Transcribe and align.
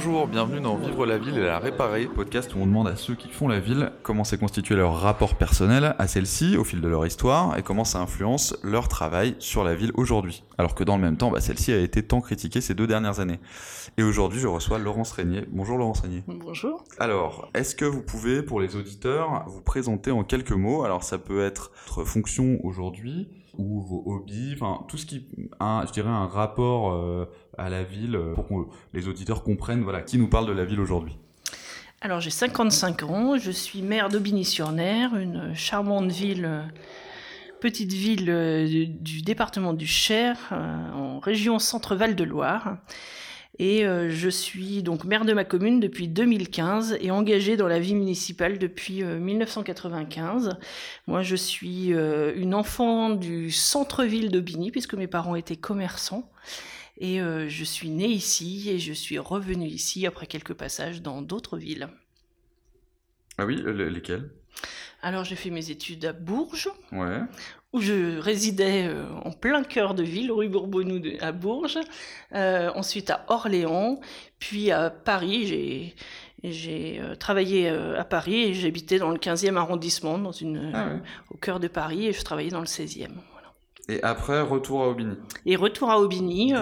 Bonjour, 0.00 0.28
bienvenue 0.28 0.60
dans 0.60 0.76
Vivre 0.76 1.06
la 1.06 1.18
ville 1.18 1.36
et 1.38 1.44
la 1.44 1.58
réparer, 1.58 2.06
podcast 2.06 2.54
où 2.54 2.58
on 2.58 2.66
demande 2.66 2.86
à 2.86 2.94
ceux 2.94 3.16
qui 3.16 3.30
font 3.30 3.48
la 3.48 3.58
ville 3.58 3.90
comment 4.04 4.22
s'est 4.22 4.38
constitué 4.38 4.76
leur 4.76 4.94
rapport 4.94 5.34
personnel 5.34 5.96
à 5.98 6.06
celle-ci 6.06 6.56
au 6.56 6.62
fil 6.62 6.80
de 6.80 6.86
leur 6.86 7.04
histoire 7.04 7.58
et 7.58 7.64
comment 7.64 7.82
ça 7.82 7.98
influence 7.98 8.56
leur 8.62 8.86
travail 8.86 9.34
sur 9.40 9.64
la 9.64 9.74
ville 9.74 9.90
aujourd'hui. 9.94 10.44
Alors 10.56 10.76
que 10.76 10.84
dans 10.84 10.94
le 10.94 11.02
même 11.02 11.16
temps, 11.16 11.32
bah, 11.32 11.40
celle-ci 11.40 11.72
a 11.72 11.78
été 11.78 12.04
tant 12.04 12.20
critiquée 12.20 12.60
ces 12.60 12.74
deux 12.74 12.86
dernières 12.86 13.18
années. 13.18 13.40
Et 13.96 14.04
aujourd'hui, 14.04 14.38
je 14.38 14.46
reçois 14.46 14.78
Laurence 14.78 15.10
Régnier. 15.10 15.46
Bonjour 15.50 15.76
Laurence 15.76 16.02
Régnier. 16.02 16.22
Bonjour. 16.28 16.84
Alors, 17.00 17.50
est-ce 17.54 17.74
que 17.74 17.84
vous 17.84 18.00
pouvez, 18.00 18.44
pour 18.44 18.60
les 18.60 18.76
auditeurs, 18.76 19.46
vous 19.48 19.62
présenter 19.62 20.12
en 20.12 20.22
quelques 20.22 20.52
mots? 20.52 20.84
Alors, 20.84 21.02
ça 21.02 21.18
peut 21.18 21.44
être 21.44 21.72
votre 21.88 22.04
fonction 22.04 22.60
aujourd'hui 22.62 23.28
ou 23.58 23.80
vos 23.80 24.02
hobbies, 24.06 24.54
enfin 24.54 24.84
tout 24.88 24.96
ce 24.96 25.04
qui, 25.04 25.26
a, 25.60 25.84
je 25.86 25.92
dirais, 25.92 26.08
un 26.08 26.26
rapport 26.26 26.92
euh, 26.92 27.26
à 27.58 27.68
la 27.68 27.82
ville 27.82 28.16
euh, 28.16 28.34
pour 28.34 28.48
que 28.48 28.54
les 28.94 29.08
auditeurs 29.08 29.42
comprennent, 29.42 29.82
voilà, 29.82 30.00
qui 30.00 30.16
nous 30.16 30.28
parle 30.28 30.46
de 30.46 30.52
la 30.52 30.64
ville 30.64 30.80
aujourd'hui. 30.80 31.18
Alors 32.00 32.20
j'ai 32.20 32.30
55 32.30 33.02
ans, 33.02 33.36
je 33.36 33.50
suis 33.50 33.82
maire 33.82 34.08
d'Aubigny-sur-Ner, 34.08 35.08
une 35.18 35.52
charmante 35.54 36.10
ville, 36.12 36.44
euh, 36.44 36.62
petite 37.60 37.92
ville 37.92 38.96
du 39.00 39.22
département 39.22 39.72
du 39.72 39.86
Cher, 39.86 40.36
en 40.94 41.18
région 41.18 41.58
Centre-Val 41.58 42.14
de 42.14 42.22
Loire. 42.22 42.76
Et 43.58 43.84
euh, 43.84 44.08
je 44.08 44.28
suis 44.28 44.82
donc 44.84 45.04
maire 45.04 45.24
de 45.24 45.32
ma 45.32 45.44
commune 45.44 45.80
depuis 45.80 46.06
2015 46.06 46.96
et 47.00 47.10
engagée 47.10 47.56
dans 47.56 47.66
la 47.66 47.80
vie 47.80 47.94
municipale 47.94 48.58
depuis 48.58 49.02
1995. 49.02 50.48
Euh, 50.48 50.52
Moi, 51.08 51.22
je 51.22 51.34
suis 51.34 51.92
euh, 51.92 52.32
une 52.36 52.54
enfant 52.54 53.10
du 53.10 53.50
centre-ville 53.50 54.30
d'Aubigny 54.30 54.70
puisque 54.70 54.94
mes 54.94 55.08
parents 55.08 55.34
étaient 55.34 55.56
commerçants. 55.56 56.30
Et 57.00 57.20
je 57.20 57.62
suis 57.62 57.90
née 57.90 58.08
ici 58.08 58.70
et 58.70 58.80
je 58.80 58.92
suis 58.92 59.20
revenue 59.20 59.68
ici 59.68 60.04
après 60.04 60.26
quelques 60.26 60.54
passages 60.54 61.00
dans 61.00 61.22
d'autres 61.22 61.56
villes. 61.56 61.90
Ah 63.38 63.46
oui, 63.46 63.62
lesquelles? 63.64 64.30
Alors 65.02 65.24
j'ai 65.24 65.36
fait 65.36 65.50
mes 65.50 65.70
études 65.70 66.04
à 66.06 66.12
Bourges, 66.12 66.70
ouais. 66.92 67.20
où 67.72 67.80
je 67.80 68.18
résidais 68.18 68.88
euh, 68.88 69.04
en 69.24 69.30
plein 69.30 69.62
cœur 69.62 69.94
de 69.94 70.02
ville, 70.02 70.32
rue 70.32 70.48
Bourbonnou 70.48 71.00
à 71.20 71.30
Bourges. 71.30 71.78
Euh, 72.34 72.70
ensuite 72.74 73.10
à 73.10 73.24
Orléans, 73.28 74.00
puis 74.38 74.70
à 74.70 74.90
Paris. 74.90 75.46
J'ai 75.46 75.94
j'ai 76.44 77.00
euh, 77.00 77.16
travaillé 77.16 77.68
à 77.68 78.04
Paris 78.04 78.42
et 78.42 78.54
j'habitais 78.54 79.00
dans 79.00 79.10
le 79.10 79.18
15e 79.18 79.56
arrondissement, 79.56 80.18
dans 80.18 80.30
une, 80.30 80.70
ah 80.72 80.90
au 81.32 81.36
cœur 81.36 81.58
de 81.58 81.66
Paris, 81.66 82.06
et 82.06 82.12
je 82.12 82.22
travaillais 82.22 82.50
dans 82.50 82.60
le 82.60 82.66
16e. 82.66 83.08
Et 83.88 84.00
après, 84.04 84.40
retour 84.42 84.84
à 84.84 84.88
Aubigny. 84.88 85.16
Et 85.46 85.56
retour 85.56 85.90
à 85.90 85.98
Aubigny 85.98 86.54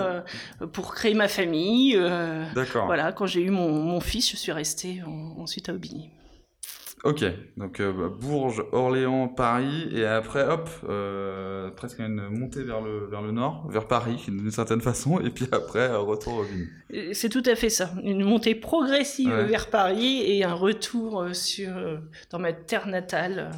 pour 0.73 0.95
créer 0.95 1.13
ma 1.13 1.29
famille. 1.29 1.93
D'accord. 2.55 2.87
Voilà, 2.87 3.13
quand 3.13 3.27
j'ai 3.27 3.43
eu 3.43 3.51
mon, 3.51 3.71
mon, 3.71 4.01
fils, 4.01 4.31
je 4.31 4.37
suis 4.37 4.53
restée 4.53 5.03
ensuite 5.37 5.69
à 5.69 5.75
Aubigny. 5.75 6.09
Ok, 7.05 7.25
donc 7.57 7.81
euh, 7.81 7.93
bah, 7.93 8.09
Bourges, 8.09 8.65
Orléans, 8.73 9.29
Paris, 9.29 9.89
et 9.93 10.05
après, 10.05 10.43
hop, 10.49 10.69
euh, 10.89 11.71
presque 11.71 11.99
une 11.99 12.29
montée 12.29 12.63
vers 12.63 12.81
le, 12.81 13.07
vers 13.07 13.23
le 13.23 13.33
nord, 13.33 13.69
vers 13.71 13.87
Paris, 13.87 14.25
d'une 14.27 14.51
certaine 14.51 14.81
façon, 14.81 15.21
et 15.21 15.31
puis 15.31 15.47
après, 15.53 15.87
un 15.87 15.99
retour 15.99 16.39
au 16.39 16.41
Aubigny. 16.41 16.67
C'est 17.13 17.29
tout 17.29 17.43
à 17.45 17.55
fait 17.55 17.69
ça, 17.69 17.91
une 18.03 18.25
montée 18.25 18.55
progressive 18.55 19.31
vers 19.31 19.69
Paris 19.69 20.23
et 20.23 20.43
un 20.43 20.55
retour 20.55 21.21
euh, 21.21 21.33
sur, 21.35 21.71
dans 22.31 22.39
ma 22.39 22.53
terre 22.53 22.87
natale. 22.87 23.51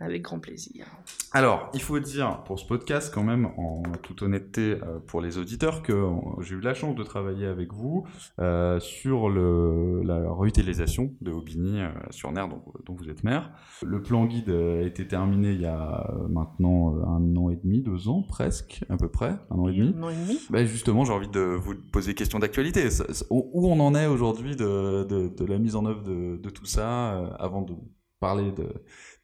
Avec 0.00 0.22
grand 0.22 0.38
plaisir. 0.38 0.86
Alors, 1.32 1.70
il 1.74 1.82
faut 1.82 1.98
dire 1.98 2.42
pour 2.44 2.58
ce 2.58 2.64
podcast 2.64 3.12
quand 3.12 3.24
même, 3.24 3.46
en 3.56 3.82
toute 4.02 4.22
honnêteté 4.22 4.78
euh, 4.82 5.00
pour 5.06 5.20
les 5.20 5.38
auditeurs, 5.38 5.82
que 5.82 5.92
j'ai 6.40 6.54
eu 6.54 6.60
la 6.60 6.72
chance 6.72 6.94
de 6.94 7.02
travailler 7.02 7.46
avec 7.46 7.72
vous 7.72 8.06
euh, 8.38 8.78
sur 8.78 9.28
le, 9.28 10.02
la 10.04 10.32
réutilisation 10.32 11.14
de 11.20 11.32
Aubigny 11.32 11.80
euh, 11.80 11.88
sur 12.10 12.30
Ner, 12.30 12.46
dont, 12.48 12.62
dont, 12.86 12.94
vous 12.94 13.10
êtes 13.10 13.24
maire. 13.24 13.50
Le 13.84 14.00
plan 14.00 14.24
guide 14.26 14.50
a 14.50 14.82
été 14.82 15.06
terminé 15.06 15.52
il 15.52 15.60
y 15.60 15.66
a 15.66 16.08
maintenant 16.30 16.96
un 17.04 17.36
an 17.36 17.50
et 17.50 17.56
demi, 17.56 17.82
deux 17.82 18.08
ans 18.08 18.22
presque, 18.22 18.84
à 18.88 18.96
peu 18.96 19.08
près, 19.08 19.34
un 19.50 19.56
an 19.58 19.68
et 19.68 19.76
demi. 19.76 19.94
Un 19.98 20.02
an 20.04 20.10
et 20.10 20.14
demi. 20.14 20.38
Ben 20.50 20.64
justement, 20.64 21.04
j'ai 21.04 21.12
envie 21.12 21.28
de 21.28 21.40
vous 21.40 21.74
poser 21.92 22.14
question 22.14 22.38
d'actualité. 22.38 22.88
Où 23.30 23.68
on 23.68 23.80
en 23.80 23.94
est 23.96 24.06
aujourd'hui 24.06 24.54
de, 24.54 25.04
de, 25.04 25.28
de, 25.28 25.44
la 25.44 25.58
mise 25.58 25.74
en 25.74 25.84
œuvre 25.86 26.02
de, 26.02 26.36
de 26.36 26.50
tout 26.50 26.66
ça 26.66 27.34
avant 27.38 27.62
de 27.62 27.74
parler 28.20 28.50
de, 28.50 28.68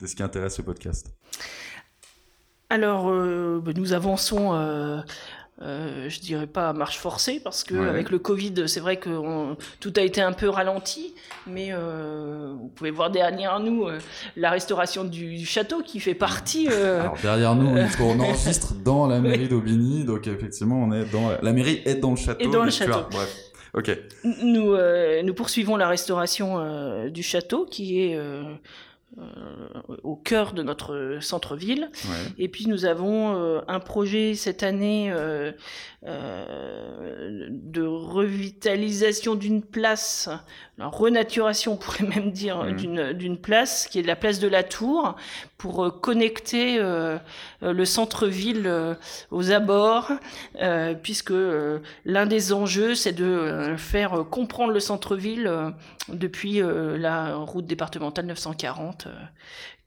de 0.01 0.07
ce 0.07 0.15
qui 0.15 0.23
intéresse 0.23 0.57
ce 0.57 0.63
podcast 0.63 1.15
Alors, 2.71 3.09
euh, 3.09 3.61
ben, 3.65 3.75
nous 3.77 3.93
avançons, 3.93 4.55
euh, 4.55 5.01
euh, 5.63 6.09
je 6.09 6.19
dirais 6.19 6.49
pas 6.49 6.71
à 6.71 6.73
marche 6.73 6.99
forcée, 6.99 7.41
parce 7.43 7.63
que 7.63 7.77
avec 7.89 8.11
le 8.11 8.19
Covid, 8.19 8.65
c'est 8.67 8.81
vrai 8.81 8.97
que 8.97 9.55
tout 9.79 9.93
a 9.97 10.01
été 10.01 10.21
un 10.21 10.33
peu 10.33 10.49
ralenti, 10.49 11.15
mais 11.47 11.69
euh, 11.71 12.55
vous 12.59 12.69
pouvez 12.69 12.91
voir 12.91 13.11
derrière 13.11 13.61
nous 13.61 13.85
euh, 13.85 13.99
la 14.37 14.51
restauration 14.51 15.05
du, 15.05 15.47
château 15.47 15.83
qui 15.83 16.01
fait 16.01 16.15
partie. 16.15 16.67
Alors 16.67 17.17
derrière 17.23 17.55
nous, 17.55 17.69
on 18.01 18.21
enregistre 18.21 18.75
dans 18.75 19.07
la 19.07 19.21
mairie 19.21 19.47
d'Aubigny, 19.47 20.05
donc 20.05 20.27
effectivement, 20.27 20.83
on 20.83 20.93
est 20.93 21.05
dans 21.13 21.31
la 21.41 21.53
mairie 21.53 21.83
est 21.85 21.97
dans 21.97 22.11
le 22.11 22.17
château. 22.17 22.49
Et 22.49 22.51
dans 22.51 22.65
le 22.65 22.71
château. 22.71 23.07
bref. 23.13 23.54
Ok. 23.75 23.91
Nous, 24.43 24.77
nous 25.25 25.35
poursuivons 25.35 25.77
la 25.77 25.89
restauration 25.89 27.09
du 27.09 27.23
château 27.23 27.67
qui 27.67 28.01
est 28.01 28.19
euh, 29.19 29.23
au 30.03 30.17
cœur 30.17 30.55
de 30.55 30.65
notre 30.65 31.19
centre-ville. 31.21 31.89
Et 32.37 32.49
puis 32.49 32.67
nous 32.67 32.85
avons 32.85 33.37
euh, 33.37 33.61
un 33.69 33.79
projet 33.79 34.35
cette 34.35 34.65
année 34.65 35.13
euh, 35.13 35.53
de 36.03 37.83
revitalisation 37.83 39.37
d'une 39.37 39.63
place, 39.63 40.29
la 40.79 40.89
renaturation 40.89 41.75
on 41.75 41.77
pourrait 41.77 42.05
même 42.05 42.31
dire 42.31 42.65
mmh. 42.65 43.13
d'une 43.13 43.39
place, 43.39 43.87
qui 43.89 44.01
est 44.01 44.03
la 44.03 44.17
place 44.17 44.41
de 44.41 44.49
la 44.49 44.63
Tour, 44.63 45.17
pour 45.57 46.01
connecter 46.01 46.79
le 46.79 47.85
centre-ville 47.85 48.97
aux 49.31 49.51
abords, 49.51 50.13
puisque 51.03 51.33
l'un 52.05 52.27
des 52.27 52.53
enjeux 52.53 52.95
c'est 52.95 53.13
de 53.13 53.75
faire 53.79 54.25
comprendre 54.31 54.73
le 54.73 54.81
centre-ville 54.81 55.51
depuis 56.09 56.61
la 56.61 57.37
route 57.37 57.67
départementale 57.67 58.27
940 58.27 59.07
euh, 59.07 59.11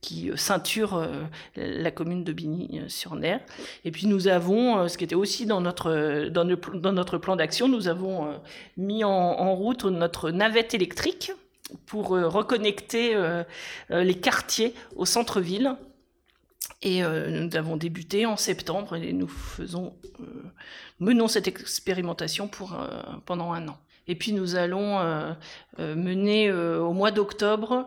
qui 0.00 0.30
euh, 0.30 0.36
ceinture 0.36 0.94
euh, 0.94 1.24
la 1.56 1.90
commune 1.90 2.24
de 2.24 2.32
Bigny-sur-Ner. 2.32 3.38
Et 3.84 3.90
puis 3.90 4.06
nous 4.06 4.28
avons, 4.28 4.88
ce 4.88 4.96
qui 4.96 5.04
était 5.04 5.14
aussi 5.14 5.46
dans 5.46 5.60
notre, 5.60 6.28
dans, 6.28 6.44
dans 6.44 6.92
notre 6.92 7.18
plan 7.18 7.36
d'action, 7.36 7.68
nous 7.68 7.88
avons 7.88 8.32
mis 8.76 9.04
en, 9.04 9.54
route 9.54 9.84
notre 9.84 10.30
navette 10.30 10.74
électrique 10.78 11.32
pour 11.86 12.08
reconnecter 12.08 13.14
les 13.90 14.14
quartiers 14.18 14.74
au 14.96 15.04
centre-ville. 15.04 15.76
Et 16.80 17.02
nous 17.02 17.56
avons 17.56 17.76
débuté 17.76 18.24
en 18.24 18.36
septembre 18.36 18.96
et 18.96 19.12
nous 19.12 19.28
faisons, 19.28 19.94
menons 20.98 21.28
cette 21.28 21.48
expérimentation 21.48 22.48
pour, 22.48 22.74
pendant 23.26 23.52
un 23.52 23.68
an. 23.68 23.78
Et 24.08 24.14
puis 24.14 24.32
nous 24.32 24.56
allons 24.56 24.98
euh, 24.98 25.32
euh, 25.78 25.94
mener 25.94 26.48
euh, 26.48 26.80
au 26.80 26.92
mois 26.92 27.10
d'octobre 27.10 27.86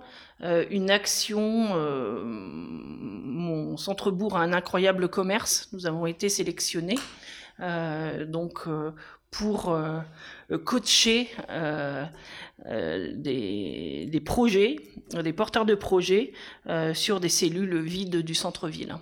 une 0.72 0.90
action. 0.90 1.76
mon 2.26 3.78
centre-bourg 3.78 4.36
a 4.36 4.42
un 4.42 4.54
incroyable 4.54 5.08
commerce. 5.08 5.70
Nous 5.72 5.86
avons 5.86 6.08
été 6.08 6.30
sélectionnés. 6.30 6.98
donc 8.26 8.68
pour 9.30 9.78
coacher 10.58 11.30
des, 12.70 14.08
des, 14.10 14.22
projets, 14.22 14.76
des 15.14 15.34
porteurs 15.34 15.66
de 15.66 15.76
projets 15.76 16.34
sur 16.94 17.20
des 17.20 17.30
cellules 17.30 17.80
vides 17.80 18.18
du 18.18 18.36
centre-ville. 18.36 18.96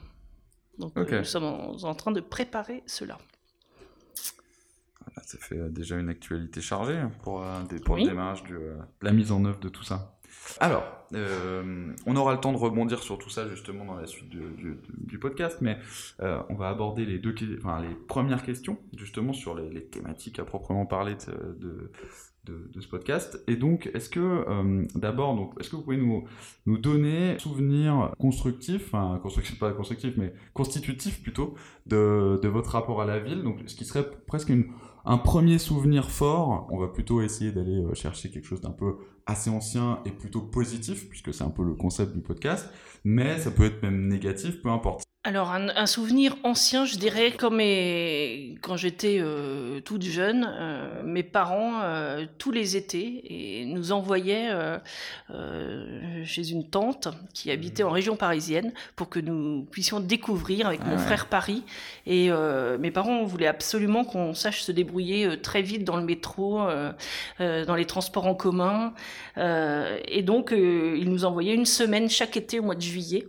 Donc 0.78 0.96
nous 0.98 1.24
sommes 1.24 1.78
en 1.84 1.96
train 1.96 2.12
de 2.12 2.22
préparer 2.22 2.84
cela. 2.86 3.18
Ça 5.24 5.38
fait 5.38 5.58
euh, 5.58 5.70
déjà 5.70 5.96
une 5.98 6.10
actualité 6.10 6.62
chargée 6.62 7.00
pour, 7.24 7.44
euh, 7.44 7.62
pour 7.86 7.98
le 7.98 8.04
démarrage 8.04 8.44
de 8.46 8.56
euh, 8.56 8.78
la 9.02 9.12
mise 9.12 9.32
en 9.32 9.46
œuvre 9.46 9.60
de 9.60 9.70
tout 9.70 9.84
ça. 9.84 10.19
Alors, 10.60 10.84
on 11.14 12.16
aura 12.16 12.34
le 12.34 12.40
temps 12.40 12.52
de 12.52 12.58
rebondir 12.58 13.02
sur 13.04 13.18
tout 13.18 13.30
ça 13.30 13.48
justement 13.48 13.86
dans 13.86 13.96
la 13.96 14.08
suite 14.08 14.30
du, 14.30 15.20
podcast, 15.20 15.58
mais 15.62 15.78
on 16.20 16.56
va 16.56 16.70
aborder 16.70 17.06
les, 17.06 17.20
deux, 17.20 17.36
enfin, 17.58 17.82
les 17.82 17.96
premières 18.08 18.44
questions 18.44 18.78
justement 18.98 19.34
sur 19.34 19.56
les, 19.56 19.84
thématiques 19.86 20.40
à 20.40 20.46
proprement 20.46 20.86
parler 20.86 21.16
de, 21.16 21.92
ce 22.80 22.88
podcast. 22.88 23.44
Et 23.48 23.56
donc, 23.56 23.90
est-ce 23.94 24.10
que, 24.10 24.88
d'abord, 24.98 25.36
donc, 25.36 25.54
est-ce 25.60 25.70
que 25.70 25.76
vous 25.76 25.84
pouvez 25.84 25.98
nous, 25.98 26.26
nous 26.66 26.78
donner 26.78 27.36
un 27.36 27.40
souvenir 27.40 28.12
constructif, 28.18 28.94
enfin, 28.94 29.20
constructif, 29.22 29.60
pas 29.60 29.72
constructif, 29.72 30.16
mais 30.18 30.34
constitutif 30.54 31.22
plutôt, 31.22 31.56
de, 31.86 32.40
de 32.42 32.48
votre 32.48 32.72
rapport 32.72 33.02
à 33.02 33.06
la 33.06 33.20
ville, 33.20 33.44
donc 33.44 33.60
ce 33.66 33.76
qui 33.76 33.86
serait 33.86 34.10
presque 34.28 34.50
une 34.50 34.72
un 35.10 35.18
premier 35.18 35.58
souvenir 35.58 36.12
fort, 36.12 36.68
on 36.70 36.78
va 36.78 36.88
plutôt 36.88 37.22
essayer 37.24 37.52
d'aller 37.52 37.84
chercher 37.96 38.30
quelque 38.30 38.46
chose 38.46 38.62
d'un 38.62 38.70
peu 38.70 38.98
assez 39.26 39.50
ancien 39.50 40.02
et 40.06 40.12
plutôt 40.12 40.42
positif, 40.42 41.10
puisque 41.10 41.34
c'est 41.34 41.44
un 41.44 41.50
peu 41.50 41.64
le 41.64 41.74
concept 41.74 42.14
du 42.14 42.22
podcast, 42.22 42.70
mais 43.04 43.40
ça 43.40 43.50
peut 43.50 43.66
être 43.66 43.82
même 43.82 44.08
négatif, 44.08 44.62
peu 44.62 44.70
importe. 44.70 45.04
Alors, 45.26 45.52
un, 45.52 45.86
souvenir 45.86 46.38
ancien, 46.44 46.86
je 46.86 46.96
dirais, 46.96 47.32
comme 47.32 47.58
quand 48.62 48.78
j'étais 48.78 49.18
euh, 49.20 49.82
toute 49.82 50.04
jeune, 50.04 50.50
euh, 50.50 51.04
mes 51.04 51.24
parents, 51.24 51.82
euh, 51.82 52.26
tous 52.38 52.52
les 52.52 52.78
étés, 52.78 53.22
et 53.26 53.66
nous 53.66 53.92
envoyaient 53.92 54.50
chez 56.24 56.52
une 56.52 56.70
tante 56.70 57.10
qui 57.34 57.52
habitait 57.52 57.84
en 57.84 57.90
région 57.90 58.16
parisienne 58.16 58.72
pour 58.96 59.10
que 59.10 59.20
nous 59.20 59.68
puissions 59.70 60.00
découvrir 60.00 60.68
avec 60.68 60.86
mon 60.86 60.98
frère 60.98 61.26
Paris. 61.26 61.64
Et 62.06 62.30
mes 62.80 62.92
parents 62.92 63.26
voulaient 63.26 63.48
absolument 63.48 64.06
qu'on 64.06 64.34
sache 64.34 64.62
se 64.62 64.72
débrouiller 64.72 65.42
très 65.42 65.62
vite 65.62 65.84
dans 65.84 65.98
le 65.98 66.06
métro, 66.06 66.62
dans 67.40 67.76
les 67.76 67.86
transports 67.86 68.26
en 68.26 68.36
commun. 68.36 68.94
et 69.36 70.24
donc, 70.24 70.52
ils 70.56 71.10
nous 71.10 71.26
envoyaient 71.26 71.56
une 71.56 71.66
semaine 71.66 72.10
chaque 72.10 72.38
été 72.38 72.60
au 72.60 72.64
mois 72.64 72.76
de 72.76 72.82
juillet. 72.82 73.28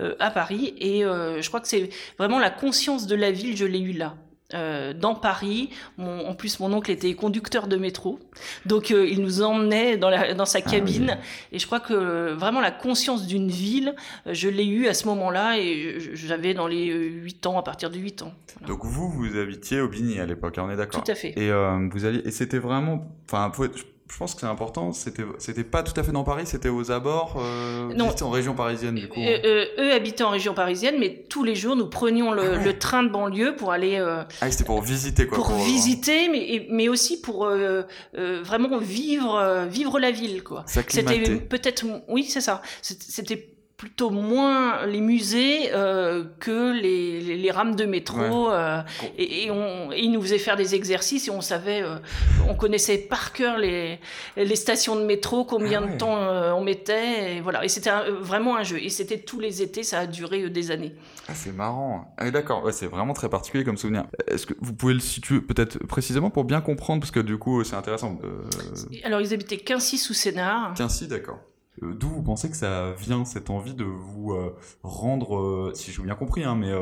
Euh, 0.00 0.14
à 0.20 0.30
Paris. 0.30 0.74
Et 0.78 1.04
euh, 1.04 1.42
je 1.42 1.48
crois 1.48 1.60
que 1.60 1.68
c'est 1.68 1.90
vraiment 2.18 2.38
la 2.38 2.50
conscience 2.50 3.06
de 3.06 3.16
la 3.16 3.30
ville, 3.30 3.56
je 3.56 3.64
l'ai 3.64 3.80
eu 3.80 3.92
là. 3.92 4.14
Euh, 4.54 4.94
dans 4.94 5.14
Paris. 5.14 5.68
en 5.98 6.34
plus, 6.34 6.58
mon 6.58 6.72
oncle 6.72 6.90
était 6.90 7.12
conducteur 7.12 7.66
de 7.66 7.76
métro, 7.76 8.18
donc 8.64 8.88
il 8.88 9.20
nous 9.20 9.42
emmenait 9.42 9.98
dans, 9.98 10.08
la, 10.08 10.32
dans 10.32 10.46
sa 10.46 10.60
ah 10.64 10.70
cabine. 10.70 11.18
Et 11.52 11.58
je 11.58 11.66
crois 11.66 11.80
que 11.80 12.32
vraiment 12.32 12.60
la 12.60 12.70
conscience 12.70 13.26
d'une 13.26 13.50
ville, 13.50 13.94
je 14.24 14.48
l'ai 14.48 14.64
eu 14.64 14.86
à 14.86 14.94
ce 14.94 15.06
moment-là, 15.08 15.58
et 15.58 15.98
j'avais 16.14 16.54
dans 16.54 16.66
les 16.66 16.86
8 16.86 17.44
ans, 17.44 17.58
à 17.58 17.62
partir 17.62 17.90
de 17.90 17.98
8 17.98 18.22
ans. 18.22 18.32
Donc 18.66 18.86
vous, 18.86 19.10
vous 19.10 19.36
habitiez 19.36 19.82
au 19.82 19.88
Bigny 19.88 20.18
à 20.18 20.24
l'époque, 20.24 20.56
hein, 20.56 20.64
on 20.66 20.70
est 20.70 20.76
d'accord 20.76 21.04
Tout 21.04 21.10
à 21.10 21.14
fait. 21.14 21.38
Et 21.38 21.52
vous 21.92 22.06
alliez, 22.06 22.22
et 22.24 22.30
c'était 22.30 22.58
vraiment, 22.58 23.06
enfin, 23.26 23.52
je 24.10 24.16
pense 24.16 24.34
que 24.34 24.40
c'est 24.40 24.46
important. 24.46 24.92
C'était, 24.92 25.24
c'était 25.38 25.64
pas 25.64 25.82
tout 25.82 25.98
à 25.98 26.02
fait 26.02 26.12
dans 26.12 26.24
Paris, 26.24 26.46
c'était 26.46 26.70
aux 26.70 26.90
abords. 26.90 27.36
Euh, 27.38 27.92
non. 27.94 28.10
en 28.20 28.30
région 28.30 28.54
parisienne, 28.54 28.94
du 28.94 29.08
coup. 29.08 29.20
Euh, 29.20 29.38
euh, 29.44 29.66
eux 29.78 29.92
habitaient 29.92 30.24
en 30.24 30.30
région 30.30 30.54
parisienne, 30.54 30.96
mais 30.98 31.24
tous 31.28 31.44
les 31.44 31.54
jours, 31.54 31.76
nous 31.76 31.88
prenions 31.88 32.32
le, 32.32 32.42
ah 32.54 32.72
train 32.74 33.02
de 33.02 33.10
banlieue 33.10 33.54
pour 33.56 33.70
aller. 33.70 33.96
Euh, 33.96 34.24
ah, 34.40 34.50
c'était 34.50 34.64
pour 34.64 34.80
visiter, 34.80 35.26
quoi. 35.26 35.38
Pour, 35.38 35.52
visiter, 35.52 36.28
mais, 36.28 36.66
mais 36.70 36.88
aussi 36.88 37.20
pour 37.20 37.48
vraiment 38.16 38.78
vivre, 38.78 39.66
vivre 39.68 39.98
la 39.98 40.10
ville, 40.10 40.42
quoi. 40.42 40.64
C'était 40.66 41.38
peut-être, 41.38 41.84
oui, 42.08 42.24
c'est 42.24 42.40
ça. 42.40 42.62
C'était 42.82 43.57
plutôt 43.78 44.10
moins 44.10 44.84
les 44.86 45.00
musées 45.00 45.70
euh, 45.72 46.24
que 46.40 46.72
les, 46.72 47.36
les, 47.36 47.50
rames 47.52 47.76
de 47.76 47.84
métro 47.84 48.50
euh, 48.50 48.82
et, 49.16 49.44
et, 49.44 49.50
on, 49.52 49.92
ils 49.92 50.10
nous 50.10 50.20
faisaient 50.20 50.38
faire 50.38 50.56
des 50.56 50.74
exercices 50.74 51.28
et 51.28 51.30
on 51.30 51.40
savait 51.40 51.82
euh, 51.82 51.98
on 52.48 52.56
connaissait 52.56 52.98
par 52.98 53.32
cœur 53.32 53.56
les, 53.56 54.00
les 54.36 54.56
stations 54.56 54.96
de 54.96 55.04
métro 55.04 55.44
combien 55.44 55.80
ah 55.84 55.92
de 55.92 55.96
temps 55.96 56.18
on 56.56 56.64
mettait 56.64 57.36
et 57.36 57.40
voilà. 57.40 57.64
Et 57.64 57.68
c'était 57.68 57.90
vraiment 58.20 58.56
un 58.56 58.64
jeu. 58.64 58.82
Et 58.82 58.88
c'était 58.88 59.18
tous 59.18 59.38
les 59.38 59.62
étés 59.62 59.84
ça 59.84 60.00
a 60.00 60.06
duré 60.06 60.50
des 60.50 60.72
années. 60.72 60.96
Ah, 61.28 61.34
c'est 61.34 61.52
marrant. 61.52 62.12
Ah, 62.18 62.30
d'accord. 62.32 62.64
Ouais, 62.64 62.72
c'est 62.72 62.88
vraiment 62.88 63.14
très 63.14 63.28
particulier 63.28 63.62
comme 63.62 63.76
souvenir. 63.76 64.06
Est-ce 64.26 64.46
que 64.46 64.54
vous 64.60 64.74
pouvez 64.74 64.94
le 64.94 65.00
situer 65.00 65.40
peut-être 65.40 65.78
précisément 65.86 66.30
pour 66.30 66.42
bien 66.42 66.60
comprendre? 66.60 67.00
Parce 67.00 67.12
que 67.12 67.20
du 67.20 67.38
coup 67.38 67.62
c'est 67.62 67.76
intéressant 67.76 68.18
alors 69.04 69.20
ils 69.20 69.32
habitaient 69.32 69.58
Quincy 69.58 69.98
sous 69.98 70.14
Sénart. 70.14 70.74
Quincy 70.74 71.06
d'accord 71.06 71.38
d'où 71.82 72.08
vous 72.08 72.22
pensez 72.22 72.50
que 72.50 72.56
ça 72.56 72.92
vient 72.92 73.24
cette 73.24 73.50
envie 73.50 73.74
de 73.74 73.84
vous 73.84 74.32
euh, 74.32 74.56
rendre, 74.82 75.38
euh, 75.38 75.72
si 75.74 75.92
j'ai 75.92 76.02
bien 76.02 76.14
compris, 76.14 76.44
hein, 76.44 76.56
mais 76.56 76.72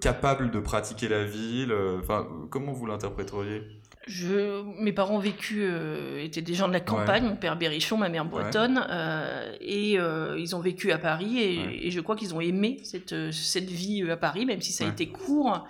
capable 0.00 0.50
de 0.50 0.60
pratiquer 0.60 1.08
la 1.08 1.24
ville 1.24 1.74
Enfin, 2.00 2.26
comment 2.50 2.72
vous 2.72 2.86
l'interpréteriez? 2.86 3.79
Je, 4.06 4.62
mes 4.80 4.92
parents 4.92 5.18
vécu 5.18 5.60
euh, 5.60 6.24
étaient 6.24 6.40
des 6.40 6.54
gens 6.54 6.68
de 6.68 6.72
la 6.72 6.80
campagne, 6.80 7.24
mon 7.24 7.36
père 7.36 7.58
Berrichon, 7.58 7.98
ma 7.98 8.08
mère 8.08 8.24
bretonne, 8.24 8.82
euh, 8.88 9.54
et 9.60 9.98
euh, 9.98 10.38
ils 10.38 10.56
ont 10.56 10.60
vécu 10.60 10.90
à 10.90 10.98
Paris 10.98 11.38
et, 11.38 11.86
et 11.86 11.90
je 11.90 12.00
crois 12.00 12.16
qu'ils 12.16 12.34
ont 12.34 12.40
aimé 12.40 12.78
cette, 12.82 13.30
cette 13.30 13.68
vie 13.68 14.10
à 14.10 14.16
Paris, 14.16 14.46
même 14.46 14.62
si 14.62 14.72
ça 14.72 14.86
a 14.86 14.88
été 14.88 15.08
court. 15.08 15.66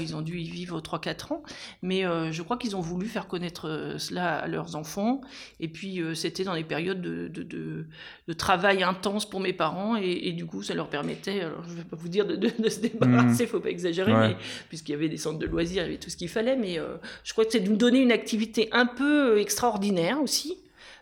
ils 0.00 0.16
ont 0.16 0.22
dû 0.22 0.40
y 0.40 0.48
vivre 0.48 0.80
3-4 0.80 1.34
ans, 1.34 1.42
mais 1.82 2.04
je 2.32 2.42
crois 2.42 2.56
qu'ils 2.56 2.76
ont 2.76 2.80
voulu 2.80 3.06
faire 3.06 3.28
connaître 3.28 3.96
cela 3.98 4.36
à 4.36 4.48
leurs 4.48 4.74
enfants. 4.74 5.20
Et 5.60 5.68
puis 5.68 6.00
c'était 6.14 6.44
dans 6.44 6.54
des 6.54 6.64
périodes 6.64 7.02
de, 7.02 7.28
de, 7.28 7.42
de, 7.42 7.86
de, 8.26 8.32
travail 8.32 8.82
intense 8.82 9.28
pour 9.28 9.40
mes 9.40 9.52
parents 9.52 9.96
et, 9.96 10.28
et, 10.28 10.32
du 10.32 10.46
coup 10.46 10.62
ça 10.62 10.74
leur 10.74 10.88
permettait, 10.88 11.40
alors 11.40 11.62
je 11.64 11.72
ne 11.72 11.76
vais 11.76 11.84
pas 11.84 11.96
vous 11.96 12.08
dire 12.08 12.26
de, 12.26 12.48
se 12.68 12.80
débarrasser, 12.80 13.44
il 13.44 13.46
ne 13.46 13.50
faut 13.50 13.60
pas 13.60 13.70
exagérer, 13.70 14.36
puisqu'il 14.68 14.92
y 14.92 14.94
avait 14.94 15.08
des 15.08 15.18
centres 15.18 15.38
de 15.38 15.46
loisirs, 15.46 15.82
il 15.82 15.86
y 15.86 15.88
avait 15.90 15.98
tout 15.98 16.10
ce 16.10 16.16
qu'il 16.16 16.28
fallait, 16.28 16.56
mais 16.56 16.80
je 17.22 17.32
crois 17.32 17.44
que 17.44 17.52
c'est 17.52 17.65
nous 17.68 17.76
donner 17.76 18.00
une 18.00 18.12
activité 18.12 18.68
un 18.72 18.86
peu 18.86 19.32
euh, 19.32 19.40
extraordinaire 19.40 20.20
aussi. 20.20 20.58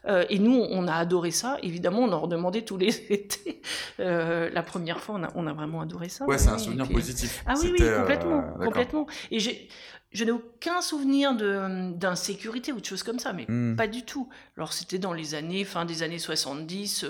Euh, 0.06 0.24
et 0.28 0.38
nous, 0.38 0.66
on 0.70 0.86
a 0.86 0.94
adoré 0.94 1.30
ça. 1.30 1.56
Évidemment, 1.62 2.00
on 2.00 2.12
en 2.12 2.26
demandait 2.26 2.62
tous 2.62 2.76
les 2.76 2.88
étés. 3.10 3.62
Euh, 4.00 4.50
la 4.50 4.62
première 4.62 5.00
fois, 5.00 5.16
on 5.18 5.22
a, 5.24 5.32
on 5.34 5.46
a, 5.46 5.52
vraiment 5.52 5.80
adoré 5.80 6.08
ça. 6.08 6.26
Ouais, 6.26 6.38
c'est 6.38 6.50
un 6.50 6.58
souvenir 6.58 6.88
positif. 6.88 7.42
Ah 7.46 7.54
oui, 7.60 7.72
oui, 7.72 7.84
complètement. 7.98 8.42
complètement. 8.62 9.06
Et 9.30 9.40
je 9.40 10.24
n'ai 10.24 10.30
aucun 10.30 10.82
souvenir 10.82 11.34
d'insécurité 11.34 12.72
ou 12.72 12.80
de 12.80 12.84
choses 12.84 13.02
comme 13.02 13.18
ça, 13.18 13.32
mais 13.32 13.46
hmm. 13.48 13.76
pas 13.76 13.86
du 13.86 14.04
tout. 14.04 14.28
Alors, 14.58 14.74
c'était 14.74 14.98
dans 14.98 15.14
les 15.14 15.34
années, 15.34 15.64
fin 15.64 15.86
des 15.86 16.02
années 16.02 16.18
70, 16.18 17.06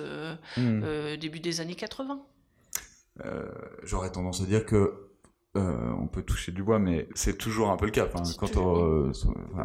hmm. 0.56 1.16
début 1.20 1.40
des 1.40 1.60
années 1.60 1.74
80. 1.74 2.22
J'aurais 3.82 4.12
tendance 4.12 4.40
à 4.40 4.44
dire 4.44 4.64
que 4.64 5.13
euh, 5.56 5.92
on 6.00 6.08
peut 6.08 6.22
toucher 6.22 6.50
du 6.50 6.64
bois, 6.64 6.80
mais 6.80 7.06
c'est 7.14 7.38
toujours 7.38 7.70
un 7.70 7.76
peu 7.76 7.84
le 7.84 7.92
cas. 7.92 8.06
Enfin, 8.12 8.24
quand 8.36 8.56
on, 8.56 9.08
euh, 9.08 9.12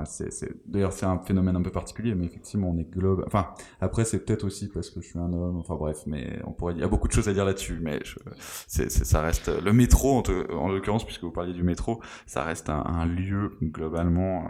c'est, 0.05 0.51
d'ailleurs, 0.67 0.93
c'est 0.93 1.07
un 1.07 1.17
phénomène 1.17 1.55
un 1.55 1.63
peu 1.63 1.71
particulier, 1.71 2.13
mais 2.13 2.25
effectivement, 2.25 2.69
on 2.69 2.77
est 2.77 2.87
globe. 2.87 3.23
Enfin, 3.25 3.47
après, 3.81 4.05
c'est 4.05 4.19
peut-être 4.19 4.43
aussi 4.43 4.67
parce 4.67 4.91
que 4.91 5.01
je 5.01 5.07
suis 5.07 5.17
un 5.17 5.33
homme. 5.33 5.57
Enfin, 5.57 5.73
bref, 5.73 6.03
mais 6.05 6.39
on 6.45 6.51
pourrait. 6.51 6.73
Il 6.75 6.79
y 6.79 6.83
a 6.83 6.87
beaucoup 6.87 7.07
de 7.07 7.13
choses 7.13 7.27
à 7.27 7.33
dire 7.33 7.43
là-dessus, 7.43 7.79
mais 7.81 7.99
je... 8.03 8.19
c'est, 8.67 8.91
ça 8.91 9.21
reste 9.21 9.47
le 9.47 9.73
métro, 9.73 10.19
en, 10.19 10.23
en 10.53 10.69
l'occurrence, 10.69 11.05
puisque 11.05 11.23
vous 11.23 11.31
parliez 11.31 11.53
du 11.53 11.63
métro, 11.63 12.01
ça 12.27 12.43
reste 12.43 12.69
un, 12.69 13.05
lieu 13.07 13.57
globalement. 13.63 14.47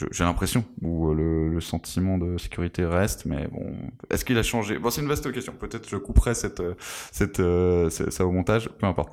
Euh, 0.00 0.06
j'ai 0.10 0.24
l'impression 0.24 0.64
où 0.82 1.14
le, 1.14 1.48
le, 1.48 1.60
sentiment 1.60 2.18
de 2.18 2.38
sécurité 2.38 2.84
reste, 2.84 3.24
mais 3.26 3.46
bon, 3.46 3.72
est-ce 4.10 4.24
qu'il 4.24 4.36
a 4.36 4.42
changé? 4.42 4.78
Bon, 4.78 4.90
c'est 4.90 5.00
une 5.00 5.06
vaste 5.06 5.30
question. 5.30 5.52
Peut-être 5.52 5.88
je 5.88 5.96
couperai 5.96 6.34
cette, 6.34 6.62
cette, 7.12 7.40
ça 7.90 8.26
au 8.26 8.32
montage, 8.32 8.68
peu 8.78 8.86
importe. 8.86 9.12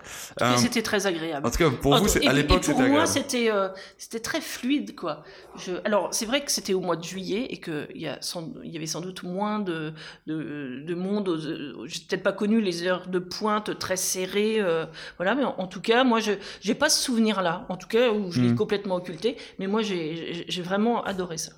c'était 0.58 0.82
très 0.82 1.06
agréable 1.06 1.48
pour 1.64 1.96
vous, 1.96 2.08
à 2.28 2.34
l'époque, 2.34 2.64
c'était 2.64 2.82
Pour 2.82 2.90
moi, 2.90 3.06
c'était 3.06 3.52
euh, 3.52 3.70
c'était 3.98 4.20
très 4.20 4.42
fluide, 4.42 4.96
quoi. 4.96 5.24
Je... 5.58 5.74
Alors, 5.86 6.14
c'est 6.14 6.26
vrai 6.26 6.44
que 6.44 6.52
c'était 6.52 6.74
au 6.74 6.82
mois 6.82 6.96
de 6.96 7.04
juillet 7.04 7.48
et 7.50 7.58
qu'il 7.58 7.88
y, 7.96 8.08
a 8.08 8.20
y 8.64 8.78
avait 8.78 8.86
sans 8.86 9.02
doute 9.02 9.24
moins 9.24 9.60
de, 9.60 9.94
de, 10.28 10.84
de 10.86 10.96
monde. 10.96 11.40
J'ai 11.86 12.02
peut-être 12.08 12.24
pas 12.24 12.34
connu 12.34 12.62
les 12.62 12.84
heures 12.84 13.08
de 13.08 13.20
pointe 13.20 13.78
très 13.80 13.98
serrées, 13.98 14.58
euh, 14.60 14.86
voilà. 15.18 15.36
Mais 15.36 15.44
en, 15.44 15.68
tout 15.68 15.82
cas, 15.82 16.04
moi, 16.04 16.20
je 16.20 16.34
j'ai 16.62 16.76
pas 16.76 16.90
ce 16.90 17.02
souvenir-là. 17.04 17.66
En 17.70 17.78
tout 17.78 17.88
cas, 17.88 18.12
où 18.12 18.32
je 18.32 18.42
l'ai 18.42 18.50
hmm. 18.50 18.56
complètement 18.56 18.96
occulté. 18.96 19.38
Mais 19.60 19.68
moi, 19.68 19.82
j'ai 19.82 20.62
vraiment 20.62 21.04
adoré 21.04 21.38
ça. 21.38 21.54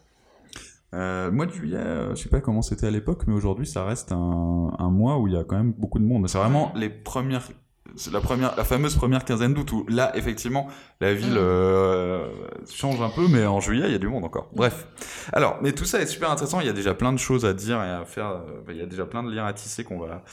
Euh, 0.94 1.32
mois 1.32 1.46
de 1.46 1.54
juillet, 1.54 1.78
euh, 1.78 2.16
je 2.16 2.24
sais 2.24 2.30
pas 2.30 2.42
comment 2.42 2.62
c'était 2.62 2.88
à 2.88 2.92
l'époque, 2.92 3.24
mais 3.26 3.34
aujourd'hui 3.34 3.66
ça 3.66 3.86
reste 3.86 4.12
un, 4.12 4.74
un, 4.78 4.90
mois 4.90 5.20
où 5.20 5.28
il 5.28 5.34
y 5.34 5.38
a 5.38 5.46
quand 5.46 5.56
même 5.56 5.72
beaucoup 5.72 6.00
de 6.00 6.04
monde. 6.04 6.28
C'est 6.28 6.38
vraiment 6.38 6.74
les 6.76 6.90
premières 6.90 7.48
la 8.12 8.22
première, 8.22 8.56
la 8.56 8.64
fameuse 8.64 8.96
première 8.96 9.26
quinzaine 9.26 9.54
d'août 9.54 9.72
où 9.72 9.86
là, 9.88 10.12
effectivement, 10.16 10.68
la 11.00 11.14
ville 11.14 11.34
mm. 11.34 11.38
euh, 11.38 12.28
change 12.70 13.02
un 13.02 13.10
peu, 13.10 13.28
mais 13.28 13.46
en 13.46 13.60
juillet, 13.60 13.86
il 13.88 13.92
y 13.92 13.96
a 13.96 14.00
du 14.00 14.08
monde 14.08 14.24
encore. 14.24 14.50
Bref. 14.54 14.88
Alors, 15.34 15.58
mais 15.62 15.72
tout 15.72 15.86
ça 15.86 16.02
est 16.02 16.06
super 16.06 16.32
intéressant. 16.32 16.60
Il 16.60 16.68
y 16.68 16.70
a 16.70 16.74
déjà 16.74 16.94
plein 16.94 17.14
de 17.14 17.20
choses 17.20 17.46
à 17.46 17.54
dire 17.54 17.82
et 17.84 17.90
à 17.90 18.06
faire. 18.06 18.28
Euh, 18.28 18.64
il 18.70 18.78
y 18.78 18.82
a 18.82 18.86
déjà 18.86 19.06
plein 19.06 19.24
de 19.24 19.32
liens 19.32 19.46
à 19.46 19.54
tisser 19.54 19.84
qu'on 19.84 20.00
va, 20.00 20.24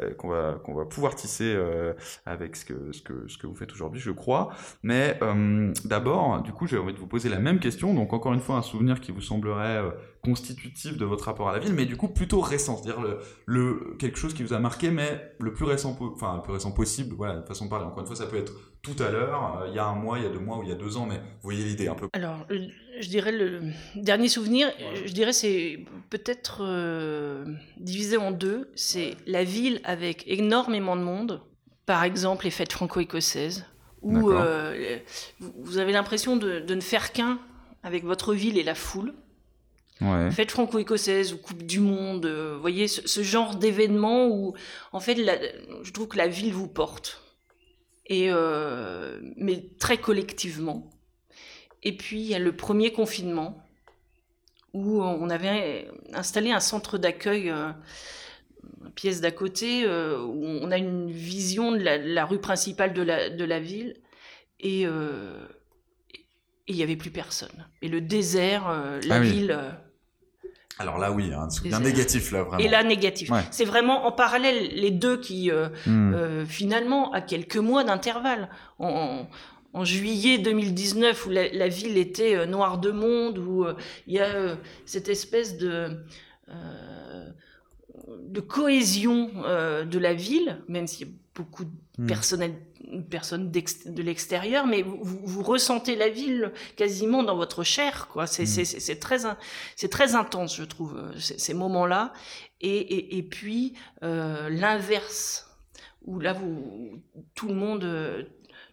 euh, 0.00 0.14
qu'on 0.14 0.28
va, 0.28 0.54
qu'on 0.64 0.74
va 0.74 0.84
pouvoir 0.84 1.14
tisser 1.14 1.56
avec 2.26 2.56
ce 2.56 2.64
que, 2.64 2.92
ce 2.92 3.02
que, 3.02 3.28
ce 3.28 3.38
que 3.38 3.46
vous 3.46 3.54
faites 3.54 3.72
aujourd'hui, 3.72 4.00
je 4.00 4.10
crois. 4.10 4.50
Mais 4.82 5.18
d'abord, 5.84 6.42
du 6.42 6.52
coup, 6.52 6.66
j'ai 6.66 6.78
envie 6.78 6.92
de 6.92 6.98
vous 6.98 7.06
poser 7.06 7.28
la 7.28 7.38
même 7.38 7.58
question. 7.58 7.94
Donc, 7.94 8.12
encore 8.12 8.32
une 8.32 8.40
fois, 8.40 8.56
un 8.56 8.62
souvenir 8.62 9.00
qui 9.00 9.12
vous 9.12 9.20
semblerait 9.20 9.82
constitutif 10.22 10.96
de 10.96 11.04
votre 11.04 11.24
rapport 11.24 11.48
à 11.48 11.52
la 11.52 11.58
ville, 11.58 11.74
mais 11.74 11.84
du 11.84 11.96
coup 11.96 12.08
plutôt 12.08 12.40
récent, 12.40 12.76
c'est-à-dire 12.76 13.02
le, 13.02 13.18
le, 13.46 13.96
quelque 13.98 14.16
chose 14.16 14.34
qui 14.34 14.44
vous 14.44 14.52
a 14.52 14.60
marqué, 14.60 14.90
mais 14.90 15.34
le 15.40 15.52
plus 15.52 15.64
récent, 15.64 15.96
enfin 16.00 16.36
le 16.36 16.42
plus 16.42 16.52
récent 16.52 16.70
possible. 16.70 17.16
Voilà, 17.16 17.40
de 17.40 17.46
façon 17.46 17.64
de 17.64 17.70
parler. 17.70 17.84
Encore 17.84 18.00
une 18.00 18.06
fois, 18.06 18.14
ça 18.14 18.26
peut 18.26 18.36
être 18.36 18.52
tout 18.82 19.00
à 19.02 19.10
l'heure, 19.10 19.60
euh, 19.62 19.68
il 19.68 19.74
y 19.74 19.78
a 19.78 19.84
un 19.84 19.94
mois, 19.94 20.18
il 20.18 20.24
y 20.24 20.26
a 20.26 20.30
deux 20.30 20.38
mois 20.38 20.58
ou 20.58 20.62
il 20.62 20.68
y 20.68 20.72
a 20.72 20.76
deux 20.76 20.96
ans, 20.96 21.06
mais 21.06 21.16
vous 21.16 21.42
voyez 21.42 21.64
l'idée 21.64 21.88
un 21.88 21.94
peu. 21.94 22.08
Alors, 22.12 22.46
je 22.50 23.08
dirais 23.08 23.32
le 23.32 23.62
dernier 23.96 24.28
souvenir, 24.28 24.68
je 25.04 25.12
dirais 25.12 25.32
c'est 25.32 25.84
peut-être 26.10 26.60
euh, 26.62 27.44
divisé 27.78 28.16
en 28.16 28.30
deux. 28.30 28.70
C'est 28.76 29.16
la 29.26 29.42
ville 29.42 29.80
avec 29.82 30.24
énormément 30.28 30.94
de 30.96 31.02
monde, 31.02 31.42
par 31.84 32.04
exemple 32.04 32.44
les 32.44 32.50
fêtes 32.50 32.72
franco-écossaises, 32.72 33.66
où 34.02 34.30
euh, 34.30 34.98
vous 35.40 35.78
avez 35.78 35.92
l'impression 35.92 36.36
de, 36.36 36.60
de 36.60 36.74
ne 36.74 36.80
faire 36.80 37.12
qu'un 37.12 37.40
avec 37.82 38.04
votre 38.04 38.34
ville 38.34 38.56
et 38.56 38.62
la 38.62 38.76
foule. 38.76 39.14
Fête 40.30 40.50
franco-écossaise 40.50 41.32
ou 41.32 41.38
Coupe 41.38 41.62
du 41.62 41.80
Monde, 41.80 42.26
euh, 42.26 42.54
vous 42.54 42.60
voyez, 42.60 42.88
ce, 42.88 43.22
genre 43.22 43.56
d'événement 43.56 44.28
où, 44.28 44.54
en 44.92 45.00
fait, 45.00 45.16
je 45.82 45.90
trouve 45.92 46.08
que 46.08 46.18
la 46.18 46.28
ville 46.28 46.52
vous 46.52 46.68
porte. 46.68 47.22
Et, 48.06 48.28
euh, 48.30 49.20
mais 49.36 49.64
très 49.78 49.96
collectivement. 49.96 50.90
et 51.82 51.96
puis 51.96 52.20
il 52.20 52.26
y 52.26 52.34
a 52.34 52.38
le 52.38 52.54
premier 52.54 52.92
confinement 52.92 53.64
où 54.74 55.02
on 55.02 55.30
avait 55.30 55.88
installé 56.12 56.50
un 56.50 56.60
centre 56.60 56.98
d'accueil, 56.98 57.50
euh, 57.50 57.70
pièce 58.94 59.20
d'à 59.20 59.30
côté, 59.30 59.84
euh, 59.84 60.18
où 60.20 60.44
on 60.44 60.70
a 60.70 60.78
une 60.78 61.10
vision 61.10 61.72
de 61.72 61.78
la, 61.78 62.24
rue 62.24 62.40
principale 62.40 62.92
de 62.92 63.02
la, 63.02 63.30
de 63.30 63.44
la 63.44 63.60
ville, 63.60 63.96
et 64.60 64.82
il 64.82 66.76
n'y 66.76 66.82
avait 66.82 66.96
plus 66.96 67.10
personne. 67.10 67.68
Et 67.82 67.88
le 67.88 68.00
désert, 68.00 68.68
la 69.04 69.16
ah 69.16 69.20
ville... 69.20 69.58
alors 70.82 70.98
là, 70.98 71.10
oui, 71.10 71.32
un 71.32 71.48
souvenir 71.48 71.80
négatif, 71.80 72.32
là, 72.32 72.42
vraiment. 72.42 72.62
Et 72.62 72.68
là, 72.68 72.82
négatif. 72.82 73.30
C'est 73.50 73.64
vraiment 73.64 74.06
en 74.06 74.12
parallèle 74.12 74.70
les 74.74 74.90
deux 74.90 75.18
qui, 75.18 75.50
hmm. 75.86 76.44
finalement, 76.46 77.12
à 77.12 77.20
quelques 77.20 77.56
mois 77.56 77.84
d'intervalle, 77.84 78.48
on, 78.78 79.26
en 79.74 79.84
juillet 79.84 80.38
2019 80.38 81.26
où 81.26 81.30
la, 81.30 81.68
ville 81.68 81.96
était 81.96 82.36
euh, 82.36 82.46
noire 82.46 82.78
de 82.78 82.90
monde, 82.90 83.38
où 83.38 83.64
euh, 83.64 83.74
il 84.06 84.14
y 84.14 84.18
a 84.18 84.34
euh, 84.34 84.56
cette 84.84 85.08
espèce 85.08 85.56
de, 85.56 86.04
de 88.08 88.40
cohésion 88.40 89.30
de 89.84 89.98
la 89.98 90.12
ville, 90.12 90.62
même 90.68 90.86
s'il 90.86 91.06
y 91.06 91.10
a 91.10 91.14
beaucoup 91.34 91.64
de 91.64 91.70
hmm. 92.98 93.02
personnes 93.04 93.50
de 93.50 94.02
l'extérieur, 94.02 94.66
mais 94.66 94.82
vous, 94.82 95.42
ressentez 95.42 95.96
la 95.96 96.08
ville 96.08 96.52
quasiment 96.76 97.22
dans 97.22 97.36
votre 97.36 97.64
chair. 97.64 98.08
quoi. 98.08 98.26
C'est 98.26 98.44
hmm. 98.44 98.98
très, 98.98 99.18
très 99.88 100.14
intense, 100.14 100.56
je 100.56 100.64
trouve, 100.64 101.00
ces 101.18 101.54
moments-là. 101.54 102.12
Et, 102.60 103.18
et, 103.18 103.22
puis 103.22 103.74
l'inverse, 104.02 105.48
où 106.04 106.20
là, 106.20 106.32
vous, 106.32 107.02
tout 107.34 107.48
le 107.48 107.54
monde 107.54 108.28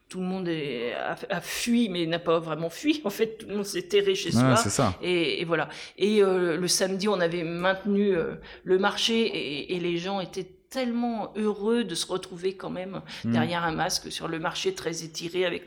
tout 0.09 0.19
le 0.19 0.25
monde 0.25 0.47
est, 0.47 0.93
a, 0.95 1.39
fui, 1.39 1.87
mais 1.87 2.05
n'a 2.07 2.19
pas 2.19 2.39
vraiment 2.39 2.69
fui. 2.69 3.01
En 3.05 3.11
fait, 3.11 3.37
tout 3.37 3.47
le 3.47 3.55
monde 3.55 3.65
s'est 3.65 3.83
terré 3.83 4.15
chez 4.15 4.31
soi. 4.31 4.55
Ça. 4.55 4.95
Et, 5.01 5.45
voilà. 5.45 5.69
Et 5.97 6.21
euh, 6.21 6.57
le 6.57 6.67
samedi, 6.67 7.07
on 7.07 7.19
avait 7.19 7.43
maintenu 7.43 8.15
euh, 8.15 8.35
le 8.63 8.79
marché 8.79 9.73
et, 9.73 9.79
les 9.79 9.97
gens 9.97 10.19
étaient 10.19 10.49
tellement 10.69 11.33
heureux 11.35 11.83
de 11.83 11.95
se 11.95 12.05
retrouver 12.05 12.55
quand 12.55 12.69
même 12.69 13.01
hmm. 13.23 13.31
derrière 13.31 13.63
un 13.63 13.71
masque 13.71 14.11
sur 14.11 14.27
le 14.27 14.39
marché 14.39 14.73
très 14.73 15.03
étiré 15.03 15.45
avec 15.45 15.63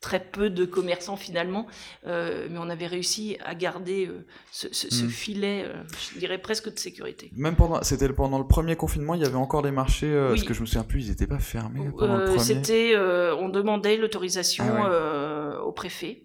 très 0.00 0.20
peu 0.20 0.50
de 0.50 0.66
commerçants 0.66 1.16
finalement, 1.16 1.66
euh, 2.06 2.46
mais 2.50 2.58
on 2.58 2.68
avait 2.68 2.86
réussi 2.86 3.38
à 3.42 3.54
garder 3.54 4.06
euh, 4.06 4.26
ce, 4.50 4.66
hmm. 4.66 5.08
filet, 5.08 5.64
euh, 5.64 5.82
je 6.12 6.18
dirais 6.18 6.36
presque 6.38 6.70
de 6.72 6.78
sécurité. 6.78 7.30
Même 7.34 7.56
pendant, 7.56 7.82
c'était 7.82 8.08
pendant 8.10 8.38
le 8.38 8.46
premier 8.46 8.76
confinement, 8.76 9.14
il 9.14 9.22
y 9.22 9.24
avait 9.24 9.36
encore 9.36 9.62
des 9.62 9.70
marchés, 9.70 10.12
parce 10.28 10.42
que 10.42 10.52
je 10.52 10.60
me 10.60 10.66
souviens 10.66 10.84
plus, 10.84 11.06
ils 11.06 11.10
n'étaient 11.10 11.26
pas 11.26 11.38
fermés 11.38 11.90
pendant 11.96 12.18
le 12.18 12.24
premier. 12.24 12.38
C'était, 12.38 12.94
on 12.96 13.48
demandait 13.48 13.96
l'autorisation 13.96 14.64
ah 14.66 15.62
au 15.64 15.72
préfet, 15.72 16.24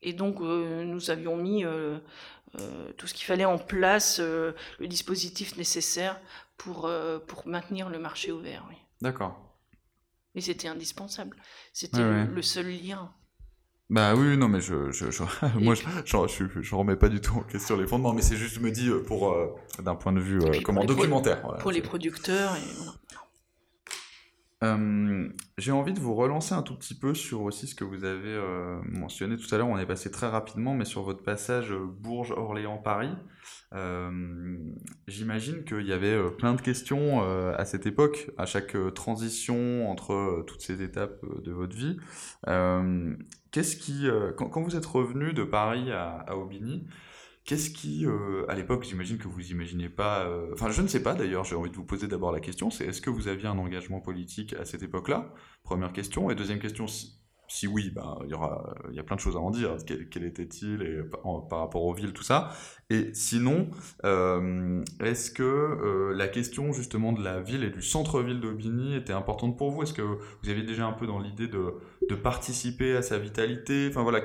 et 0.00 0.14
donc 0.14 0.40
nous 0.40 1.10
avions 1.10 1.36
mis 1.36 1.64
tout 2.96 3.06
ce 3.06 3.14
qu'il 3.14 3.26
fallait 3.26 3.44
en 3.44 3.58
place, 3.58 4.18
le 4.20 4.54
dispositif 4.86 5.56
nécessaire 5.56 6.20
pour, 6.56 6.90
pour 7.26 7.46
maintenir 7.46 7.88
le 7.88 7.98
marché 7.98 8.32
ouvert. 8.32 8.64
Oui. 8.68 8.76
D'accord. 9.00 9.50
Et 10.34 10.40
c'était 10.40 10.68
indispensable. 10.68 11.36
C'était 11.72 12.02
le, 12.24 12.42
seul 12.42 12.68
lien. 12.68 13.10
Bah 13.88 14.14
oui, 14.14 14.36
non, 14.36 14.48
mais 14.48 14.60
je, 14.60 14.92
je, 14.92 15.10
je 15.10 15.22
moi, 15.58 15.74
je, 15.74 15.82
je, 16.04 16.60
je, 16.60 16.74
remets 16.74 16.94
pas 16.94 17.08
du 17.08 17.20
tout 17.20 17.38
en 17.38 17.42
question 17.42 17.76
les 17.76 17.88
fondements, 17.88 18.12
mais 18.12 18.22
c'est 18.22 18.36
juste, 18.36 18.54
je 18.54 18.60
me 18.60 18.70
dis, 18.70 18.88
euh, 18.88 19.02
pour, 19.02 19.32
euh, 19.32 19.48
d'un 19.82 19.96
point 19.96 20.12
de 20.12 20.20
vue, 20.20 20.40
euh, 20.40 20.60
comment, 20.64 20.84
documentaire. 20.84 21.42
pour 21.58 21.72
les 21.72 21.82
producteurs. 21.82 22.54
Et. 22.54 23.16
Euh, 24.62 25.28
j'ai 25.56 25.72
envie 25.72 25.94
de 25.94 26.00
vous 26.00 26.14
relancer 26.14 26.54
un 26.54 26.62
tout 26.62 26.76
petit 26.76 26.94
peu 26.94 27.14
sur 27.14 27.40
aussi 27.42 27.66
ce 27.66 27.74
que 27.74 27.84
vous 27.84 28.04
avez 28.04 28.28
euh, 28.28 28.78
mentionné 28.84 29.36
tout 29.36 29.52
à 29.54 29.58
l'heure. 29.58 29.68
On 29.68 29.78
est 29.78 29.86
passé 29.86 30.10
très 30.10 30.28
rapidement, 30.28 30.74
mais 30.74 30.84
sur 30.84 31.02
votre 31.02 31.22
passage. 31.22 31.74
Euh, 33.72 34.58
j'imagine 35.06 35.64
qu'il 35.64 35.86
y 35.86 35.92
avait 35.92 36.30
plein 36.32 36.54
de 36.54 36.60
questions 36.60 37.22
à 37.52 37.64
cette 37.64 37.86
époque, 37.86 38.30
à 38.36 38.44
chaque 38.44 38.76
transition 38.94 39.90
entre 39.90 40.44
toutes 40.46 40.60
ces 40.60 40.82
étapes 40.82 41.24
de 41.42 41.52
votre 41.52 41.76
vie. 41.76 41.96
Qu'est-ce 43.50 43.76
qui, 43.76 44.08
quand, 44.36 44.60
vous 44.60 44.76
êtes 44.76 44.86
revenu 44.86 45.32
de 45.32 45.44
Paris 45.44 45.90
à 45.90 46.36
Aubigny, 46.36 46.86
Qu'est-ce 47.50 47.70
qui, 47.70 48.06
euh, 48.06 48.44
à 48.48 48.54
l'époque, 48.54 48.84
j'imagine 48.84 49.18
que 49.18 49.26
vous 49.26 49.50
imaginez 49.50 49.88
pas. 49.88 50.24
Euh, 50.24 50.50
enfin, 50.52 50.70
je 50.70 50.82
ne 50.82 50.86
sais 50.86 51.02
pas 51.02 51.14
d'ailleurs. 51.14 51.42
J'ai 51.42 51.56
envie 51.56 51.68
de 51.68 51.74
vous 51.74 51.84
poser 51.84 52.06
d'abord 52.06 52.30
la 52.30 52.38
question. 52.38 52.70
C'est 52.70 52.84
est-ce 52.84 53.02
que 53.02 53.10
vous 53.10 53.26
aviez 53.26 53.48
un 53.48 53.58
engagement 53.58 53.98
politique 53.98 54.52
à 54.52 54.64
cette 54.64 54.84
époque-là? 54.84 55.34
Première 55.64 55.92
question. 55.92 56.30
Et 56.30 56.36
deuxième 56.36 56.60
question, 56.60 56.86
si, 56.86 57.66
oui, 57.66 57.90
ben, 57.92 58.16
il 58.22 58.28
y 58.28 58.94
y 58.94 59.00
a 59.00 59.02
plein 59.02 59.16
de 59.16 59.20
choses 59.20 59.34
à 59.34 59.40
en 59.40 59.50
dire. 59.50 59.74
Quel, 59.84 60.24
était-il 60.24 60.82
et 60.82 61.00
par, 61.02 61.58
rapport 61.58 61.82
aux 61.82 61.92
villes, 61.92 62.12
tout 62.12 62.22
ça? 62.22 62.52
Et 62.88 63.10
sinon, 63.14 63.68
euh, 64.04 64.84
est-ce 65.00 65.32
que 65.32 66.12
la 66.14 66.28
question 66.28 66.72
justement 66.72 67.12
de 67.12 67.24
la 67.24 67.40
ville 67.40 67.64
et 67.64 67.70
du 67.70 67.82
centre-ville 67.82 68.38
d'Aubigny 68.38 68.94
était 68.94 69.12
importante 69.12 69.58
pour 69.58 69.72
vous? 69.72 69.82
Est-ce 69.82 69.94
que 69.94 70.02
vous 70.02 70.48
aviez 70.48 70.62
déjà 70.62 70.86
un 70.86 70.92
peu 70.92 71.08
dans 71.08 71.18
l'idée 71.18 71.48
de, 71.48 71.74
de 72.08 72.14
participer 72.14 72.94
à 72.94 73.02
sa 73.02 73.18
vitalité? 73.18 73.88
Enfin 73.90 74.04
voilà, 74.04 74.20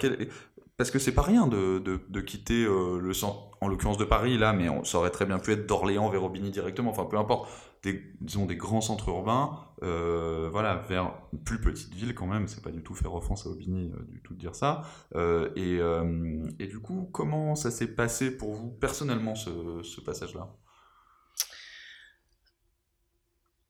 parce 0.77 0.91
que 0.91 1.00
c'est 1.00 1.13
pas 1.13 1.22
rien 1.22 1.48
de, 1.48 1.79
de, 1.79 2.22
quitter 2.22 2.65
euh, 2.65 3.00
le 3.00 3.13
centre, 3.13 3.51
en 3.62 3.67
l'occurrence 3.67 3.98
de 3.98 4.03
Paris 4.03 4.38
là, 4.38 4.51
mais 4.51 4.67
on, 4.67 4.84
ça 4.84 4.98
aurait 4.98 5.12
très 5.12 5.25
bien 5.25 5.39
pu 5.39 5.51
être 5.53 5.65
d'Orléans 5.65 6.10
vers 6.10 6.24
Aubigny 6.24 6.51
directement, 6.51 6.91
enfin 6.91 7.05
peu 7.05 7.17
importe, 7.17 7.50
des, 7.84 8.03
disons 8.20 8.46
des 8.46 8.58
grands 8.58 8.82
centres 8.82 9.08
urbains, 9.10 9.60
euh, 9.84 10.50
voilà, 10.51 10.75
vers 10.75 11.13
une 11.32 11.39
plus 11.44 11.62
petite 11.62 11.94
ville 11.94 12.13
quand 12.13 12.27
même, 12.27 12.48
c'est 12.48 12.62
pas 12.62 12.72
du 12.72 12.84
tout 12.84 12.94
faire 12.94 13.13
offense 13.13 13.46
à 13.46 13.50
Aubigny 13.50 13.91
euh, 13.94 14.03
du 14.10 14.22
tout 14.22 14.34
de 14.34 14.39
dire 14.39 14.55
ça, 14.55 14.84
et, 15.55 15.79
et, 16.60 16.67
du 16.67 16.79
coup, 16.79 17.10
comment 17.13 17.55
ça 17.55 17.72
s'est 17.72 17.96
passé 17.96 18.36
pour 18.36 18.53
vous 18.53 18.70
personnellement 18.70 19.36
ce, 19.36 19.82
ce 19.84 20.01
passage-là? 20.01 20.53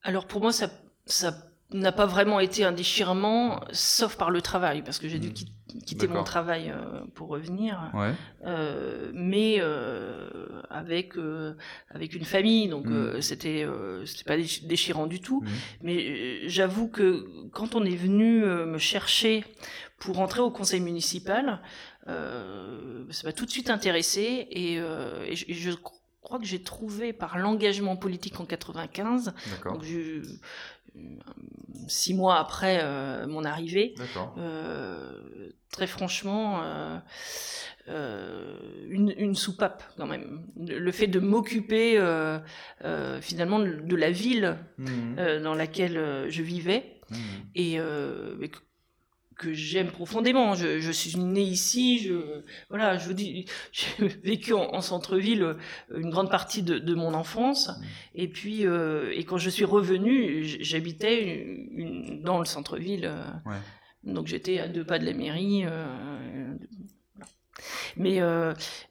Alors 0.02 0.28
pour 0.28 0.42
moi, 0.42 0.52
ça, 0.52 0.70
ça 1.06 1.34
n'a 1.80 1.92
pas 1.92 2.06
vraiment 2.06 2.40
été 2.40 2.64
un 2.64 2.72
déchirement, 2.72 3.62
sauf 3.72 4.16
par 4.18 4.30
le 4.30 4.42
travail, 4.42 4.82
parce 4.82 5.00
que 5.00 5.08
j'ai 5.08 5.20
dû 5.20 5.30
hmm. 5.30 5.80
quitter 5.86 6.08
mon 6.08 6.24
travail 6.24 6.72
euh, 6.72 7.02
pour 7.14 7.30
revenir, 7.30 7.92
euh, 8.46 9.12
mais 9.14 9.58
euh, 9.60 10.30
avec 10.70 11.14
avec 11.90 12.14
une 12.14 12.26
famille, 12.26 12.68
donc 12.68 12.86
hmm. 12.86 13.22
c'était 13.22 13.68
c'était 14.06 14.24
pas 14.24 14.38
déchirant 14.38 15.08
du 15.08 15.20
tout. 15.20 15.42
Hmm. 15.42 15.50
Mais 15.82 16.48
j'avoue 16.48 16.88
que 16.88 17.26
quand 17.52 17.76
on 17.76 17.84
est 17.84 17.96
venu 17.96 18.46
me 18.46 18.78
chercher 18.78 19.44
pour 20.00 20.20
entrer 20.20 20.42
au 20.42 20.52
conseil 20.52 20.82
municipal, 20.82 21.62
ça 22.08 23.24
m'a 23.24 23.34
tout 23.34 23.46
de 23.46 23.52
suite 23.52 23.70
intéressé 23.70 24.48
et, 24.52 24.76
et 24.76 25.36
je, 25.36 25.46
je 25.54 25.72
crois 26.26 26.40
que 26.40 26.46
j'ai 26.46 26.62
trouvé 26.62 27.14
par 27.14 27.38
l'engagement 27.38 27.96
politique 27.96 28.40
en 28.40 28.46
95, 28.46 29.34
donc 29.64 29.84
je, 29.84 30.22
six 31.88 32.14
mois 32.14 32.40
après 32.40 32.80
euh, 32.82 33.28
mon 33.28 33.44
arrivée. 33.44 33.96
Euh, 34.38 35.20
très 35.72 35.88
franchement, 35.88 36.62
euh, 37.88 38.58
une, 38.90 39.36
soupape 39.36 39.84
quand 39.98 40.08
même. 40.08 40.46
Le 40.58 40.92
fait 40.92 41.08
de 41.08 41.20
m'occuper 41.20 42.00
finalement 43.22 43.60
de 43.60 43.96
la 43.96 44.12
ville 44.12 44.58
mmh. 44.78 45.40
dans 45.44 45.56
laquelle 45.56 46.26
je 46.30 46.42
vivais. 46.42 47.00
Mmh. 47.10 47.16
Et, 47.56 47.80
que 49.38 49.54
j'aime 49.54 49.88
profondément. 49.88 50.56
Je, 50.56 50.80
je, 50.80 50.92
suis 50.92 51.18
née 51.18 51.42
ici, 51.42 52.00
je, 52.00 52.42
voilà, 52.70 52.98
je 52.98 53.08
vous 53.08 53.14
dis, 53.14 53.46
j'ai 53.72 54.08
vécu 54.08 54.54
en, 54.54 54.82
centre-ville 54.82 55.44
euh, 55.44 55.56
une 55.96 56.10
grande 56.10 56.30
partie 56.30 56.64
de, 56.64 56.80
de 56.80 56.96
mon 56.96 57.14
enfance. 57.14 57.70
Mmh. 57.70 57.84
Et 58.16 58.28
puis, 58.28 58.66
euh, 58.66 59.12
et 59.14 59.24
quand 59.24 59.38
je 59.38 59.50
suis 59.50 59.66
revenue, 59.66 60.44
j'habitais 60.44 61.44
une, 61.72 62.22
dans 62.24 62.40
le 62.40 62.46
centre-ville. 62.46 63.06
Euh, 63.06 63.24
ouais. 63.46 63.58
Donc 64.04 64.28
j'étais 64.28 64.60
à 64.60 64.68
deux 64.68 64.86
pas 64.86 65.00
de 65.00 65.06
la 65.06 65.14
mairie. 65.14 65.64
Euh, 65.66 66.54
mais 67.98 68.22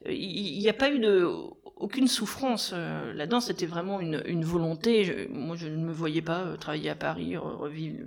il 0.09 0.59
n'y 0.59 0.69
a 0.69 0.73
pas 0.73 0.89
eu 0.89 0.99
de 0.99 1.29
aucune 1.75 2.07
souffrance. 2.07 2.71
Euh, 2.73 3.13
là-dedans, 3.13 3.39
c'était 3.39 3.65
vraiment 3.65 3.99
une, 3.99 4.45
volonté. 4.45 5.27
moi, 5.29 5.55
je 5.55 5.67
ne 5.67 5.77
me 5.77 5.91
voyais 5.91 6.21
pas 6.21 6.41
euh, 6.41 6.57
travailler 6.57 6.89
à 6.89 6.95
Paris, 6.95 7.35
revivre, 7.37 8.05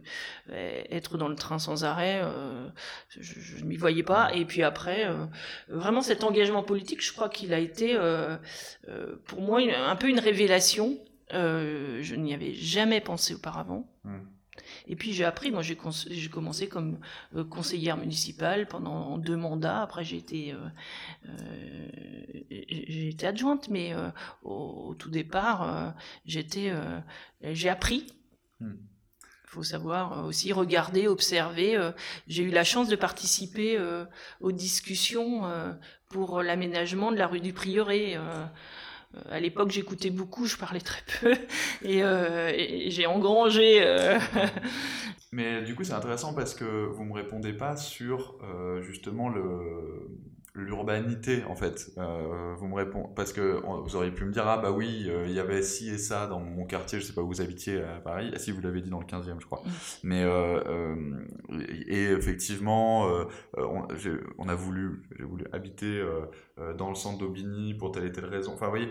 euh, 0.51 0.83
être 0.91 1.19
dans 1.19 1.29
le 1.29 1.37
train 1.37 1.59
sans 1.59 1.85
arrêt. 1.85 2.23
je 3.11 3.63
ne 3.63 3.69
m'y 3.69 3.77
voyais 3.77 4.03
pas. 4.03 4.35
Et 4.35 4.45
puis 4.45 4.63
après, 4.63 5.09
vraiment 5.69 6.01
cet 6.01 6.25
engagement 6.25 6.63
politique, 6.63 7.05
je 7.05 7.13
crois 7.13 7.29
qu'il 7.29 7.53
a 7.53 7.59
été 7.59 7.99
pour 9.27 9.41
moi 9.41 9.61
un 9.61 9.97
peu 9.97 10.09
une 10.09 10.21
révélation. 10.21 10.99
je 11.31 12.15
n'y 12.15 12.35
avais 12.35 12.55
jamais 12.55 13.01
pensé 13.01 13.35
auparavant. 13.35 13.87
Mmh. 14.05 14.19
Et 14.89 14.97
puis 14.97 15.13
j'ai 15.13 15.25
appris, 15.25 15.51
moi 15.51 15.63
j'ai 15.63 15.77
commencé 15.77 16.69
comme 16.69 16.99
euh, 17.37 17.45
conseillère 17.45 17.99
municipale 17.99 18.67
pendant 18.67 19.19
deux 19.19 19.37
mandats. 19.37 19.83
Après 19.83 20.03
j'ai 20.03 20.17
été, 20.17 20.55
euh, 20.55 21.29
euh, 21.29 22.43
été 22.51 23.27
adjointe, 23.27 23.69
mais 23.69 23.95
au, 24.43 24.95
tout 24.99 25.11
départ 25.11 25.95
j'étais, 26.25 26.73
j'ai 27.43 27.69
appris. 27.69 28.07
Hmm. 28.61 28.75
faut 29.45 29.63
savoir 29.63 30.25
aussi 30.27 30.53
regarder, 30.53 31.07
observer. 31.07 31.93
J'ai 32.27 32.43
eu 32.43 32.51
la 32.51 32.65
chance 32.65 32.89
de 32.89 32.97
participer 32.97 33.79
aux 34.41 34.53
discussions 34.53 35.43
pour 36.09 36.43
l'aménagement 36.43 37.13
de 37.13 37.17
la 37.17 37.27
rue 37.27 37.41
du 37.41 37.53
Prieuré. 37.53 38.17
À 39.31 39.41
l'époque, 39.41 39.71
j'écoutais 39.71 40.11
beaucoup, 40.11 40.47
je 40.47 40.57
parlais 40.57 40.81
très 40.81 41.03
peu, 41.21 41.35
et, 41.83 41.99
et 41.99 42.91
j'ai 42.91 43.07
engrangé 43.07 43.83
mais 45.33 45.63
du 45.63 45.75
coup, 45.75 45.85
c'est 45.85 45.93
intéressant 45.93 46.35
parce 46.35 46.55
que 46.55 46.87
vous 46.87 47.05
me 47.05 47.13
répondez 47.13 47.53
pas 47.53 47.77
sur 47.77 48.39
euh, 48.43 48.81
justement 48.81 49.29
le 49.29 50.09
l'urbanité 50.59 51.45
en 51.49 51.55
fait. 51.55 51.91
Euh, 51.99 52.55
vous 52.57 52.67
me 52.67 52.75
répondez 52.75 53.09
parce 53.15 53.33
que 53.33 53.61
vous 53.85 53.97
auriez 53.97 54.11
pu 54.11 54.25
me 54.25 54.33
dire 54.33 54.47
ah 54.47 54.59
bah 54.59 54.71
oui, 54.71 55.07
euh, 55.09 55.27
il 55.27 55.33
y 55.33 55.41
avait 55.41 55.63
ci 55.63 55.91
et 55.91 55.99
ça 55.99 56.27
dans 56.27 56.41
mon 56.41 56.65
quartier, 56.65 57.01
je 57.01 57.07
sais 57.07 57.13
pas 57.13 57.23
où 57.23 57.29
vous 57.29 57.41
habitiez 57.41 57.83
à 57.83 58.01
Paris. 58.01 58.31
Ah, 58.35 58.39
si 58.39 58.51
vous 58.51 58.61
l'avez 58.61 58.81
dit 58.81 58.91
dans 58.91 59.01
le 59.01 59.07
15e, 59.07 59.41
je 59.41 59.47
crois. 59.47 59.63
Mm. 59.65 59.71
Mais 60.05 60.25
et 61.87 62.05
effectivement, 62.11 63.07
on, 63.57 63.87
on, 64.39 64.49
a 64.49 64.55
voulu 64.55 65.03
j'ai 65.17 65.25
voulu 65.25 65.45
habiter 65.53 66.03
dans 66.77 66.89
le 66.89 66.95
centre 66.95 67.19
d'Aubigny 67.19 67.75
pour 67.75 67.93
telle 67.93 68.05
et 68.05 68.13
telle 68.13 68.27
raison. 68.27 68.53
Enfin, 68.55 68.67
vous 68.67 68.73
voyez, 68.73 68.91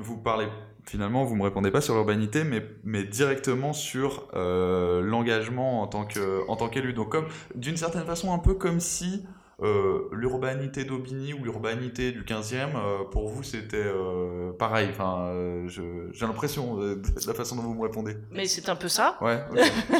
vous 0.00 0.16
parlez 0.16 0.46
finalement, 0.84 1.24
vous 1.24 1.36
me 1.36 1.42
répondez 1.42 1.70
pas 1.70 1.80
sur 1.80 1.94
l'urbanité, 1.94 2.44
mais, 2.44 2.64
mais 2.84 3.04
directement 3.04 3.72
sur 3.72 4.28
euh, 4.34 5.02
l'engagement 5.02 5.82
en 5.82 5.86
tant 5.86 6.04
que 6.04 6.48
en 6.48 6.56
tant 6.56 6.68
qu'élu. 6.68 6.92
Donc 6.92 7.10
comme 7.10 7.26
d'une 7.54 7.76
certaine 7.76 8.04
façon, 8.04 8.32
un 8.32 8.38
peu 8.38 8.54
comme 8.54 8.80
si 8.80 9.26
euh, 9.60 10.08
l'urbanité 10.12 10.84
d'Aubigny 10.84 11.34
ou 11.34 11.42
l'urbanité 11.42 12.12
du 12.12 12.22
15e, 12.22 12.76
euh, 12.76 13.04
pour 13.10 13.28
vous, 13.28 13.42
c'était 13.42 13.86
pareil. 14.58 14.88
Enfin, 14.90 15.66
j'ai 15.66 16.26
l'impression 16.26 16.76
de, 16.76 17.02
la 17.26 17.34
façon 17.34 17.56
dont 17.56 17.62
vous 17.62 17.74
me 17.74 17.82
répondez. 17.82 18.16
Mais 18.30 18.46
c'est 18.46 18.68
un 18.68 18.76
peu 18.76 18.88
ça. 18.88 19.18
Ouais. 19.20 19.44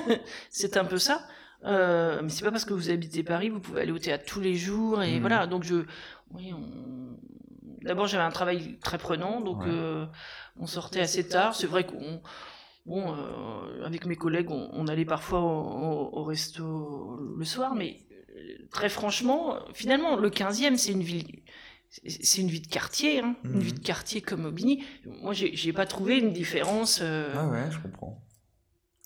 c'est 0.51 0.77
un 0.77 0.85
peu 0.85 0.99
ça. 0.99 1.27
mais 1.65 2.29
c'est 2.29 2.45
pas 2.45 2.51
parce 2.51 2.65
que 2.65 2.75
vous 2.75 2.91
habitez 2.91 3.23
Paris, 3.23 3.49
vous 3.49 3.61
pouvez 3.61 3.83
aller 3.83 3.93
au 3.93 3.99
théâtre 3.99 4.25
tous 4.27 4.41
les 4.41 4.55
jours 4.55 5.03
et 5.03 5.19
mmh. 5.19 5.21
voilà. 5.21 5.47
Donc 5.47 5.65
je, 5.65 5.85
oui, 6.35 6.53
on, 6.53 7.17
D'abord, 7.83 8.07
j'avais 8.07 8.25
un 8.25 8.31
travail 8.31 8.79
très 8.83 8.99
prenant, 8.99 9.41
donc 9.41 9.65
euh, 9.65 10.07
on 10.59 10.67
sortait 10.67 11.01
assez 11.01 11.27
tard. 11.27 11.55
C'est 11.55 11.67
vrai 11.67 11.87
qu'on, 11.87 12.21
bon, 12.87 13.15
euh, 13.15 13.85
avec 13.85 14.05
mes 14.05 14.17
collègues, 14.17 14.51
on, 14.51 14.87
allait 14.89 15.05
parfois 15.05 15.41
au, 15.41 16.25
resto 16.25 17.35
le 17.37 17.45
soir, 17.45 17.75
mais 17.75 18.01
euh, 18.08 18.08
très 18.71 18.89
franchement, 18.89 19.59
finalement, 19.75 20.17
le 20.17 20.31
15e, 20.31 20.77
c'est 20.77 20.93
une 20.93 21.03
ville. 21.03 21.43
C'est 21.91 22.43
une 22.43 22.49
vie 22.49 22.61
de 22.61 22.67
quartier, 22.67 23.21
hein, 23.21 23.35
une 23.45 23.61
vie 23.61 23.73
de 23.73 23.79
mhm. 23.79 23.85
quartier 23.85 24.21
comme 24.21 24.45
Aubigny. 24.45 24.85
Moi, 25.07 25.33
j'ai 25.33 25.73
pas 25.73 25.87
trouvé 25.87 26.19
une 26.19 26.33
différence. 26.33 27.01
Ah 27.03 27.49
ouais, 27.49 27.71
je 27.71 27.79
comprends. 27.79 28.23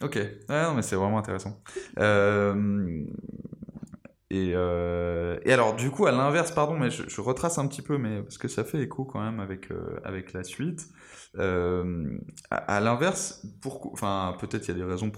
Ok, 0.02 0.18
non, 0.48 0.74
mais 0.74 0.82
c'est 0.82 0.96
vraiment 0.96 1.18
intéressant. 1.18 1.62
Euh, 1.98 3.04
et, 4.30 4.52
euh, 4.54 5.38
et, 5.44 5.52
alors, 5.52 5.76
du 5.76 5.90
coup, 5.90 6.06
à 6.06 6.12
l'inverse, 6.12 6.50
pardon, 6.50 6.76
mais 6.76 6.90
je, 6.90 7.08
je, 7.08 7.20
retrace 7.20 7.58
un 7.58 7.68
petit 7.68 7.82
peu, 7.82 7.98
mais 7.98 8.22
parce 8.22 8.38
que 8.38 8.48
ça 8.48 8.64
fait 8.64 8.80
écho 8.80 9.04
quand 9.04 9.20
même 9.22 9.38
avec, 9.38 9.70
euh, 9.70 10.00
avec 10.04 10.32
la 10.32 10.42
suite. 10.42 10.88
Euh, 11.38 12.18
à, 12.50 12.80
l'inverse, 12.80 13.42
pourquoi, 13.62 13.90
enfin, 13.94 14.36
peut-être 14.38 14.68
il 14.68 14.72
y 14.72 14.82
a 14.82 14.84
des 14.84 14.90
raisons 14.90 15.10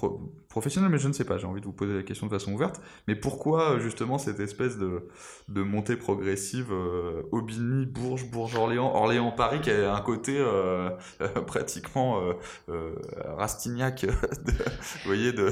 professionnelles, 0.48 0.90
mais 0.90 0.98
je 0.98 1.08
ne 1.08 1.12
sais 1.12 1.24
pas, 1.24 1.38
j'ai 1.38 1.46
envie 1.46 1.60
de 1.60 1.66
vous 1.66 1.72
poser 1.72 1.94
la 1.94 2.02
question 2.04 2.26
de 2.26 2.30
façon 2.30 2.52
ouverte. 2.52 2.80
Mais 3.08 3.16
pourquoi, 3.16 3.78
justement, 3.80 4.18
cette 4.18 4.38
espèce 4.38 4.78
de, 4.78 5.08
montée 5.48 5.96
progressive 5.96 6.68
euh, 6.70 7.22
Aubigny, 7.32 7.86
Bourges, 7.86 8.30
Bourges-Orléans, 8.30 8.94
Orléans-Paris, 8.94 9.60
qui 9.60 9.70
a 9.70 9.94
un 9.94 10.00
côté 10.00 10.36
euh, 10.38 10.90
pratiquement 11.46 12.20
euh, 12.68 12.94
Rastignac, 13.36 14.02
de, 14.04 14.10
vous 14.10 15.06
voyez, 15.06 15.32
de, 15.32 15.50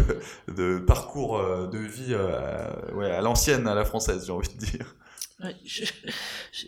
de 0.48 0.78
parcours 0.78 1.38
de 1.68 1.78
vie 1.78 2.14
ouais, 2.94 3.10
à 3.10 3.20
l'ancienne, 3.20 3.66
à 3.66 3.74
la 3.74 3.84
française, 3.84 4.26
j'ai 4.26 4.32
envie 4.32 4.48
de 4.48 4.58
dire 4.58 4.94
je, 5.64 5.84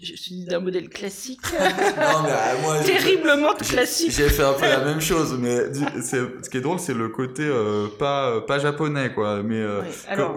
je, 0.03 0.17
suis 0.17 0.45
d'un 0.45 0.61
modèle 0.61 0.89
classique. 0.89 1.41
non, 1.53 2.23
mais, 2.25 2.31
euh, 2.31 2.63
moi, 2.63 2.81
terriblement 2.81 3.55
classique. 3.55 4.11
J'ai 4.11 4.29
fait 4.29 4.43
un 4.43 4.53
peu 4.55 4.67
la 4.67 4.85
même 4.85 5.01
chose, 5.01 5.37
mais 5.39 5.73
ce 5.73 6.49
qui 6.49 6.57
est 6.57 6.61
drôle, 6.61 6.79
c'est 6.79 6.95
le 6.95 7.09
côté 7.09 7.43
euh, 7.45 7.87
pas 7.99 8.41
pas 8.41 8.59
japonais, 8.59 9.13
quoi. 9.13 9.43
Mais 9.43 9.61
euh, 9.61 9.83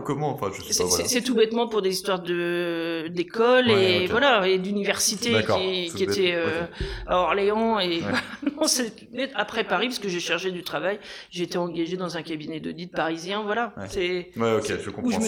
comment, 0.05 0.34
enfin, 0.34 0.51
je 0.55 0.62
sais 0.72 0.84
pas. 0.84 0.89
C'est 0.89 1.22
tout 1.22 1.36
bêtement 1.36 1.67
pour 1.67 1.81
des 1.81 1.89
histoires 1.89 2.22
de 2.22 3.07
d'école 3.09 3.72
et 3.72 4.07
voilà 4.07 4.48
et 4.48 4.57
d'université 4.57 5.33
qui, 5.44 5.92
qui 5.96 6.03
était 6.03 6.35
à 7.05 7.18
Orléans 7.18 7.79
et 7.79 8.01
non, 8.44 8.68
après 9.35 9.63
Paris 9.63 9.87
parce 9.87 10.00
que 10.00 10.09
j'ai 10.09 10.20
cherché 10.20 10.51
du 10.51 10.63
travail, 10.63 11.00
été 11.33 11.57
engagé 11.57 11.98
dans 11.98 12.18
un 12.18 12.22
cabinet 12.22 12.59
d'audit 12.59 12.92
parisien, 12.92 13.44
voilà. 13.44 13.74
C'est 13.90 14.31
ouais, 14.35 14.57
ok, 14.57 14.74
je 14.83 14.90
comprends. 14.90 15.20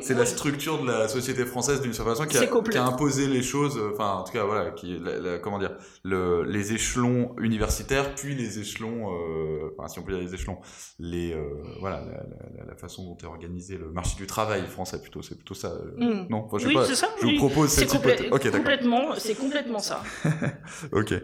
C'est 0.00 0.14
la 0.14 0.26
structure 0.26 0.82
de 0.82 0.88
la 0.88 1.08
société 1.08 1.44
française 1.44 1.80
d'une 1.80 1.92
certaine 1.92 2.14
façon 2.14 2.26
qui 2.38 2.44
a 2.44 2.62
qui 2.62 2.78
a 2.78 2.86
imposé 2.86 3.26
les 3.26 3.42
choses, 3.42 3.78
euh, 3.78 3.90
enfin 3.92 4.12
en 4.14 4.24
tout 4.24 4.32
cas 4.32 4.44
voilà, 4.44 4.70
qui 4.70 5.00
comment 5.42 5.58
dire, 5.58 5.76
le, 6.02 6.42
les 6.44 6.72
échelons 6.72 7.34
universitaires, 7.40 8.14
puis 8.14 8.34
les 8.34 8.58
échelons, 8.58 9.12
euh, 9.12 9.74
enfin 9.76 9.88
si 9.88 9.98
on 9.98 10.02
peut 10.02 10.12
dire 10.12 10.20
les 10.20 10.34
échelons, 10.34 10.58
les 10.98 11.32
euh, 11.32 11.62
voilà 11.80 12.02
la, 12.04 12.64
la, 12.66 12.74
façon 12.76 13.04
dont 13.04 13.16
est 13.16 13.26
organisé 13.26 13.78
le 13.78 13.90
marché 13.90 14.16
du 14.16 14.26
travail 14.26 14.66
français 14.66 15.00
plutôt, 15.00 15.22
c'est 15.22 15.36
plutôt 15.36 15.54
ça. 15.54 15.72
Hmm. 15.96 16.26
Non, 16.28 16.48
je 16.58 16.68
oui, 16.68 16.76
c'est 16.86 16.94
ça. 16.94 17.08
Je 17.20 17.26
vous 17.26 17.36
propose 17.36 17.70
cette 17.70 17.92
hypothèse. 17.92 18.30
Ok, 18.30 18.50
complètement, 18.50 19.14
c'est 19.16 19.34
complètement 19.34 19.78
ça. 19.78 20.02
ok. 20.92 21.14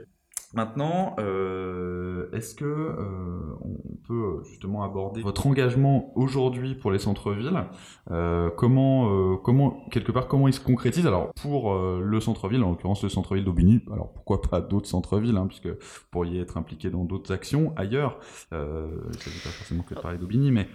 Maintenant, 0.54 1.14
euh, 1.18 2.28
est-ce 2.32 2.54
que 2.54 2.64
euh, 2.64 3.54
on 3.60 3.96
peut 4.06 4.42
justement 4.44 4.82
aborder 4.82 5.22
votre 5.22 5.46
engagement 5.46 6.12
aujourd'hui 6.16 6.74
pour 6.74 6.90
les 6.90 6.98
centres-villes 6.98 7.64
euh, 8.10 8.50
Comment, 8.56 9.36
comment 9.36 9.84
quelque 9.90 10.12
part, 10.12 10.26
comment 10.26 10.48
il 10.48 10.54
se 10.54 10.60
concrétise? 10.60 11.06
Alors 11.06 11.32
pour 11.34 11.74
le 11.74 12.20
centre-ville, 12.20 12.62
en 12.64 12.70
l'occurrence 12.70 13.02
le 13.02 13.08
centre-ville 13.08 13.44
d'Aubigny, 13.44 13.80
alors 13.92 14.12
pourquoi 14.12 14.40
pas 14.42 14.60
d'autres 14.60 14.88
centres-villes, 14.88 15.36
hein, 15.36 15.46
puisque 15.46 15.68
vous 15.68 16.06
pourriez 16.10 16.40
être 16.40 16.56
impliqué 16.56 16.90
dans 16.90 17.04
d'autres 17.04 17.32
actions 17.32 17.72
ailleurs. 17.76 18.18
Euh, 18.52 18.88
il 19.04 19.08
ne 19.08 19.22
s'agit 19.22 19.42
pas 19.42 19.50
forcément 19.50 19.82
que 19.82 19.94
de 19.94 20.00
parler 20.00 20.18
d'Aubigny, 20.18 20.50
mais 20.50 20.68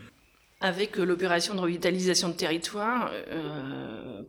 avec 0.66 0.98
l'opération 0.98 1.54
de 1.56 1.60
revitalisation 1.60 2.30
de 2.30 2.34
territoire, 2.34 3.12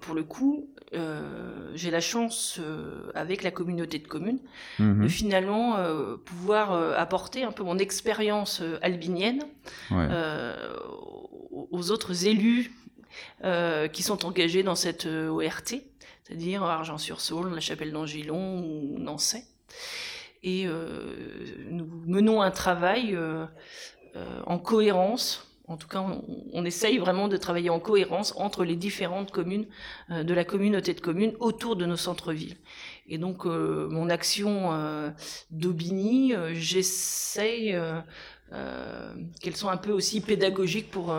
pour 0.00 0.14
le 0.14 0.22
coup, 0.22 0.68
euh, 0.94 1.72
j'ai 1.74 1.90
la 1.90 2.00
chance, 2.00 2.58
euh, 2.60 3.10
avec 3.14 3.42
la 3.42 3.50
communauté 3.50 3.98
de 3.98 4.06
communes, 4.06 4.38
mhm. 4.78 5.02
de 5.02 5.08
finalement 5.08 5.76
euh, 5.76 6.16
pouvoir 6.16 6.72
apporter 6.98 7.42
un 7.42 7.52
peu 7.52 7.64
mon 7.64 7.78
expérience 7.78 8.62
albinienne 8.82 9.42
aux 11.50 11.90
autres 11.90 12.26
élus 12.26 12.72
qui 13.92 14.02
sont 14.02 14.26
engagés 14.26 14.62
dans 14.62 14.74
cette 14.74 15.06
ORT, 15.06 15.74
c'est-à-dire 16.24 16.62
Argent-sur-Saône, 16.62 17.54
la 17.54 17.60
Chapelle 17.60 17.92
d'Angilon 17.92 18.60
ou 18.60 18.98
Nancy. 18.98 19.42
Et 20.42 20.66
nous 21.70 21.86
menons 22.06 22.42
un 22.42 22.50
travail 22.50 23.18
en 24.46 24.58
cohérence 24.58 25.45
en 25.68 25.76
tout 25.76 25.88
cas, 25.88 26.04
on, 26.52 26.64
essaye 26.64 26.98
vraiment 26.98 27.26
de 27.28 27.36
travailler 27.36 27.70
en 27.70 27.80
cohérence 27.80 28.34
entre 28.36 28.64
les 28.64 28.76
différentes 28.76 29.32
communes 29.32 29.66
euh, 30.10 30.22
de 30.22 30.32
la 30.32 30.44
communauté 30.44 30.94
de 30.94 31.00
communes 31.00 31.32
autour 31.40 31.76
de 31.76 31.84
nos 31.86 31.96
centres-villes. 31.96 32.56
Et 33.08 33.18
donc, 33.18 33.46
euh, 33.46 33.88
mon 33.88 34.08
action 34.08 34.72
euh, 34.72 35.10
d'Aubigny, 35.50 36.34
j'essaye 36.52 37.76
qu'elles 39.40 39.56
soient 39.56 39.72
un 39.72 39.76
peu 39.76 39.90
aussi 39.90 40.20
pédagogiques 40.20 40.88
pour, 40.88 41.12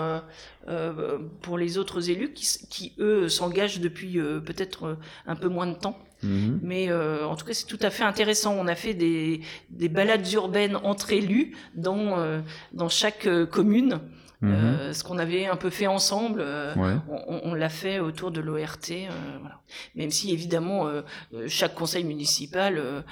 pour 1.41 1.57
les 1.57 1.77
autres 1.77 2.10
élus 2.10 2.31
qui, 2.31 2.47
qui 2.69 2.93
eux, 2.99 3.27
s'engagent 3.27 3.81
depuis 3.81 4.13
peut-être 4.45 4.97
un 5.25 5.36
peu 5.36 5.49
moins 5.49 5.67
de 5.67 5.75
temps. 5.75 5.99
Mhm. 6.23 6.62
Mais 6.63 6.91
en 6.91 7.36
tout 7.36 7.45
cas, 7.45 7.53
c'est 7.53 7.67
tout 7.67 7.79
à 7.81 7.89
fait 7.89 8.03
intéressant. 8.03 8.55
On 8.57 8.67
a 8.67 8.75
fait 8.75 8.93
des, 8.93 9.41
des 9.69 9.89
balades 9.89 10.31
urbaines 10.31 10.77
entre 10.77 11.12
élus 11.12 11.53
dans, 11.75 12.41
dans 12.71 12.89
chaque 12.89 13.27
commune. 13.51 13.99
Mhm. 14.41 14.54
Euh, 14.54 14.93
ce 14.93 15.04
qu'on 15.04 15.17
avait 15.17 15.47
un 15.47 15.56
peu 15.56 15.71
fait 15.71 15.88
ensemble, 15.88 16.41
euh, 16.41 16.76
on, 17.08 17.56
l'a 17.56 17.69
fait 17.69 18.00
autour 18.00 18.30
de 18.30 18.39
l'ORT. 18.39 18.91
Euh, 18.91 19.10
voilà. 19.39 19.62
Même 19.95 20.12
si 20.12 20.32
évidemment 20.32 20.89
chaque 21.47 21.76
conseil 21.76 22.04
municipal 22.04 23.04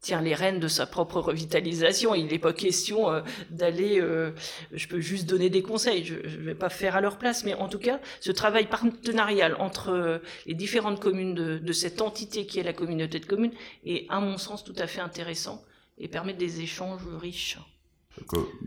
tient 0.00 0.20
les 0.20 0.34
rênes 0.34 0.60
de 0.60 0.68
sa 0.68 0.86
propre 0.86 1.20
revitalisation. 1.20 2.14
Il 2.14 2.26
n'est 2.26 2.38
pas 2.38 2.52
question 2.52 3.22
d'aller. 3.50 4.00
je 4.72 4.88
peux 4.88 5.00
juste 5.00 5.28
donner 5.28 5.50
des 5.50 5.62
conseils. 5.62 6.04
Je 6.04 6.14
ne 6.14 6.44
vais 6.44 6.54
pas 6.54 6.70
faire 6.70 6.96
à 6.96 7.00
leur 7.00 7.18
place, 7.18 7.44
mais 7.44 7.54
en 7.54 7.68
tout 7.68 7.78
cas, 7.78 8.00
ce 8.20 8.30
travail 8.30 8.66
partenarial 8.66 9.56
entre 9.58 10.22
les 10.46 10.54
différentes 10.54 11.00
communes 11.00 11.34
de, 11.34 11.58
de 11.58 11.72
cette 11.72 12.00
entité 12.00 12.46
qui 12.46 12.58
est 12.58 12.62
la 12.62 12.72
communauté 12.72 13.18
de 13.18 13.26
communes 13.26 13.52
est, 13.84 14.06
à 14.08 14.20
mon 14.20 14.38
sens, 14.38 14.64
tout 14.64 14.76
à 14.78 14.86
fait 14.86 15.00
intéressant 15.00 15.62
et 15.98 16.08
permet 16.08 16.34
des 16.34 16.60
échanges 16.60 17.02
riches. 17.20 17.58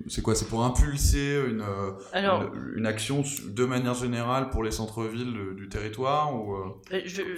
C'est 0.07 0.21
quoi 0.21 0.35
C'est 0.35 0.47
pour 0.47 0.63
impulser 0.63 1.39
une, 1.47 1.61
euh, 1.61 2.47
une, 2.75 2.85
action 2.85 3.23
de 3.47 3.65
manière 3.65 3.93
générale 3.93 4.49
pour 4.49 4.63
les 4.63 4.71
centres-villes 4.71 5.55
du 5.57 5.67
territoire 5.67 6.33
ou, 6.35 6.55
euh, 6.55 6.81
euh, 6.93 7.35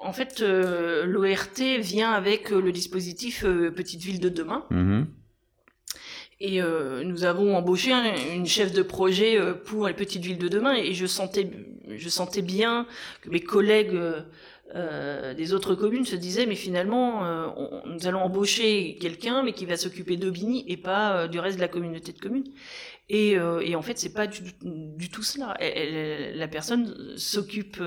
En 0.00 0.12
fait, 0.12 0.40
l'ORT 0.40 1.78
vient 1.80 2.10
avec 2.10 2.50
le 2.50 2.72
dispositif 2.72 3.44
Petite 3.44 4.02
Ville 4.02 4.20
de 4.20 4.28
demain. 4.28 4.64
Mm-hmm. 4.70 5.04
Et 6.40 6.62
euh, 6.62 7.02
nous 7.02 7.24
avons 7.24 7.56
embauché 7.56 7.92
une 8.32 8.46
chef 8.46 8.72
de 8.72 8.82
projet 8.82 9.38
euh, 9.38 9.54
pour 9.54 9.88
les 9.88 9.94
petites 9.94 10.22
villes 10.22 10.38
de 10.38 10.46
demain 10.46 10.74
et 10.74 10.94
je 10.94 11.04
sentais, 11.04 11.50
je 11.88 12.08
sentais 12.08 12.42
bien 12.42 12.86
que 13.22 13.30
mes 13.30 13.40
collègues 13.40 14.00
euh, 14.74 15.34
des 15.34 15.52
autres 15.54 15.74
communes 15.74 16.04
se 16.04 16.16
disaient 16.16 16.46
mais 16.46 16.54
finalement 16.54 17.22
nous 17.86 18.06
allons 18.06 18.20
embaucher 18.20 18.96
quelqu'un 19.00 19.42
mais 19.42 19.52
qui 19.52 19.66
va 19.66 19.76
s'occuper 19.76 20.16
d'Aubigny 20.16 20.64
et 20.68 20.76
pas 20.76 21.28
du 21.28 21.38
reste 21.38 21.56
de 21.56 21.62
la 21.62 21.68
communauté 21.68 22.12
de 22.12 22.18
communes. 22.18 22.48
Et, 23.08 23.32
et 23.62 23.74
en 23.74 23.82
fait 23.82 23.98
c'est 23.98 24.12
pas 24.12 24.26
du, 24.26 24.42
du, 24.62 25.08
tout 25.08 25.22
cela. 25.22 25.56
la 25.60 26.48
personne 26.48 26.94
s'occupe 27.16 27.82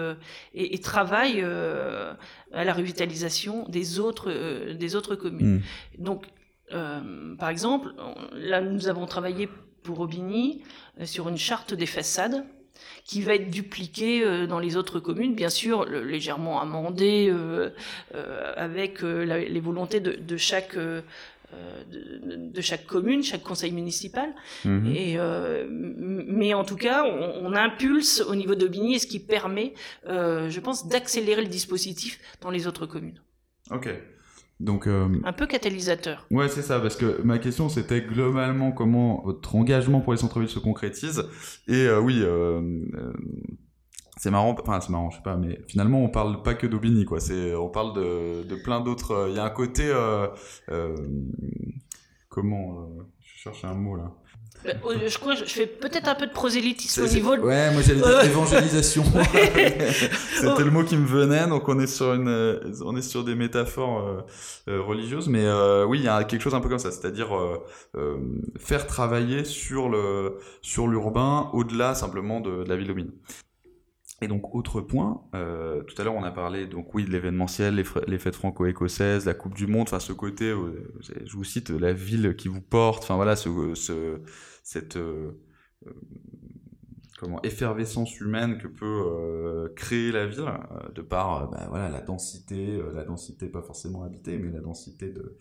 et, 0.55 0.73
et, 0.73 0.79
travaille 0.79 1.41
à 1.41 2.63
la 2.63 2.73
revitalisation 2.73 3.67
des 3.69 3.99
autres 3.99 4.71
des 4.73 4.95
autres 4.95 5.15
communes. 5.15 5.57
Mmh. 5.57 6.03
Donc 6.03 6.25
euh, 6.73 7.35
par 7.35 7.49
exemple, 7.49 7.93
là, 8.33 8.61
nous 8.61 8.87
avons 8.87 9.05
travaillé 9.05 9.49
pour 9.83 9.99
Aubigny 9.99 10.63
euh, 10.99 11.05
sur 11.05 11.27
une 11.29 11.37
charte 11.37 11.73
des 11.73 11.85
façades 11.85 12.45
qui 13.05 13.21
va 13.21 13.35
être 13.35 13.49
dupliquée 13.49 14.23
euh, 14.23 14.47
dans 14.47 14.59
les 14.59 14.75
autres 14.75 14.99
communes, 14.99 15.35
bien 15.35 15.49
sûr 15.49 15.85
légèrement 15.85 16.61
amendée 16.61 17.33
avec 18.55 19.01
les 19.01 19.59
volontés 19.59 19.99
de, 19.99 20.37
chaque 20.37 20.77
de, 20.77 22.61
chaque 22.61 22.85
commune, 22.85 23.23
chaque 23.23 23.43
conseil 23.43 23.71
municipal. 23.71 24.33
Mhm. 24.65 24.93
Et, 24.95 25.17
mais 25.69 26.53
en 26.53 26.63
tout 26.63 26.75
cas, 26.77 27.03
on, 27.03 27.47
on 27.47 27.53
impulse 27.53 28.21
au 28.21 28.35
niveau 28.35 28.55
d'Aubigny, 28.55 28.99
ce 28.99 29.07
qui 29.07 29.19
permet, 29.19 29.73
je 30.07 30.59
pense, 30.59 30.87
d'accélérer 30.87 31.41
le 31.41 31.49
dispositif 31.49 32.19
dans 32.41 32.49
les 32.49 32.67
autres 32.67 32.85
communes. 32.85 33.21
Ok. 33.69 33.89
Donc, 34.61 34.85
euh, 34.85 35.09
un 35.23 35.33
peu 35.33 35.47
catalyseur. 35.47 36.27
Ouais, 36.29 36.47
c'est 36.47 36.61
ça, 36.61 36.79
parce 36.79 36.95
que 36.95 37.19
ma 37.23 37.39
question 37.39 37.67
c'était 37.67 38.01
globalement 38.01 38.71
comment 38.71 39.23
votre 39.25 39.55
engagement 39.55 40.01
pour 40.01 40.13
les 40.13 40.19
centres-villes 40.19 40.49
se 40.49 40.59
concrétise. 40.59 41.23
Et 41.67 41.87
euh, 41.87 41.99
oui, 41.99 42.19
euh, 42.21 42.79
c'est 44.17 44.29
marrant, 44.29 44.55
enfin 44.61 44.79
c'est 44.79 44.91
marrant, 44.91 45.09
je 45.09 45.17
sais 45.17 45.23
pas, 45.23 45.35
mais 45.35 45.59
finalement 45.67 46.03
on 46.03 46.09
parle 46.09 46.43
pas 46.43 46.53
que 46.53 46.67
d'Aubigny, 46.67 47.05
quoi. 47.05 47.19
C'est, 47.19 47.55
on 47.55 47.69
parle 47.69 47.95
de, 47.95 48.43
de 48.43 48.55
plein 48.55 48.81
d'autres. 48.81 49.29
Il 49.29 49.35
y 49.35 49.39
a 49.39 49.45
un 49.45 49.49
côté, 49.49 49.91
comment, 52.29 52.87
je 53.19 53.39
cherche 53.39 53.65
un 53.65 53.73
mot 53.73 53.95
là. 53.95 54.13
Euh, 54.65 55.07
je 55.07 55.17
crois 55.17 55.35
que 55.35 55.45
je 55.45 55.51
fais 55.51 55.65
peut-être 55.65 56.07
un 56.07 56.15
peu 56.15 56.27
de 56.27 56.31
prosélytisme 56.31 57.03
au 57.03 57.07
niveau 57.07 57.35
de... 57.35 57.41
Ouais, 57.41 57.71
moi 57.71 57.81
j'allais 57.81 58.01
dire 58.01 58.07
euh. 58.07 58.21
évangélisation. 58.21 59.03
C'était 60.35 60.63
le 60.63 60.71
mot 60.71 60.83
qui 60.83 60.97
me 60.97 61.07
venait, 61.07 61.47
donc 61.47 61.67
on 61.67 61.79
est 61.79 61.87
sur, 61.87 62.13
une, 62.13 62.27
euh, 62.27 62.59
on 62.85 62.95
est 62.95 63.01
sur 63.01 63.23
des 63.23 63.35
métaphores 63.35 64.23
religieuses, 64.67 65.29
mais 65.29 65.45
oui, 65.87 65.99
il 65.99 66.05
y 66.05 66.07
a 66.07 66.23
quelque 66.23 66.41
chose 66.41 66.53
un 66.53 66.61
peu 66.61 66.69
comme 66.69 66.79
ça, 66.79 66.91
c'est-à-dire 66.91 67.29
faire 68.59 68.85
travailler 68.87 69.43
sur 69.45 69.89
le 69.89 70.37
sur 70.61 70.87
l'urbain 70.87 71.49
au-delà 71.53 71.95
simplement 71.95 72.39
de, 72.39 72.63
de 72.63 72.69
la 72.69 72.75
ville 72.75 72.87
domine. 72.87 73.11
Et 74.21 74.27
donc, 74.27 74.53
autre 74.53 74.81
point, 74.81 75.23
euh, 75.33 75.81
tout 75.81 75.99
à 75.99 76.05
l'heure 76.05 76.13
on 76.13 76.23
a 76.23 76.29
parlé, 76.29 76.67
donc 76.67 76.93
oui, 76.93 77.05
de 77.05 77.09
l'événementiel, 77.09 77.75
les, 77.75 78.17
fêtes 78.19 78.35
franco-écossaises, 78.35 79.25
la 79.25 79.33
Coupe 79.33 79.55
du 79.55 79.65
Monde, 79.65 79.87
enfin 79.87 79.99
ce 79.99 80.13
côté, 80.13 80.45
euh, 80.45 80.93
je 81.25 81.33
vous 81.33 81.43
cite, 81.43 81.71
la 81.71 81.91
ville 81.91 82.35
qui 82.35 82.47
vous 82.47 82.61
porte, 82.61 83.03
enfin 83.03 83.15
voilà, 83.15 83.35
ce, 83.35 83.73
ce 83.73 84.21
cette 84.63 84.95
euh, 84.97 85.31
euh 85.87 85.91
comment 87.19 87.41
effervescence 87.43 88.19
humaine 88.19 88.57
que 88.57 88.67
peut 88.67 89.03
euh, 89.05 89.69
créer 89.75 90.11
la 90.11 90.25
ville, 90.25 90.51
de 90.95 91.03
par 91.03 91.51
bah, 91.51 91.67
voilà 91.69 91.87
la 91.87 92.01
densité, 92.01 92.81
la 92.95 93.03
densité 93.03 93.47
pas 93.47 93.61
forcément 93.61 94.03
habitée, 94.03 94.39
mais 94.39 94.51
la 94.51 94.59
densité 94.59 95.11
de 95.11 95.37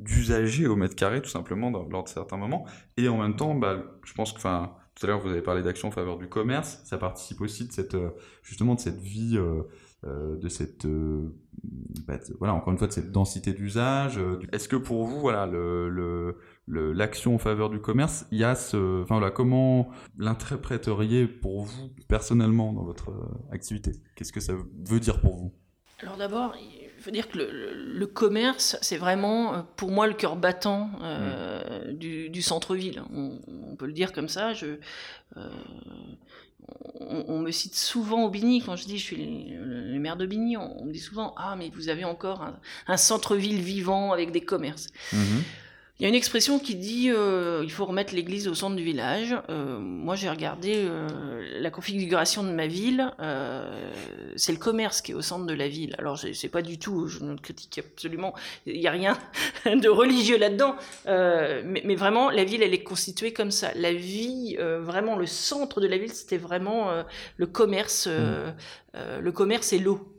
d'usagers 0.00 0.64
de, 0.64 0.68
de, 0.68 0.72
au 0.72 0.76
mètre 0.76 0.96
carré 0.96 1.22
tout 1.22 1.30
simplement 1.30 1.70
dans, 1.70 1.88
lors 1.88 2.02
de 2.02 2.08
certains 2.08 2.36
moments, 2.36 2.66
et 2.96 3.08
en 3.08 3.18
même 3.18 3.36
temps, 3.36 3.54
bah, 3.54 3.84
je 4.04 4.12
pense 4.14 4.32
que 4.32 4.38
enfin 4.38 4.74
tout 4.98 5.06
à 5.06 5.08
l'heure, 5.08 5.20
vous 5.20 5.30
avez 5.30 5.42
parlé 5.42 5.62
d'action 5.62 5.88
en 5.88 5.90
faveur 5.92 6.18
du 6.18 6.28
commerce. 6.28 6.80
Ça 6.84 6.98
participe 6.98 7.40
aussi 7.40 7.66
de 7.66 7.72
cette, 7.72 7.94
euh, 7.94 8.10
justement, 8.42 8.74
de 8.74 8.80
cette 8.80 8.98
vie, 8.98 9.36
euh, 9.36 9.62
euh, 10.04 10.36
de 10.36 10.48
cette, 10.48 10.86
bah, 12.06 12.18
voilà, 12.38 12.54
encore 12.54 12.72
une 12.72 12.78
fois, 12.78 12.88
de 12.88 12.92
cette 12.92 13.12
densité 13.12 13.52
d'usage. 13.52 14.20
Est-ce 14.52 14.68
que 14.68 14.76
pour 14.76 15.04
vous, 15.04 15.20
voilà, 15.20 15.46
le, 15.46 16.36
l'action 16.66 17.36
en 17.36 17.38
faveur 17.38 17.70
du 17.70 17.80
commerce, 17.80 18.26
il 18.32 18.38
y 18.38 18.44
a 18.44 18.56
ce, 18.56 19.02
enfin 19.02 19.18
voilà, 19.18 19.30
comment 19.30 19.88
l'interpréteriez 20.16 21.28
pour 21.28 21.62
vous 21.62 21.90
personnellement 22.08 22.72
dans 22.72 22.84
votre 22.84 23.12
activité? 23.52 23.92
Qu'est-ce 24.16 24.32
que 24.32 24.40
ça 24.40 24.54
veut 24.54 25.00
dire 25.00 25.20
pour 25.20 25.36
vous? 25.36 25.52
Alors 26.00 26.16
d'abord, 26.16 26.54
faut 27.00 27.10
dire 27.10 27.28
que 27.28 27.38
le, 27.38 28.06
commerce, 28.06 28.76
c'est 28.82 28.96
vraiment 28.96 29.54
euh, 29.54 29.62
pour 29.76 29.90
moi 29.90 30.06
le 30.06 30.14
cœur 30.14 30.36
battant 30.36 30.90
euh, 31.02 31.92
mm. 31.92 32.28
du, 32.30 32.42
centre-ville. 32.42 33.02
On, 33.12 33.76
peut 33.76 33.86
le 33.86 33.92
dire 33.92 34.12
comme 34.12 34.28
ça. 34.28 34.54
Je, 34.54 34.78
euh, 35.36 35.50
on, 37.00 37.38
me 37.38 37.50
cite 37.50 37.74
souvent 37.74 38.24
au 38.24 38.30
Bigny, 38.30 38.60
quand 38.60 38.76
je 38.76 38.84
dis 38.84 38.98
je 38.98 39.04
suis 39.04 39.16
le, 39.16 39.98
maire 39.98 40.16
de 40.16 40.26
Bigny, 40.26 40.56
on, 40.56 40.84
me 40.84 40.92
dit 40.92 40.98
souvent 40.98 41.34
Ah, 41.36 41.54
mais 41.56 41.70
vous 41.70 41.88
avez 41.88 42.04
encore 42.04 42.46
un, 42.86 42.96
centre-ville 42.96 43.60
vivant 43.60 44.12
avec 44.12 44.32
des 44.32 44.40
commerces. 44.40 44.88
Mm-hmm. 45.12 45.42
Il 45.98 46.04
y 46.04 46.06
a 46.06 46.08
une 46.10 46.14
expression 46.14 46.60
qui 46.60 46.76
dit 46.76 47.10
euh, 47.10 47.62
il 47.64 47.72
faut 47.72 47.84
remettre 47.84 48.14
l'église 48.14 48.46
au 48.46 48.54
centre 48.54 48.76
du 48.76 48.84
village. 48.84 49.34
Euh, 49.48 49.80
moi, 49.80 50.14
j'ai 50.14 50.30
regardé 50.30 50.74
euh, 50.76 51.08
la 51.58 51.70
configuration 51.70 52.44
de 52.44 52.52
ma 52.52 52.68
ville. 52.68 53.12
Euh, 53.18 53.92
c'est 54.36 54.52
le 54.52 54.58
commerce 54.58 55.00
qui 55.00 55.10
est 55.10 55.14
au 55.16 55.22
centre 55.22 55.44
de 55.44 55.54
la 55.54 55.66
ville. 55.66 55.96
Alors, 55.98 56.16
c'est 56.16 56.48
pas 56.48 56.62
du 56.62 56.78
tout, 56.78 57.08
je 57.08 57.24
ne 57.24 57.36
critique 57.36 57.78
absolument. 57.78 58.32
Il 58.64 58.78
n'y 58.78 58.86
a 58.86 58.92
rien 58.92 59.18
de 59.66 59.88
religieux 59.88 60.38
là-dedans. 60.38 60.76
Mais, 61.04 61.82
mais, 61.84 61.96
vraiment, 61.96 62.30
la 62.30 62.44
ville, 62.44 62.62
elle 62.62 62.74
est 62.74 62.84
constituée 62.84 63.32
comme 63.32 63.50
ça. 63.50 63.72
La 63.74 63.92
vie, 63.92 64.56
vraiment, 64.56 65.16
le 65.16 65.26
centre 65.26 65.80
de 65.80 65.88
la 65.88 65.98
ville, 65.98 66.12
c'était 66.12 66.38
vraiment 66.38 66.92
le 67.36 67.46
commerce, 67.46 68.06
mmh. 68.06 69.18
le 69.20 69.32
commerce 69.32 69.72
et 69.72 69.80
l'eau. 69.80 70.14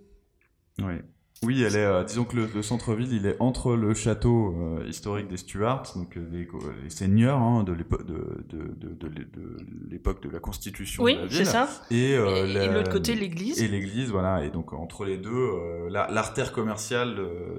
Oui. 0.80 0.96
Oui, 1.44 1.64
elle 1.64 1.76
est. 1.76 1.86
Euh, 1.86 2.04
disons 2.04 2.26
que 2.26 2.36
le, 2.36 2.62
centre-ville, 2.62 3.14
il 3.14 3.26
est 3.26 3.38
entre 3.40 3.76
le 3.76 3.94
château 3.94 4.56
euh, 4.58 4.86
historique 4.88 5.30
des 5.30 5.38
Stuarts, 5.38 5.94
donc 5.96 6.18
euh, 6.18 6.28
les, 6.32 6.48
les, 6.84 6.90
seigneurs 6.90 7.40
hein, 7.40 7.64
de 7.64 7.72
l'époque 7.72 8.06
de, 8.06 8.44
de, 8.50 8.68
de, 8.76 9.08
de 9.08 9.58
l'époque 9.90 10.22
de 10.22 10.30
la 10.30 10.40
Constitution 10.40 11.04
oui, 11.04 11.16
de 11.16 11.22
la 11.22 11.26
ville. 11.28 11.38
c'est 11.38 11.46
ça. 11.46 11.70
Et, 11.92 12.12
et, 12.12 12.68
l'autre 12.68 12.92
côté, 12.92 13.16
l'église. 13.16 13.62
Et 13.62 13.70
l'église, 13.70 14.10
voilà. 14.10 14.44
Et 14.44 14.50
donc 14.50 14.74
entre 14.74 15.06
les 15.06 15.18
deux, 15.18 15.88
l'artère 15.90 16.52
commerciale 16.52 17.16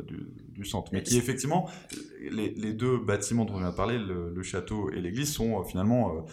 du, 0.06 0.26
du, 0.50 0.64
centre, 0.66 0.90
mais 0.92 1.02
qui 1.02 1.16
effectivement, 1.16 1.68
les, 2.20 2.50
les, 2.50 2.74
deux 2.74 2.98
bâtiments 2.98 3.46
dont 3.46 3.54
on 3.54 3.64
a 3.64 3.72
parlé, 3.72 3.98
le, 3.98 4.30
le 4.34 4.42
château 4.42 4.90
et 4.90 5.00
l'église, 5.00 5.32
sont 5.32 5.64
finalement 5.64 6.26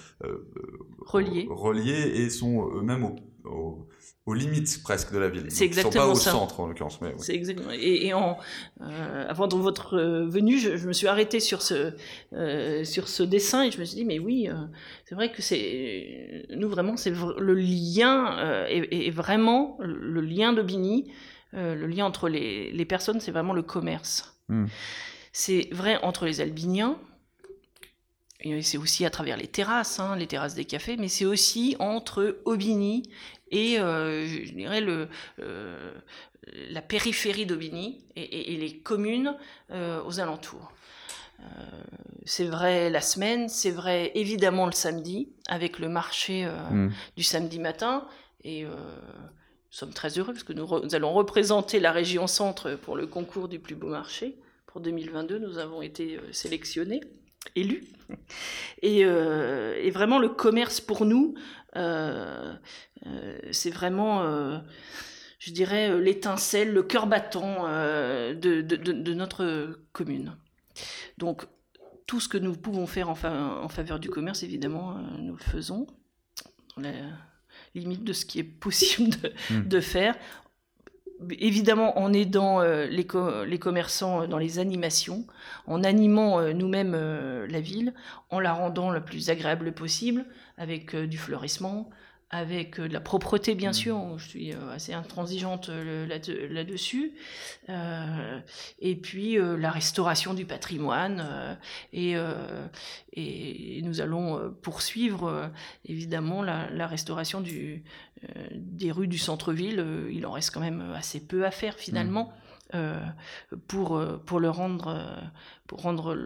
reliés. 0.99 1.47
reliés 1.49 2.11
et 2.15 2.29
sont 2.29 2.69
eux-mêmes 2.75 3.05
au, 3.05 3.15
au 3.49 3.87
aux 4.27 4.33
limites 4.33 4.83
presque 4.83 5.13
de 5.13 5.19
la 5.19 5.29
ville. 5.29 5.45
C'est 5.47 5.63
exactement. 5.63 6.11
Ils 6.13 6.17
sont 6.17 6.31
pas 6.31 6.33
au 6.33 6.39
centre 6.39 6.59
en 6.59 6.67
l'occurrence. 6.67 6.99
Mais 6.99 7.13
C'est 7.17 7.33
exactement. 7.33 7.71
Et, 7.71 8.07
et 8.07 8.13
en, 8.13 8.37
euh, 8.81 9.25
avant 9.27 9.47
votre 9.47 9.97
euh, 9.97 10.27
venue, 10.27 10.59
je, 10.59 10.75
je, 10.75 10.85
me 10.85 10.91
suis 10.91 11.07
arrêtée 11.07 11.39
sur 11.39 11.61
ce 11.61 11.93
euh, 12.33 12.83
sur 12.83 13.07
ce 13.07 13.23
dessin 13.23 13.63
et 13.63 13.71
je 13.71 13.79
me 13.79 13.85
suis 13.85 13.95
dit 13.95 14.05
mais 14.05 14.19
oui, 14.19 14.49
euh, 14.49 14.55
c'est 15.05 15.15
vrai 15.15 15.31
que 15.31 15.41
c'est 15.41 16.45
nous 16.49 16.67
vraiment 16.67 16.97
c'est 16.97 17.11
le 17.11 17.53
lien 17.53 18.65
est, 18.67 19.07
est, 19.07 19.11
vraiment 19.11 19.77
le 19.79 20.19
lien 20.19 20.51
de 20.51 20.61
Bini, 20.61 21.09
le 21.53 21.87
lien 21.87 22.05
entre 22.05 22.27
les, 22.27 22.71
les 22.71 22.85
personnes, 22.85 23.21
c'est 23.21 23.31
vraiment 23.31 23.53
le 23.53 23.63
commerce. 23.63 24.37
Hmm. 24.49 24.65
C'est 25.31 25.69
vrai 25.71 25.97
entre 26.03 26.25
les 26.25 26.41
Albiniens. 26.41 26.99
C'est 28.61 28.77
aussi 28.77 29.03
à 29.03 29.09
travers 29.09 29.35
les 29.35 29.47
terrasses, 29.47 29.99
hein, 29.99 30.15
les 30.15 30.27
terrasses 30.27 30.53
des 30.53 30.65
cafés, 30.65 30.95
mais 30.95 31.07
c'est 31.07 31.25
aussi 31.25 31.75
entre 31.79 32.37
Aubigny 32.45 33.03
et 33.49 33.79
euh, 33.79 34.27
je 34.27 34.53
dirais 34.53 34.81
le, 34.81 35.07
euh, 35.39 35.91
la 36.69 36.81
périphérie 36.81 37.45
d'Aubigny 37.45 38.03
et, 38.15 38.53
et, 38.53 38.57
les 38.57 38.77
communes 38.77 39.35
euh, 39.71 40.03
aux 40.03 40.19
alentours. 40.19 40.71
C'est 42.25 42.45
vrai 42.45 42.89
la 42.89 42.99
semaine, 42.99 43.47
c'est 43.47 43.71
vrai 43.71 44.11
évidemment 44.15 44.65
le 44.65 44.71
samedi, 44.71 45.29
avec 45.47 45.77
le 45.77 45.87
marché 45.87 46.45
euh, 46.45 46.69
mm. 46.71 46.93
du 47.15 47.23
samedi 47.23 47.59
matin. 47.59 48.07
Et 48.43 48.63
nous 48.63 48.69
sommes 49.69 49.93
très 49.93 50.17
heureux 50.17 50.33
parce 50.33 50.43
que 50.43 50.53
nous, 50.53 50.65
nous, 50.65 50.95
allons 50.95 51.13
représenter 51.13 51.79
la 51.79 51.91
région 51.91 52.27
centre 52.27 52.75
pour 52.75 52.95
le 52.95 53.07
concours 53.07 53.47
du 53.47 53.59
plus 53.59 53.75
beau 53.75 53.89
marché. 53.89 54.35
Pour 54.65 54.81
2022, 54.81 55.39
nous 55.39 55.57
avons 55.57 55.81
été 55.81 56.19
sélectionnés, 56.31 57.01
élus. 57.55 57.83
Et, 58.81 58.99
et 58.99 59.91
vraiment, 59.91 60.19
le 60.19 60.29
commerce 60.29 60.79
pour 60.79 61.05
nous, 61.05 61.35
euh, 61.77 62.53
euh, 63.05 63.37
c'est 63.51 63.69
vraiment, 63.69 64.23
euh, 64.23 64.57
je 65.39 65.51
dirais, 65.51 65.99
l'étincelle, 65.99 66.73
le 66.73 66.83
cœur 66.83 67.07
battant 67.07 67.63
de, 67.67 68.61
de, 68.61 69.13
notre 69.13 69.79
commune. 69.91 70.35
Donc, 71.17 71.45
tout 72.05 72.19
ce 72.19 72.29
que 72.29 72.37
nous 72.37 72.55
pouvons 72.55 72.87
faire 72.87 73.09
en, 73.09 73.15
en 73.63 73.69
faveur 73.69 73.99
du 73.99 74.09
commerce, 74.09 74.43
évidemment, 74.43 74.95
nous 75.19 75.35
le 75.35 75.43
faisons, 75.43 75.87
dans 76.75 76.83
la 76.83 76.93
limite 77.75 78.03
de 78.03 78.13
ce 78.13 78.25
qui 78.25 78.39
est 78.39 78.43
possible 78.43 79.09
de, 79.09 79.33
hmm. 79.51 79.67
de 79.67 79.79
faire. 79.79 80.15
Évidemment 81.39 81.97
en 81.99 82.13
aidant 82.13 82.61
les, 82.61 83.07
les, 83.45 83.59
commerçants 83.59 84.27
dans 84.27 84.37
les 84.37 84.59
animations, 84.59 85.25
en 85.65 85.83
animant 85.83 86.41
nous-mêmes 86.53 86.95
la 87.49 87.59
ville, 87.59 87.93
en 88.29 88.39
la 88.39 88.53
rendant 88.53 88.91
la 88.91 89.01
plus 89.01 89.29
agréable 89.29 89.71
possible, 89.71 90.25
avec 90.57 90.95
du 90.95 91.17
fleurissement, 91.17 91.89
avec 92.29 92.79
de 92.79 92.91
la 92.91 92.99
propreté 92.99 93.55
bien 93.55 93.69
mmh. 93.69 93.73
sûr, 93.73 94.17
je 94.17 94.27
suis 94.27 94.53
assez 94.73 94.93
intransigeante 94.93 95.69
là-dessus, 95.69 97.13
et 98.79 98.95
puis 98.95 99.37
la 99.37 99.71
restauration 99.71 100.33
du 100.33 100.45
patrimoine, 100.45 101.57
et, 101.93 102.15
et, 103.13 103.81
nous 103.83 104.01
allons 104.01 104.53
poursuivre 104.61 105.51
évidemment 105.85 106.43
la, 106.43 106.87
restauration 106.87 107.39
du, 107.39 107.83
des 108.53 108.91
rues 108.91 109.07
du 109.07 109.17
centre-ville, 109.17 110.07
il 110.11 110.25
en 110.25 110.31
reste 110.31 110.51
quand 110.51 110.59
même 110.59 110.81
assez 110.95 111.19
peu 111.19 111.45
à 111.45 111.51
faire 111.51 111.75
finalement. 111.75 112.33
Mmh. 112.73 112.79
pour, 113.67 114.03
pour 114.25 114.41
le 114.41 114.49
rendre 114.49 115.21
pour 115.67 115.81
rendre 115.81 116.17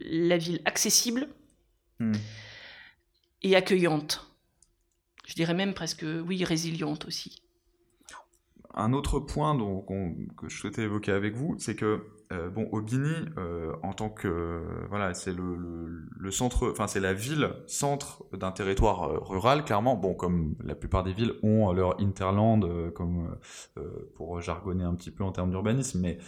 la 0.00 0.36
ville 0.36 0.60
accessible 0.64 1.28
mmh. 2.00 2.14
et 3.42 3.54
accueillante 3.54 4.34
je 5.26 5.34
dirais 5.34 5.54
même 5.54 5.74
presque, 5.74 6.04
oui, 6.26 6.44
résiliente 6.44 7.06
aussi. 7.06 7.42
Un 8.74 8.92
autre 8.92 9.20
point 9.20 9.54
dont, 9.54 9.82
que 10.36 10.48
je 10.48 10.58
souhaitais 10.58 10.82
évoquer 10.82 11.12
avec 11.12 11.34
vous, 11.34 11.56
c'est 11.58 11.76
que 11.76 12.06
euh, 12.34 12.50
bon, 12.50 12.68
Aubigny, 12.72 13.14
euh, 13.38 13.72
en 13.82 13.92
tant 13.92 14.08
que 14.08 14.62
voilà, 14.88 15.14
c'est 15.14 15.32
le, 15.32 16.30
centre, 16.30 16.70
enfin 16.70 16.86
c'est 16.86 17.00
la 17.00 17.14
ville 17.14 17.50
centre 17.66 18.24
d'un 18.32 18.50
territoire 18.50 19.04
euh, 19.04 19.18
rural, 19.18 19.64
clairement. 19.64 19.96
Bon, 19.96 20.14
comme 20.14 20.54
la 20.64 20.74
plupart 20.74 21.04
des 21.04 21.12
villes 21.12 21.34
ont 21.42 21.72
leur 21.72 22.00
interland, 22.00 22.92
comme 22.94 23.36
pour 24.14 24.40
jargonner 24.40 24.84
un 24.84 24.94
petit 24.94 25.10
peu 25.10 25.24
en 25.24 25.32
termes 25.32 25.50
d'urbanisme, 25.50 26.00
mais 26.00 26.18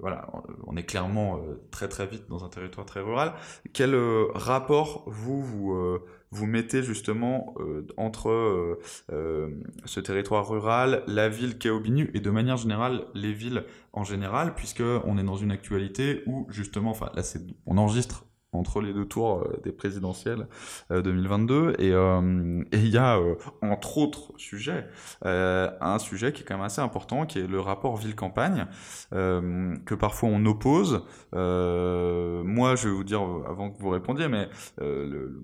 voilà, 0.00 0.28
on 0.66 0.76
est 0.76 0.84
clairement 0.84 1.40
très 1.70 1.88
très 1.88 2.06
vite 2.06 2.28
dans 2.28 2.44
un 2.44 2.48
territoire 2.48 2.86
très 2.86 3.00
rural. 3.00 3.32
Quel 3.72 3.94
rapport 4.34 5.04
vous 5.06 5.42
vous 5.42 5.98
vous 6.30 6.46
mettez 6.46 6.82
justement 6.82 7.54
euh, 7.58 7.86
entre 7.96 8.30
euh, 8.30 8.80
euh, 9.12 9.48
ce 9.84 10.00
territoire 10.00 10.48
rural, 10.48 11.02
la 11.06 11.28
ville 11.28 11.56
Aubigny 11.66 12.06
et 12.14 12.20
de 12.20 12.30
manière 12.30 12.56
générale 12.56 13.04
les 13.14 13.32
villes 13.32 13.64
en 13.92 14.04
général, 14.04 14.54
puisque 14.54 14.82
on 15.04 15.18
est 15.18 15.22
dans 15.24 15.36
une 15.36 15.50
actualité 15.50 16.22
où 16.26 16.46
justement, 16.50 16.90
enfin 16.90 17.10
là 17.14 17.22
on 17.66 17.78
enregistre 17.78 18.24
entre 18.52 18.80
les 18.80 18.94
deux 18.94 19.04
tours 19.04 19.46
des 19.64 19.72
présidentielles 19.72 20.46
2022 20.90 21.74
et 21.78 21.88
il 21.88 22.88
y 22.88 22.96
a 22.96 23.20
entre 23.60 23.98
autres 23.98 24.32
sujets 24.38 24.86
un 25.22 25.98
sujet 25.98 26.32
qui 26.32 26.42
est 26.42 26.44
quand 26.46 26.54
même 26.54 26.64
assez 26.64 26.80
important 26.80 27.26
qui 27.26 27.40
est 27.40 27.46
le 27.46 27.60
rapport 27.60 27.96
ville-campagne 27.96 28.66
que 29.10 29.94
parfois 29.94 30.30
on 30.30 30.46
oppose. 30.46 31.02
Moi 31.32 32.76
je 32.76 32.88
vais 32.88 32.94
vous 32.94 33.04
dire 33.04 33.20
avant 33.46 33.70
que 33.70 33.78
vous 33.78 33.90
répondiez 33.90 34.28
mais 34.28 34.48
le, 34.78 35.42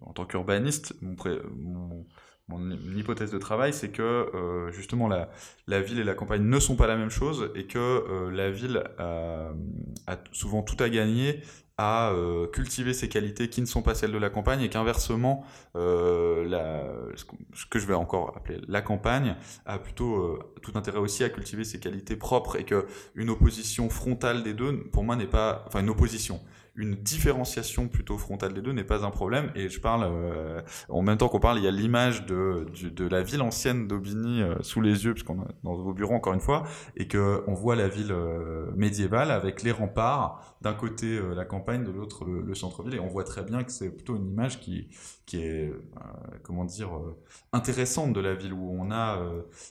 en 0.00 0.12
tant 0.12 0.24
qu'urbaniste, 0.24 0.94
mon, 1.02 2.06
hypothèse 2.96 3.30
de 3.30 3.38
travail, 3.38 3.74
c'est 3.74 3.90
que 3.90 4.02
euh, 4.02 4.72
justement 4.72 5.06
la, 5.06 5.80
ville 5.82 5.98
et 5.98 6.04
la 6.04 6.14
campagne 6.14 6.42
ne 6.42 6.58
sont 6.58 6.76
pas 6.76 6.86
la 6.86 6.96
même 6.96 7.10
chose 7.10 7.50
et 7.54 7.66
que 7.66 7.78
euh, 7.78 8.30
la 8.30 8.50
ville 8.50 8.82
a, 8.98 9.50
souvent 10.32 10.62
tout 10.62 10.82
à 10.82 10.88
gagner 10.88 11.42
à 11.76 12.10
euh, 12.10 12.48
cultiver 12.48 12.94
ses 12.94 13.08
qualités 13.08 13.50
qui 13.50 13.60
ne 13.60 13.66
sont 13.66 13.82
pas 13.82 13.94
celles 13.94 14.12
de 14.12 14.18
la 14.18 14.30
campagne 14.30 14.62
et 14.62 14.70
qu'inversement, 14.70 15.44
ce 15.74 17.66
que 17.70 17.78
je 17.78 17.86
vais 17.86 17.94
encore 17.94 18.34
appeler 18.36 18.60
la 18.66 18.80
campagne 18.80 19.36
a 19.66 19.78
plutôt 19.78 20.38
tout 20.62 20.72
intérêt 20.74 20.98
aussi 20.98 21.22
à 21.22 21.28
cultiver 21.28 21.64
ses 21.64 21.78
qualités 21.78 22.16
propres 22.16 22.56
et 22.56 22.64
que 22.64 22.86
une 23.14 23.28
opposition 23.28 23.90
frontale 23.90 24.42
des 24.42 24.54
deux, 24.54 24.88
pour 24.90 25.04
moi, 25.04 25.16
n'est 25.16 25.26
pas, 25.26 25.64
enfin 25.68 25.80
une 25.80 25.90
opposition 25.90 26.40
une 26.78 26.94
différenciation 26.94 27.88
plutôt 27.88 28.18
frontale 28.18 28.54
des 28.54 28.62
deux 28.62 28.72
n'est 28.72 28.84
pas 28.84 29.04
un 29.04 29.10
problème. 29.10 29.50
Et 29.56 29.68
je 29.68 29.80
parle, 29.80 30.04
euh, 30.04 30.62
en 30.88 31.02
même 31.02 31.18
temps 31.18 31.28
qu'on 31.28 31.40
parle, 31.40 31.58
il 31.58 31.64
y 31.64 31.68
a 31.68 31.72
l'image 31.72 32.24
de, 32.24 32.66
de, 32.88 33.08
la 33.08 33.22
ville 33.22 33.42
ancienne 33.42 33.88
d'Aubigny 33.88 34.42
euh, 34.42 34.54
sous 34.62 34.80
les 34.80 35.04
yeux, 35.04 35.12
puisqu'on 35.12 35.42
est 35.42 35.64
dans 35.64 35.74
vos 35.74 35.92
bureaux 35.92 36.14
encore 36.14 36.34
une 36.34 36.40
fois, 36.40 36.62
et 36.96 37.08
que 37.08 37.42
on 37.48 37.54
voit 37.54 37.74
la 37.74 37.88
ville 37.88 38.12
euh, 38.12 38.70
médiévale 38.76 39.32
avec 39.32 39.64
les 39.64 39.72
remparts, 39.72 40.56
d'un 40.62 40.74
côté 40.74 41.20
la 41.34 41.44
campagne, 41.44 41.84
de 41.84 41.90
l'autre 41.90 42.24
le, 42.24 42.54
centre-ville, 42.54 42.94
et 42.94 43.00
on 43.00 43.06
voit 43.06 43.22
très 43.22 43.42
bien 43.42 43.62
que 43.62 43.70
c'est 43.70 43.90
plutôt 43.90 44.16
une 44.16 44.28
image 44.28 44.60
qui, 44.60 44.88
qui 45.24 45.38
est, 45.38 45.72
comment 46.42 46.64
dire, 46.64 46.90
intéressante 47.52 48.12
de 48.12 48.20
la 48.20 48.34
ville, 48.34 48.52
où 48.52 48.76
on 48.76 48.90
a 48.90 49.20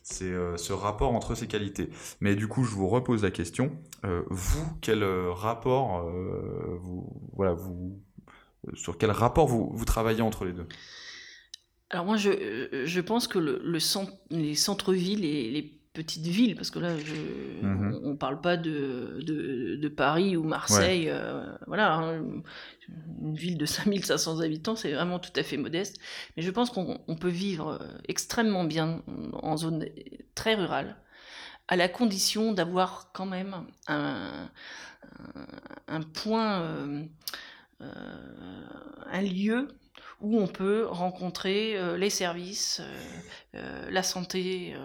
ce 0.04 0.72
rapport 0.72 1.14
entre 1.14 1.36
ces 1.36 1.48
qualités. 1.48 1.90
Mais 2.22 2.36
du 2.36 2.48
coup, 2.48 2.64
je 2.64 2.74
vous 2.74 2.88
repose 2.88 3.24
la 3.24 3.32
question, 3.32 3.72
vous, 4.30 4.66
quel 4.80 5.04
rapport 5.04 6.10
vous 6.80 6.97
voilà, 7.34 7.54
vous, 7.54 8.00
sur 8.74 8.98
quel 8.98 9.12
rapport 9.12 9.48
vous, 9.48 9.70
vous 9.74 9.86
travaillez 9.86 10.22
entre 10.22 10.46
les 10.46 10.54
deux? 10.54 10.68
Alors 11.90 12.06
moi, 12.06 12.18
je, 12.18 12.84
je 12.86 13.02
pense 13.02 13.28
que 13.28 13.40
le, 13.40 13.80
centre, 13.80 14.12
les 14.30 14.56
centres-villes 14.56 15.24
et 15.24 15.50
les 15.50 15.78
petites 15.94 16.28
villes, 16.28 16.56
parce 16.56 16.70
que 16.70 16.80
là, 16.80 16.94
mhm. 16.94 18.02
on 18.04 18.10
ne 18.12 18.16
parle 18.16 18.40
pas 18.42 18.56
de, 18.56 19.20
de, 19.22 19.88
Paris 19.88 20.38
ou 20.38 20.44
Marseille, 20.44 21.10
euh, 21.10 21.44
voilà, 21.66 21.96
hein, 21.96 22.24
une 23.22 23.34
ville 23.34 23.58
de 23.58 23.66
5500 23.66 24.42
habitants, 24.42 24.76
c'est 24.76 24.92
vraiment 24.92 25.18
tout 25.18 25.32
à 25.36 25.42
fait 25.42 25.58
modeste, 25.58 26.00
mais 26.36 26.44
je 26.44 26.52
pense 26.52 26.70
qu'on 26.70 27.16
peut 27.20 27.30
vivre 27.30 27.80
extrêmement 28.08 28.64
bien 28.64 29.02
en 29.34 29.58
zone 29.58 29.86
très 30.36 30.54
rurale, 30.54 30.98
à 31.68 31.76
la 31.76 31.90
condition 31.90 32.54
d'avoir 32.54 33.12
quand 33.14 33.26
même 33.26 33.66
un, 33.88 34.50
un 35.88 36.02
point, 36.02 36.62
euh, 36.62 37.04
euh, 37.82 37.86
un 39.12 39.22
lieu 39.22 39.68
où 40.20 40.40
on 40.40 40.48
peut 40.48 40.88
rencontrer 40.88 41.78
euh, 41.78 41.96
les 41.96 42.10
services, 42.10 42.82
la 43.54 44.04
santé, 44.04 44.76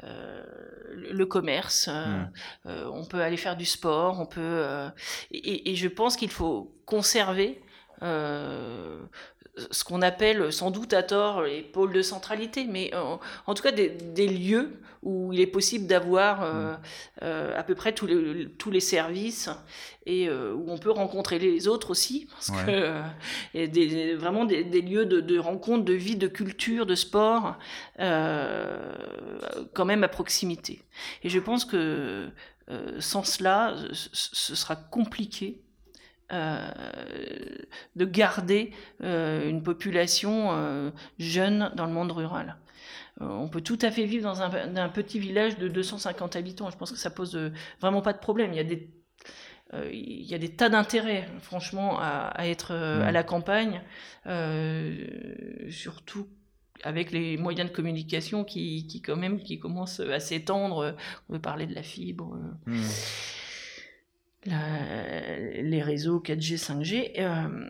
le 0.00 1.24
commerce. 1.24 1.88
Hmm. 1.88 2.26
on 2.64 3.04
peut 3.04 3.20
aller 3.20 3.36
faire 3.36 3.56
du 3.56 3.66
sport, 3.66 4.20
on 4.20 4.26
peut. 4.26 4.90
Et, 5.30 5.70
et, 5.70 5.76
je 5.76 5.88
pense 5.88 6.16
qu'il 6.16 6.30
faut 6.30 6.74
conserver 6.86 7.62
ce 9.70 9.84
qu'on 9.84 10.02
appelle 10.02 10.52
sans 10.52 10.70
doute 10.70 10.92
à 10.92 11.02
tort 11.02 11.42
les 11.42 11.62
pôles 11.62 11.92
de 11.92 12.02
centralité, 12.02 12.64
mais 12.64 12.92
en, 13.46 13.54
tout 13.54 13.62
cas 13.62 13.72
des, 13.72 14.28
lieux 14.28 14.72
où 15.02 15.32
il 15.32 15.40
est 15.40 15.46
possible 15.46 15.86
d'avoir 15.86 16.42
euh, 16.42 16.72
mm. 16.72 16.78
euh, 17.22 17.58
à 17.58 17.62
peu 17.62 17.74
près 17.74 17.92
tous 17.92 18.06
les, 18.06 18.48
tous 18.58 18.70
les 18.70 18.80
services 18.80 19.50
et 20.06 20.28
euh, 20.28 20.54
où 20.54 20.64
on 20.68 20.78
peut 20.78 20.90
rencontrer 20.90 21.38
les 21.38 21.68
autres 21.68 21.90
aussi, 21.90 22.26
parce 22.30 22.50
que 22.50 23.00
des, 23.54 24.14
vraiment 24.14 24.44
des, 24.44 24.64
lieux 24.64 25.06
de, 25.06 25.20
de, 25.20 25.38
rencontre, 25.38 25.84
de 25.84 25.94
vie, 25.94 26.16
de 26.16 26.28
culture, 26.28 26.86
de 26.86 26.94
sport, 26.94 27.56
quand 27.98 29.84
même 29.84 30.04
à 30.04 30.08
proximité. 30.08 30.82
Et 31.22 31.28
je 31.28 31.38
pense 31.38 31.64
que 31.64 32.28
sans 32.98 33.24
cela, 33.24 33.74
ce 33.92 34.54
sera 34.54 34.76
compliqué 34.76 35.58
euh, 35.58 35.63
de 36.30 38.04
garder 38.04 38.72
euh, 39.02 39.48
une 39.48 39.62
population 39.62 40.48
euh, 40.52 40.90
jeune 41.18 41.72
dans 41.76 41.86
le 41.86 41.92
monde 41.92 42.12
rural. 42.12 42.56
on 43.20 43.48
peut 43.48 43.60
tout 43.60 43.78
à 43.82 43.90
fait 43.90 44.04
vivre 44.04 44.24
dans 44.24 44.42
un, 44.42 44.88
petit 44.88 45.18
village 45.18 45.58
de 45.58 45.68
250 45.68 46.36
habitants. 46.36 46.70
Je 46.70 46.76
pense 46.76 46.90
que 46.90 46.98
ça 46.98 47.10
pose 47.10 47.38
vraiment 47.80 48.02
pas 48.02 48.12
de 48.12 48.18
problème. 48.18 48.52
Il 48.52 48.56
y 48.56 48.60
a 48.60 48.64
des 48.64 48.88
il 49.90 50.22
y 50.22 50.34
a 50.34 50.38
des 50.38 50.50
tas 50.50 50.68
d'intérêts, 50.68 51.26
franchement, 51.40 51.98
à, 51.98 52.32
être 52.42 52.72
à 52.72 53.10
la 53.10 53.24
campagne, 53.24 53.82
surtout 55.68 56.28
avec 56.84 57.10
les 57.10 57.36
moyens 57.36 57.68
de 57.68 57.74
communication 57.74 58.44
qui, 58.44 58.86
qui, 58.86 59.02
quand 59.02 59.16
même, 59.16 59.42
qui 59.42 59.58
commencent 59.58 59.98
à 59.98 60.20
s'étendre. 60.20 60.94
On 61.28 61.32
veut 61.32 61.40
parler 61.40 61.66
de 61.66 61.74
la 61.74 61.82
fibre. 61.82 62.38
Mmh 62.66 62.82
les 65.74 65.82
réseaux 65.82 66.20
4G, 66.20 66.58
5G. 66.58 67.12
Euh, 67.18 67.68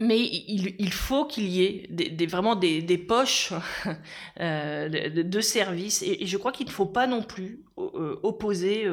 mais 0.00 0.18
il, 0.18 0.92
faut 0.92 1.26
qu'il 1.26 1.46
y 1.46 1.62
ait 1.64 2.26
vraiment 2.26 2.56
des, 2.56 2.98
poches 2.98 3.52
euh, 4.40 4.88
de, 4.88 5.40
services. 5.40 6.02
Et, 6.02 6.26
je 6.26 6.36
crois 6.36 6.50
qu'il 6.50 6.66
ne 6.66 6.72
faut 6.72 6.86
pas 6.86 7.06
non 7.06 7.22
plus 7.22 7.64
euh, 7.78 8.18
opposer 8.24 8.88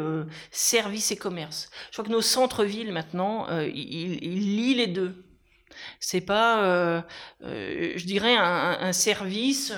service 0.52 1.12
et 1.12 1.15
commerce. 1.15 1.71
Je 1.88 1.93
crois 1.93 2.06
que 2.06 2.12
nos 2.12 2.21
centres-villes, 2.21 2.91
maintenant, 2.91 3.47
ils, 3.60 4.19
lient 4.19 4.75
les 4.75 4.88
deux. 4.88 5.25
C'est 5.99 6.21
pas, 6.21 7.04
je 7.41 8.06
dirais, 8.06 8.36
un, 8.38 8.93
service, 8.93 9.73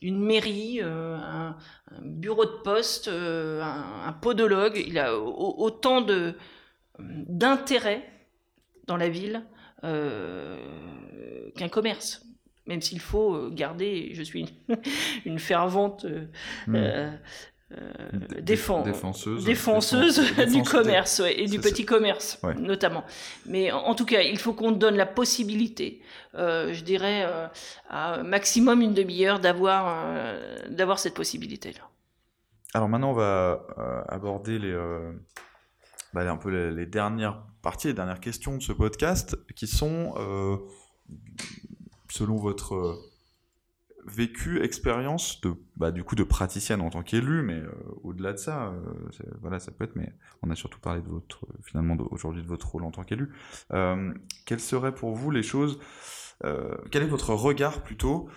une 0.00 0.24
mairie, 0.24 0.80
un, 0.80 1.56
bureau 2.02 2.44
de 2.44 2.62
poste, 2.62 3.08
euh, 3.08 3.62
un, 3.62 4.12
podologue, 4.12 4.82
il 4.86 4.98
a 4.98 5.16
autant 5.18 6.00
de 6.00 6.34
d'intérêt 6.98 8.08
dans 8.86 8.96
la 8.96 9.08
ville 9.08 9.44
euh, 9.84 11.50
qu'un 11.56 11.68
commerce. 11.68 12.24
même 12.66 12.80
s'il 12.80 13.00
faut 13.00 13.50
garder, 13.50 14.10
je 14.14 14.22
suis 14.22 14.46
une, 15.24 15.38
fervente. 15.38 16.06
Euh, 17.72 18.40
défenseuse, 18.40 19.44
défenseuse 19.44 20.20
du 20.52 20.62
commerce 20.62 21.22
et 21.26 21.46
du 21.46 21.58
petit 21.58 21.84
commerce 21.84 22.38
notamment. 22.58 23.04
Mais 23.46 23.72
en, 23.72 23.94
tout 23.94 24.04
cas, 24.04 24.20
il 24.20 24.38
faut 24.38 24.52
qu'on 24.52 24.70
donne 24.70 24.96
la 24.96 25.06
possibilité, 25.06 26.02
euh, 26.34 26.72
je 26.72 26.84
dirais, 26.84 27.24
euh, 27.26 27.48
à 27.88 28.22
maximum 28.22 28.82
une 28.82 28.92
demi-heure 28.92 29.40
d'avoir 29.40 30.06
d'avoir 30.68 30.98
cette 30.98 31.14
possibilité-là. 31.14 31.88
Alors 32.74 32.88
maintenant, 32.88 33.10
on 33.10 33.14
va 33.14 33.66
aborder 34.08 34.58
les, 34.58 34.76
bah, 36.14 36.30
un 36.30 36.36
peu 36.36 36.50
les, 36.70 36.86
dernières 36.86 37.44
parties, 37.62 37.88
les 37.88 37.94
dernières 37.94 38.20
questions 38.20 38.56
de 38.56 38.62
ce 38.62 38.72
podcast, 38.72 39.36
qui 39.54 39.66
sont, 39.66 40.14
selon 42.08 42.36
votre 42.36 42.96
vécu, 44.06 44.62
expérience 44.62 45.40
de, 45.40 45.54
bah, 45.76 45.90
du 45.90 46.04
coup, 46.04 46.14
de 46.14 46.24
praticienne 46.24 46.80
en 46.80 46.90
tant 46.90 47.02
qu'élu, 47.02 47.42
mais 47.42 47.58
euh, 47.58 47.70
au-delà 48.02 48.32
de 48.32 48.38
ça, 48.38 48.68
euh, 48.68 48.82
voilà, 49.40 49.58
ça 49.60 49.72
peut 49.72 49.84
être, 49.84 49.96
mais 49.96 50.12
on 50.42 50.50
a 50.50 50.54
surtout 50.54 50.80
parlé 50.80 51.00
de 51.00 51.08
votre, 51.08 51.46
finalement, 51.62 51.96
aujourd'hui 52.10 52.42
de 52.42 52.48
votre 52.48 52.68
rôle 52.70 52.84
en 52.84 52.90
tant 52.90 53.02
qu'élu. 53.02 53.32
Euh, 53.72 54.12
quelles 54.46 54.60
seraient 54.60 54.94
pour 54.94 55.14
vous 55.14 55.30
les 55.30 55.42
choses, 55.42 55.78
quel 56.90 57.02
est 57.02 57.06
votre 57.06 57.32
regard 57.32 57.82
plutôt 57.82 58.28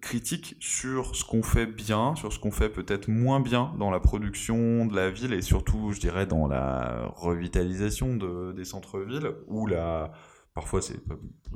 critique 0.00 0.56
sur 0.60 1.14
ce 1.14 1.24
qu'on 1.24 1.42
fait 1.42 1.66
bien, 1.66 2.14
sur 2.16 2.32
ce 2.32 2.38
qu'on 2.38 2.50
fait 2.50 2.68
peut-être 2.68 3.08
moins 3.08 3.40
bien 3.40 3.74
dans 3.78 3.90
la 3.90 4.00
production 4.00 4.86
de 4.86 4.94
la 4.96 5.10
ville 5.10 5.32
et 5.32 5.42
surtout, 5.42 5.92
je 5.92 6.00
dirais, 6.00 6.26
dans 6.26 6.46
la 6.46 7.06
revitalisation 7.16 8.16
de, 8.16 8.52
des 8.52 8.64
centres-villes 8.64 9.32
ou 9.46 9.66
la 9.66 10.12
Parfois, 10.52 10.80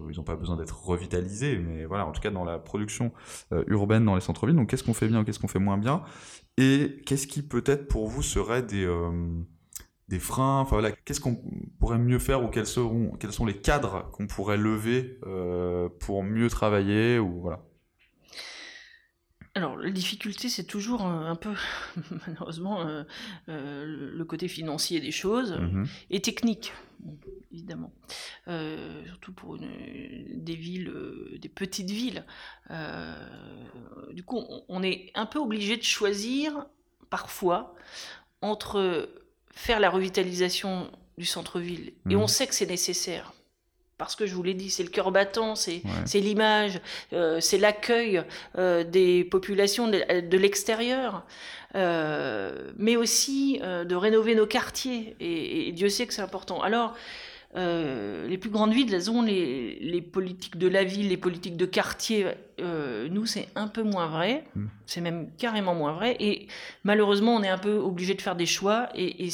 ils 0.09 0.17
n'ont 0.17 0.23
pas 0.23 0.37
besoin 0.37 0.57
d'être 0.57 0.85
revitalisés, 0.85 1.59
mais 1.59 1.85
voilà, 1.85 2.07
en 2.07 2.13
tout 2.13 2.21
cas 2.21 2.31
dans 2.31 2.45
la 2.45 2.59
production 2.59 3.13
euh, 3.53 3.65
urbaine 3.67 4.05
dans 4.05 4.15
les 4.15 4.21
centres-villes. 4.21 4.55
Donc, 4.55 4.71
qu'est-ce 4.71 4.85
qu'on 4.85 4.95
fait 4.95 5.09
bien, 5.09 5.25
qu'est-ce 5.25 5.41
qu'on 5.41 5.49
fait 5.49 5.59
moins 5.59 5.79
bien 5.79 6.05
Et 6.59 7.03
qu'est-ce 7.05 7.27
qui 7.27 7.43
peut-être 7.43 7.89
pour 7.89 8.07
vous 8.07 8.23
serait 8.23 8.63
des, 8.63 8.85
euh, 8.85 9.11
des 10.09 10.21
freins? 10.21 10.61
Enfin 10.61 10.77
voilà, 10.77 10.93
qu'est-ce 10.93 11.21
qu'on 11.21 11.43
pourrait 11.81 11.99
mieux 11.99 12.21
faire 12.21 12.45
ou 12.45 12.49
quels, 12.49 12.67
seront, 12.67 13.11
quels 13.19 13.33
sont 13.33 13.47
les 13.47 13.57
cadres 13.61 14.09
qu'on 14.13 14.29
pourrait 14.29 14.59
lever 14.59 15.19
euh, 15.27 15.89
pour 15.99 16.23
mieux 16.23 16.49
travailler 16.49 17.19
ou 17.19 17.41
voilà 17.41 17.65
alors, 19.57 19.77
la 19.77 19.91
difficulté, 19.91 20.49
c'est 20.49 20.65
toujours 20.65 21.03
un, 21.03 21.37
peu, 21.37 21.55
malheureusement, 22.27 22.81
euh, 22.81 23.05
euh, 23.49 23.85
le 24.13 24.25
côté 24.25 24.49
financier 24.49 25.01
des 25.01 25.13
choses 25.13 25.53
mhm. 25.53 25.87
et 26.11 26.21
technique, 26.21 26.73
évidemment. 27.53 27.93
Euh, 28.49 29.05
surtout 29.07 29.33
pour 29.33 29.57
des 29.59 30.57
villes, 30.57 30.93
des 31.39 31.49
petites 31.49 31.91
villes. 31.91 32.25
du 34.13 34.25
coup, 34.25 34.43
on, 34.69 34.83
est 34.83 35.13
un 35.15 35.27
peu 35.27 35.39
obligé 35.39 35.77
de 35.77 35.83
choisir, 35.83 36.67
parfois, 37.09 37.77
entre 38.43 39.09
faire 39.53 39.79
la 39.79 39.89
revitalisation 39.89 40.91
du 41.17 41.27
centre-ville, 41.27 41.93
et 42.11 42.17
on 42.17 42.23
mhm. 42.23 42.29
sait 42.29 42.49
que 42.49 42.55
c'est 42.57 42.67
nécessaire 42.67 43.33
parce 43.99 44.17
que 44.17 44.27
je 44.27 44.35
vous 44.35 44.43
l'ai 44.43 44.55
dit, 44.55 44.71
c'est 44.71 44.83
le 44.83 44.89
cœur 44.89 45.13
battant, 45.13 45.55
c'est 45.55 45.83
l'image, 46.15 46.81
euh, 47.13 47.41
c'est 47.41 47.59
l'accueil 47.59 48.23
euh, 48.59 48.83
des 48.83 49.25
populations 49.25 49.89
de, 49.89 50.37
l'extérieur, 50.37 51.25
euh, 51.75 52.73
mais 52.77 52.97
aussi 52.97 53.61
de 53.61 53.95
rénover 53.95 54.35
nos 54.35 54.47
quartiers. 54.47 55.17
Et, 55.21 55.69
et 55.69 55.73
Dieu 55.73 55.89
sait 55.89 56.07
que 56.07 56.15
c'est 56.15 56.23
important. 56.23 56.63
Alors, 56.63 56.95
euh, 57.57 58.27
les 58.27 58.37
plus 58.37 58.51
grandes 58.51 58.73
villes, 58.73 58.93
elles 58.93 59.11
ont 59.11 59.23
les, 59.23 60.03
politiques 60.13 60.59
de 60.59 60.67
la 60.67 60.83
ville, 60.83 61.09
les 61.09 61.17
politiques 61.17 61.57
de 61.57 61.67
quartier. 61.67 62.27
Euh, 62.61 63.09
nous, 63.09 63.27
c'est 63.27 63.49
un 63.55 63.69
peu 63.69 63.83
moins 63.83 64.09
vrai. 64.09 64.45
Hmm. 64.57 64.67
C'est 64.87 65.01
même 65.01 65.31
carrément 65.39 65.75
moins 65.75 65.93
vrai. 65.93 66.17
Et 66.19 66.49
malheureusement, 66.83 67.37
on 67.37 67.43
est 67.43 67.49
un 67.49 67.59
peu 67.59 67.77
obligé 67.77 68.15
de 68.15 68.23
faire 68.23 68.35
des 68.35 68.47
choix. 68.47 68.89
Et, 68.97 69.29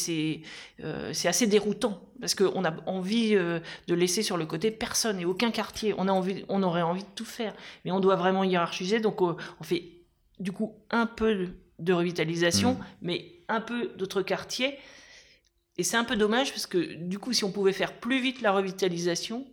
euh, 0.85 1.11
c'est 1.14 1.28
assez 1.28 1.46
déroutant. 1.46 2.02
Parce 2.20 2.35
qu'on 2.35 2.64
a 2.66 2.74
envie 2.87 3.35
de 3.35 3.94
laisser 3.94 4.22
sur 4.22 4.37
le 4.37 4.44
côté 4.44 4.70
personne 4.70 5.18
et 5.20 5.24
aucun 5.24 5.50
quartier. 5.50 5.94
On, 5.96 6.06
a 6.06 6.12
envie, 6.12 6.44
on 6.50 6.62
aurait 6.62 6.83
envie 6.83 7.02
de 7.02 7.09
tout 7.14 7.24
faire. 7.24 7.54
Mais 7.87 7.90
on 7.90 8.00
doit 8.00 8.16
vraiment 8.16 8.44
hiérarchiser. 8.44 9.00
Donc, 9.00 9.22
on 9.22 9.37
fait 9.62 9.85
du 10.38 10.52
coup 10.52 10.74
un 10.90 11.06
peu 11.06 11.48
de 11.78 11.92
revitalisation, 11.94 12.74
hmm. 12.74 12.85
mais 13.00 13.33
un 13.48 13.62
peu 13.62 13.92
d'autres 13.96 14.20
quartiers. 14.20 14.78
Et 15.78 15.83
c'est 15.83 15.96
un 15.96 16.04
peu 16.04 16.16
dommage 16.16 16.50
parce 16.50 16.66
que 16.66 16.78
du 16.78 17.18
coup, 17.18 17.33
si 17.33 17.44
on 17.44 17.52
pouvait 17.52 17.72
faire 17.72 17.98
plus 17.98 18.20
vite 18.20 18.42
la 18.42 18.52
revitalisation, 18.52 19.46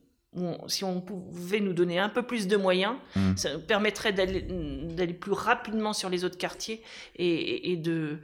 si 0.68 0.84
on 0.84 1.02
pouvait 1.02 1.60
nous 1.60 1.74
donner 1.74 2.00
un 2.00 2.10
peu 2.10 2.24
plus 2.24 2.48
de 2.48 2.58
moyens, 2.58 2.96
mmh. 3.16 3.38
ça 3.38 3.54
nous 3.54 3.60
permettrait 3.60 4.14
d'aller 4.14 5.14
plus 5.14 5.32
rapidement 5.32 5.94
sur 5.94 6.10
les 6.10 6.26
autres 6.26 6.38
quartiers 6.38 6.82
et, 7.16 7.76
de, 7.78 8.18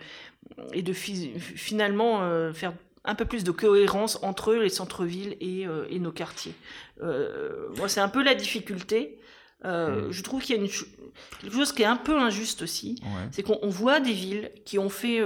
et 0.73 0.81
de 0.81 0.93
finalement 0.93 2.21
euh, 2.21 2.53
faire 2.53 2.73
un 3.05 3.15
peu 3.15 3.25
plus 3.25 3.43
de 3.43 3.51
cohérence 3.51 4.19
entre 4.21 4.53
les 4.53 4.69
centres-villes 4.69 5.35
et, 5.41 5.67
euh, 5.67 5.87
nos 5.99 6.11
quartiers. 6.11 6.53
Euh, 7.01 7.67
moi, 7.77 7.89
c'est 7.89 8.01
un 8.01 8.09
peu 8.09 8.23
la 8.23 8.35
difficulté. 8.35 9.19
Mmh. 9.63 10.11
Je 10.11 10.23
trouve 10.23 10.41
qu'il 10.41 10.55
y 10.55 10.59
a 10.59 10.61
une 10.61 10.69
quelque 10.69 11.55
chose 11.55 11.71
qui 11.71 11.83
est 11.83 11.85
un 11.85 11.95
peu 11.95 12.19
injuste 12.19 12.63
aussi, 12.63 13.01
c'est 13.31 13.43
qu'on 13.43 13.69
voit 13.69 14.01
des 14.01 14.11
villes 14.11 14.51
qui 14.65 14.77
ont 14.77 14.89
fait 14.89 15.21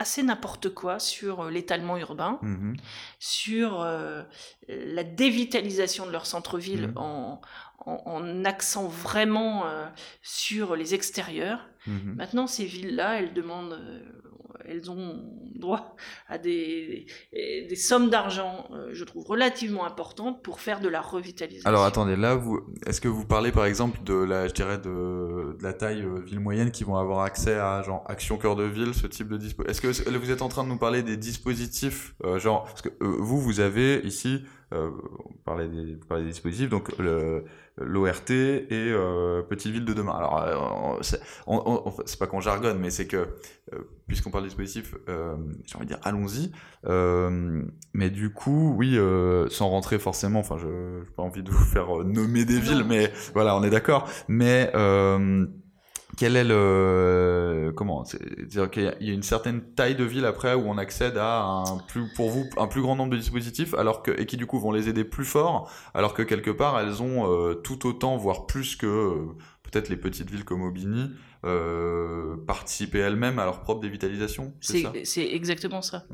assez 0.00 0.22
n'importe 0.22 0.70
quoi 0.70 0.98
sur 0.98 1.42
euh, 1.42 1.50
l'étalement 1.50 1.96
urbain, 1.96 2.38
mmh 2.42 2.74
sur 3.18 3.82
euh, 3.82 4.22
la 4.68 5.04
dévitalisation 5.04 6.06
de 6.06 6.10
leur 6.10 6.24
centre-ville 6.24 6.88
mmh 6.88 6.96
en, 6.96 7.40
en, 7.86 8.44
accent 8.44 8.88
vraiment 8.88 9.66
euh, 9.66 9.86
sur 10.22 10.74
les 10.74 10.94
extérieurs. 10.94 11.68
Mmh 11.86 12.14
Maintenant, 12.16 12.46
ces 12.46 12.64
villes-là, 12.64 13.18
elles 13.18 13.34
demandent 13.34 13.78
elles 14.64 14.90
ont 14.90 15.24
droit 15.54 15.96
à 16.28 16.38
des, 16.38 17.06
sommes 17.76 18.10
d'argent, 18.10 18.68
euh, 18.72 18.90
je 18.92 19.04
trouve, 19.04 19.24
relativement 19.26 19.84
importantes 19.84 20.42
pour 20.42 20.60
faire 20.60 20.80
de 20.80 20.88
la 20.88 21.00
revitalisation. 21.00 21.68
Alors 21.68 21.84
attendez, 21.84 22.16
là, 22.16 22.40
est-ce 22.86 23.00
que 23.00 23.08
vous 23.08 23.24
parlez 23.24 23.52
par 23.52 23.64
exemple 23.64 24.02
de 24.04 24.14
la, 24.14 24.48
je 24.48 24.54
dirais, 24.54 24.78
de, 24.78 25.56
la 25.60 25.72
taille 25.72 26.02
euh, 26.02 26.20
ville 26.20 26.40
moyenne 26.40 26.70
qui 26.70 26.84
vont 26.84 26.96
avoir 26.96 27.20
accès 27.20 27.54
à 27.54 27.82
genre 27.82 28.04
Action 28.06 28.36
Cœur 28.38 28.56
de 28.56 28.64
Ville, 28.64 28.94
ce 28.94 29.06
type 29.06 29.28
de 29.28 29.36
dispositif 29.36 29.70
Est-ce 29.70 29.80
que 29.80 30.16
vous 30.16 30.30
êtes 30.30 30.42
en 30.42 30.48
train 30.48 30.64
de 30.64 30.68
nous 30.68 30.78
parler 30.78 31.02
des 31.02 31.16
dispositifs, 31.16 32.14
euh, 32.24 32.38
genre, 32.38 32.64
parce 32.64 32.82
que 32.82 32.90
vous, 33.00 33.40
vous 33.40 33.60
avez 33.60 34.00
ici, 34.04 34.44
on 34.72 35.32
parlait 35.44 35.68
des, 35.68 35.94
vous 35.94 36.06
parlez 36.06 36.24
des 36.24 36.30
dispositifs, 36.30 36.68
donc 36.68 36.96
le 36.98 37.44
l'ORT 37.80 38.30
et 38.30 38.66
euh, 38.70 39.42
Petite 39.42 39.72
Ville 39.72 39.84
de 39.84 39.92
demain. 39.92 40.12
Alors, 40.12 40.98
euh, 40.98 41.94
c'est 42.04 42.18
pas 42.18 42.26
qu'on 42.26 42.40
jargonne, 42.40 42.78
mais 42.78 42.90
c'est 42.90 43.06
que, 43.06 43.16
euh, 43.72 43.78
puisqu'on 44.06 44.30
parle 44.30 44.44
de 44.44 44.48
dispositif, 44.48 44.94
j'ai 45.06 45.76
envie 45.76 45.86
de 45.86 45.90
dire, 45.90 46.00
allons-y. 46.02 46.52
mais 47.92 48.10
du 48.10 48.32
coup, 48.32 48.74
oui, 48.76 48.98
sans 49.50 49.68
rentrer 49.68 49.98
forcément, 49.98 50.40
enfin, 50.40 50.56
je 50.58 50.66
n'ai 50.66 51.04
pas 51.16 51.22
envie 51.22 51.42
de 51.42 51.50
vous 51.50 51.64
faire 51.64 51.88
nommer 52.04 52.44
des 52.44 52.60
villes, 52.60 52.84
mais 52.86 53.12
voilà, 53.34 53.56
on 53.56 53.62
est 53.62 53.70
d'accord. 53.70 54.08
Mais 54.28 54.70
quel 56.16 56.36
est 56.36 56.44
le 56.44 57.72
comment 57.76 58.04
c'est-à-dire 58.04 58.70
qu'il 58.70 58.94
y 59.00 59.10
a 59.10 59.12
une 59.12 59.22
certaine 59.22 59.60
taille 59.74 59.94
de 59.94 60.04
ville 60.04 60.24
après 60.24 60.54
où 60.54 60.62
on 60.66 60.78
accède 60.78 61.16
à 61.16 61.42
un 61.42 61.78
plus 61.88 62.12
pour 62.14 62.30
vous 62.30 62.46
un 62.56 62.66
plus 62.66 62.82
grand 62.82 62.96
nombre 62.96 63.12
de 63.12 63.16
dispositifs 63.16 63.74
alors 63.74 64.02
que 64.02 64.10
et 64.20 64.26
qui 64.26 64.36
du 64.36 64.46
coup 64.46 64.58
vont 64.58 64.72
les 64.72 64.88
aider 64.88 65.04
plus 65.04 65.24
fort 65.24 65.70
alors 65.94 66.14
que 66.14 66.22
quelque 66.22 66.50
part 66.50 66.78
elles 66.80 67.02
ont 67.02 67.30
euh, 67.30 67.54
tout 67.54 67.86
autant 67.86 68.16
voire 68.16 68.46
plus 68.46 68.76
que 68.76 68.86
euh, 68.86 69.36
peut-être 69.62 69.88
les 69.88 69.96
petites 69.96 70.30
villes 70.30 70.44
comme 70.44 70.62
Aubigny 70.62 71.10
euh, 71.44 72.36
participer 72.46 72.98
elles-mêmes 72.98 73.38
à 73.38 73.44
leur 73.44 73.60
propre 73.60 73.80
dévitalisation 73.80 74.52
C'est 74.60 75.32
exactement 75.32 75.82
ça. 75.82 76.04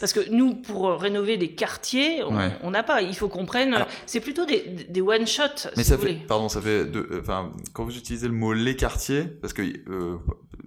Parce 0.00 0.12
que 0.12 0.28
nous, 0.30 0.54
pour 0.54 0.90
rénover 1.00 1.36
des 1.36 1.54
quartiers, 1.54 2.22
on 2.62 2.70
n'a 2.70 2.82
pas. 2.82 3.02
Il 3.02 3.14
faut 3.14 3.28
qu'on 3.28 3.46
prenne. 3.46 3.86
C'est 4.06 4.20
plutôt 4.20 4.44
des, 4.46 4.86
des 4.88 5.00
one-shots. 5.00 5.68
Mais 5.76 5.84
ça 5.84 5.96
fait. 5.96 6.18
Pardon, 6.26 6.48
ça 6.48 6.60
fait. 6.60 6.86
Enfin, 7.20 7.52
quand 7.72 7.84
vous 7.84 7.96
utilisez 7.96 8.26
le 8.26 8.34
mot 8.34 8.52
les 8.52 8.76
quartiers, 8.76 9.22
parce 9.22 9.52
que 9.52 9.62
euh, 9.62 10.16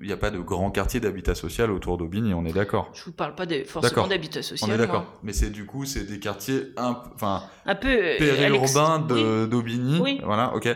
il 0.02 0.08
n'y 0.08 0.14
a 0.14 0.18
pas 0.18 0.32
de 0.32 0.40
grand 0.40 0.72
quartier 0.72 1.00
d'habitat 1.00 1.36
social 1.36 1.72
autour 1.72 1.98
d'Aubigny, 1.98 2.34
on 2.34 2.46
est 2.46 2.54
d'accord? 2.54 2.92
Je 2.94 3.04
vous 3.06 3.12
parle 3.12 3.36
pas 3.36 3.46
forcément 3.66 4.08
d'habitat 4.08 4.42
social. 4.42 4.70
On 4.70 4.74
est 4.74 4.78
d'accord. 4.78 5.06
Mais 5.24 5.34
c'est 5.34 5.50
du 5.50 5.66
coup, 5.66 5.86
c'est 5.86 6.04
des 6.06 6.20
quartiers 6.20 6.72
un, 6.78 7.02
enfin, 7.16 7.44
un 7.66 7.76
peu 7.76 7.90
euh, 7.90 8.18
périurbains 8.18 9.00
d'Aubigny. 9.48 10.00
Oui. 10.02 10.22
Voilà, 10.24 10.56
ok. 10.56 10.70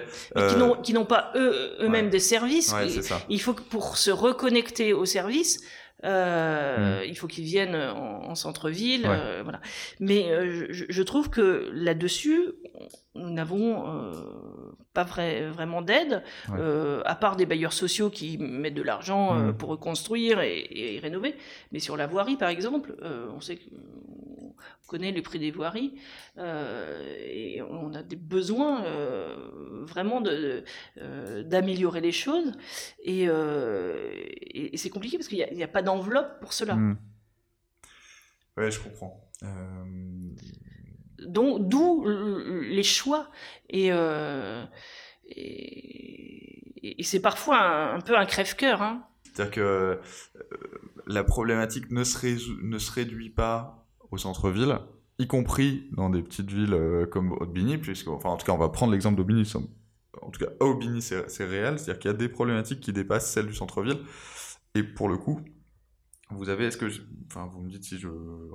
Qui 0.83 0.93
n'ont 0.93 1.05
pas 1.05 1.31
eux 1.35 1.77
eux-mêmes 1.79 2.09
des 2.09 2.19
services. 2.19 2.56
Il 3.29 3.41
faut 3.41 3.53
que 3.53 3.61
pour 3.61 3.97
se 3.97 4.11
reconnecter 4.11 4.93
aux 4.93 5.05
services, 5.05 5.59
euh, 6.03 7.01
hmm. 7.01 7.05
Il 7.07 7.17
faut 7.17 7.27
qu'ils 7.27 7.45
viennent 7.45 7.75
en, 7.75 8.35
centre-ville, 8.35 9.05
euh, 9.05 9.41
voilà. 9.43 9.59
Mais 9.99 10.31
euh, 10.31 10.67
je, 10.69 11.03
trouve 11.03 11.29
que 11.29 11.69
là-dessus, 11.73 12.51
nous 13.15 13.29
n'avons 13.31 13.83
pas 14.93 15.03
vrai, 15.03 15.49
vraiment 15.49 15.81
d'aide, 15.81 16.23
à 16.49 17.15
part 17.15 17.35
des 17.35 17.45
bailleurs 17.45 17.73
sociaux 17.73 18.09
qui 18.09 18.37
mettent 18.37 18.75
de 18.75 18.83
l'argent 18.83 19.33
hmm. 19.33 19.53
pour 19.57 19.69
reconstruire 19.69 20.41
et, 20.41 20.67
et, 20.69 20.99
rénover. 20.99 21.35
Mais 21.71 21.79
sur 21.79 21.97
la 21.97 22.07
voirie, 22.07 22.35
par 22.35 22.49
exemple, 22.49 22.95
on 23.35 23.41
sait 23.41 23.57
que 23.57 23.69
connaît 24.87 25.11
les 25.11 25.21
prix 25.21 25.39
des 25.39 25.51
voiries 25.51 25.95
et 26.37 27.61
on 27.61 27.93
a 27.93 28.03
des 28.03 28.15
besoins 28.15 28.83
vraiment 29.85 30.21
d'améliorer 31.45 32.01
les 32.01 32.11
choses 32.11 32.51
et, 33.03 33.27
c'est 34.75 34.89
compliqué 34.89 35.17
parce 35.17 35.27
qu'il 35.27 35.47
n'y 35.51 35.63
a, 35.63 35.67
pas 35.67 35.81
d'enveloppe 35.81 36.39
pour 36.39 36.53
cela. 36.53 36.75
Mmh. 36.75 36.97
Ouais, 38.57 38.71
je 38.71 38.79
comprends. 38.79 39.29
Donc, 41.19 41.67
d'où 41.67 42.05
les 42.05 42.83
choix. 42.83 43.29
Et, 43.69 43.91
et, 46.83 47.03
c'est 47.03 47.21
parfois 47.21 47.93
un, 47.93 48.01
peu 48.01 48.17
un 48.17 48.25
crève-cœur. 48.25 48.81
Hein. 48.81 49.05
C'est-à-dire 49.23 49.51
que 49.51 49.61
euh, 49.61 49.95
la 51.05 51.23
problématique 51.23 51.91
ne 51.91 52.03
se, 52.03 52.63
ne 52.63 52.77
se 52.77 52.91
réduit 52.91 53.29
pas 53.29 53.86
au 54.11 54.17
centre-ville, 54.17 54.79
y 55.19 55.27
compris 55.27 55.89
dans 55.91 56.09
des 56.09 56.21
petites 56.21 56.51
villes 56.51 56.73
euh, 56.73 57.05
comme 57.05 57.31
Aubigny, 57.33 57.77
puisque, 57.77 58.07
enfin, 58.07 58.29
en 58.29 58.37
tout 58.37 58.45
cas, 58.45 58.53
on 58.53 58.57
va 58.57 58.69
prendre 58.69 58.91
l'exemple 58.91 59.17
d'Aubigny. 59.17 59.51
En 60.21 60.29
tout 60.29 60.43
cas, 60.43 60.51
à 60.59 60.65
Aubigny, 60.65 61.01
c'est 61.01 61.45
réel, 61.45 61.79
c'est-à-dire 61.79 61.99
qu'il 61.99 62.11
y 62.11 62.13
a 62.13 62.17
des 62.17 62.29
problématiques 62.29 62.79
qui 62.79 62.93
dépassent 62.93 63.31
celles 63.31 63.47
du 63.47 63.53
centre-ville. 63.53 63.99
Et 64.75 64.83
pour 64.83 65.09
le 65.09 65.17
coup, 65.17 65.41
vous 66.29 66.49
avez, 66.49 66.65
est-ce 66.65 66.77
que, 66.77 66.87
enfin, 67.27 67.49
vous 67.49 67.61
me 67.61 67.69
dites 67.69 67.85
si 67.85 67.97
je 67.97 68.09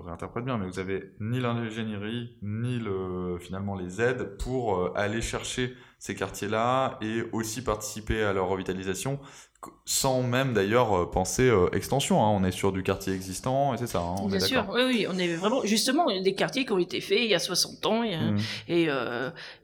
réinterprète 0.05 0.45
bien, 0.45 0.59
mais 0.59 0.67
vous 0.67 0.79
avez 0.79 1.13
ni 1.21 1.41
l'ingénierie, 1.41 2.37
ni 2.43 2.79
le, 2.79 3.39
finalement 3.41 3.75
les 3.75 4.03
aides 4.03 4.37
pour 4.37 4.77
euh, 4.77 4.93
aller 4.95 5.23
chercher 5.23 5.75
ces 5.99 6.15
quartiers-là 6.15 6.99
et 7.01 7.23
aussi 7.33 7.65
participer 7.65 8.23
à 8.23 8.35
leur 8.35 8.49
revitalisation, 8.49 9.21
sans 9.87 10.23
même 10.23 10.53
d'ailleurs 10.53 10.93
euh, 10.93 11.11
penser 11.11 11.49
euh, 11.49 11.71
extension. 11.73 12.23
Hein. 12.23 12.29
On 12.29 12.45
est 12.45 12.51
sur 12.51 12.73
du 12.73 12.83
quartier 12.83 13.15
existant 13.15 13.73
et 13.73 13.79
c'est 13.79 13.87
ça. 13.87 14.01
Hein, 14.01 14.17
on 14.19 14.29
Bien 14.29 14.41
sûr, 14.41 14.69
oui, 14.71 14.83
oui, 14.85 15.07
on 15.09 15.17
est 15.17 15.35
vraiment 15.35 15.65
justement 15.65 16.09
des 16.09 16.35
quartiers 16.35 16.67
qui 16.67 16.73
ont 16.73 16.79
été 16.79 17.01
faits 17.01 17.21
il 17.23 17.31
y 17.31 17.35
a 17.35 17.39
60 17.39 17.87
ans 17.87 18.03
et, 18.03 18.19
mmh. 18.19 18.39
et, 18.69 18.89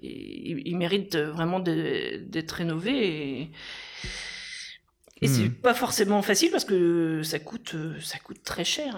ils 0.01 0.77
méritent 0.79 1.17
vraiment 1.17 1.61
d'être 1.61 2.53
rénovés. 2.53 3.41
Et 3.41 3.51
et 5.21 5.29
c'est 5.29 5.49
hmm. 5.49 5.55
pas 5.55 5.75
forcément 5.75 6.23
facile 6.23 6.51
parce 6.51 6.65
que 6.65 7.23
ça 7.23 7.39
coûte, 7.39 7.75
ça 8.01 8.19
coûte 8.19 8.43
très 8.45 8.65
cher. 8.65 8.97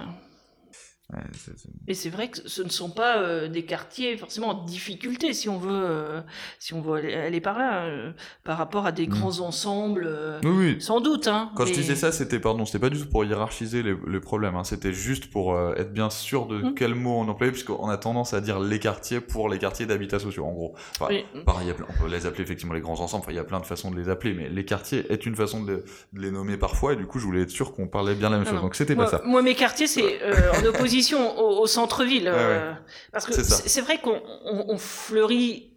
Et 1.89 1.95
c'est 1.95 2.11
vrai 2.11 2.29
que 2.29 2.39
ce 2.47 2.63
ne 2.63 2.69
sont 2.69 2.91
pas 2.91 3.19
euh, 3.19 3.49
des 3.49 3.65
quartiers 3.65 4.17
forcément 4.17 4.49
en 4.49 4.65
difficulté, 4.65 5.33
si 5.33 5.49
on 5.49 5.59
veut, 5.59 5.71
euh, 5.73 6.21
si 6.59 6.75
on 6.75 6.81
veut 6.81 6.95
aller, 6.95 7.41
par 7.41 7.59
là, 7.59 7.85
euh, 7.85 8.13
par 8.45 8.59
rapport 8.59 8.87
à 8.87 8.93
des 8.93 9.07
mm. 9.07 9.11
grands 9.11 9.41
ensembles, 9.41 10.09
oui, 10.45 10.77
sans 10.81 11.01
doute. 11.01 11.27
Hein, 11.27 11.51
Quand 11.57 11.67
je 11.67 11.73
disais 11.73 11.97
ça, 11.97 12.13
c'était 12.13 12.39
pardon, 12.39 12.65
c'était 12.65 12.79
pas 12.79 12.91
du 12.91 12.99
tout 12.99 13.09
pour 13.09 13.25
hiérarchiser 13.25 13.83
les, 13.83 14.21
problèmes, 14.21 14.55
hein, 14.55 14.65
c'était 14.65 14.93
juste 14.93 15.31
pour 15.31 15.59
être 15.77 15.93
bien 15.93 16.11
sûr 16.11 16.47
de 16.47 16.59
mm. 16.59 16.75
quel 16.75 16.95
mot 16.95 17.19
on 17.19 17.29
employait, 17.29 17.53
puisqu'on 17.53 17.89
a 17.89 17.97
tendance 17.97 18.35
à 18.35 18.41
dire 18.41 18.61
les 18.61 18.79
quartiers 18.79 19.21
pour 19.21 19.49
les 19.49 19.59
quartiers 19.59 19.87
d'habitat 19.87 20.19
sociaux, 20.19 20.45
en 20.45 20.53
gros. 20.53 20.75
Pareil, 20.99 21.25
on 21.35 22.03
peut 22.03 22.09
les 22.09 22.27
appeler 22.27 22.43
effectivement 22.43 22.75
les 22.75 22.81
grands 22.81 23.01
ensembles, 23.01 23.25
il 23.29 23.37
y 23.37 23.39
a 23.39 23.45
plein 23.45 23.61
de 23.61 23.67
façons 23.67 23.91
de 23.91 23.97
les 23.97 24.09
appeler, 24.09 24.35
mais 24.35 24.49
les 24.49 24.65
quartiers 24.65 25.11
est 25.13 25.27
une 25.27 25.35
façon 25.35 25.63
de, 25.63 25.85
les 26.15 26.31
nommer 26.31 26.57
parfois, 26.57 26.93
et 26.93 26.97
du 26.97 27.07
coup, 27.07 27.19
je 27.19 27.25
voulais 27.25 27.43
être 27.43 27.51
sûr 27.51 27.73
qu'on 27.73 27.89
parlait 27.89 28.15
bien 28.15 28.31
la 28.31 28.39
même 28.39 28.47
chose. 28.47 28.61
Donc 28.61 28.77
c'était 28.77 28.95
pas 28.95 29.07
ça. 29.07 29.23
Moi, 29.25 29.43
mes 29.43 29.55
quartiers, 29.55 29.87
c'est 29.87 30.21
en 30.57 30.65
opposition 30.67 31.00
au, 31.15 31.67
centre-ville. 31.67 32.29
Euh, 32.29 32.73
parce 33.13 33.27
que 33.27 33.33
c'est 33.33 33.81
vrai 33.81 34.01
qu'on 34.01 34.79
fleurit 34.79 35.75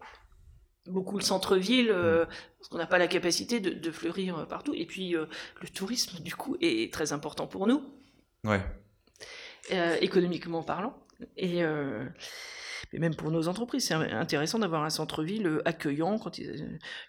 beaucoup 0.86 1.18
le 1.18 1.24
centre-ville, 1.24 1.90
euh, 1.92 2.26
mm. 2.26 2.28
parce 2.58 2.70
qu'on 2.70 2.78
n'a 2.78 2.86
pas 2.86 2.98
la 2.98 3.08
capacité 3.08 3.60
de, 3.60 3.92
fleurir 3.92 4.48
partout. 4.48 4.74
Et 4.76 4.86
puis 4.86 5.16
euh, 5.16 5.26
le 5.62 5.70
tourisme, 5.70 6.22
du 6.22 6.36
coup, 6.36 6.58
est 6.62 6.94
très 6.94 7.14
important 7.14 7.48
pour 7.48 7.68
nous. 7.68 7.84
Ouais. 8.44 8.62
économiquement 10.02 10.64
parlant. 10.64 10.98
Et 11.38 11.64
et 12.94 13.00
même 13.00 13.16
pour 13.16 13.32
nos 13.32 13.48
entreprises, 13.48 13.88
c'est 13.88 13.94
intéressant 13.94 14.60
d'avoir 14.60 14.84
un 14.84 14.90
centre-ville 14.90 15.48
euh, 15.48 15.68
accueillant 15.68 16.20
quand, 16.20 16.40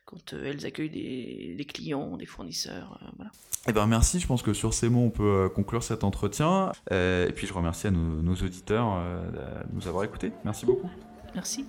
quand 0.07 0.33
euh, 0.33 0.45
elles 0.51 0.65
accueillent 0.65 0.89
des, 0.91 1.65
clients, 1.67 2.17
des 2.17 2.27
fournisseurs. 2.27 2.99
Euh, 3.03 3.07
voilà. 3.17 3.31
Eh 3.69 3.73
ben 3.73 3.87
merci, 3.87 4.19
je 4.21 4.27
pense 4.27 4.43
que 4.43 4.53
sur 4.53 4.75
ces 4.75 4.89
mots, 4.89 5.05
on 5.05 5.11
peut 5.11 5.51
conclure 5.55 5.83
cet 5.83 6.05
entretien. 6.05 6.73
et 6.91 7.33
puis 7.35 7.47
je 7.47 7.55
remercie 7.55 7.87
à 7.87 7.91
nos, 7.91 8.23
nos 8.23 8.35
auditeurs 8.35 9.03
de 9.33 9.75
nous 9.75 9.89
avoir 9.89 10.05
écoutés. 10.05 10.33
Merci 10.45 10.67
beaucoup. 10.67 10.91
Merci. 11.35 11.65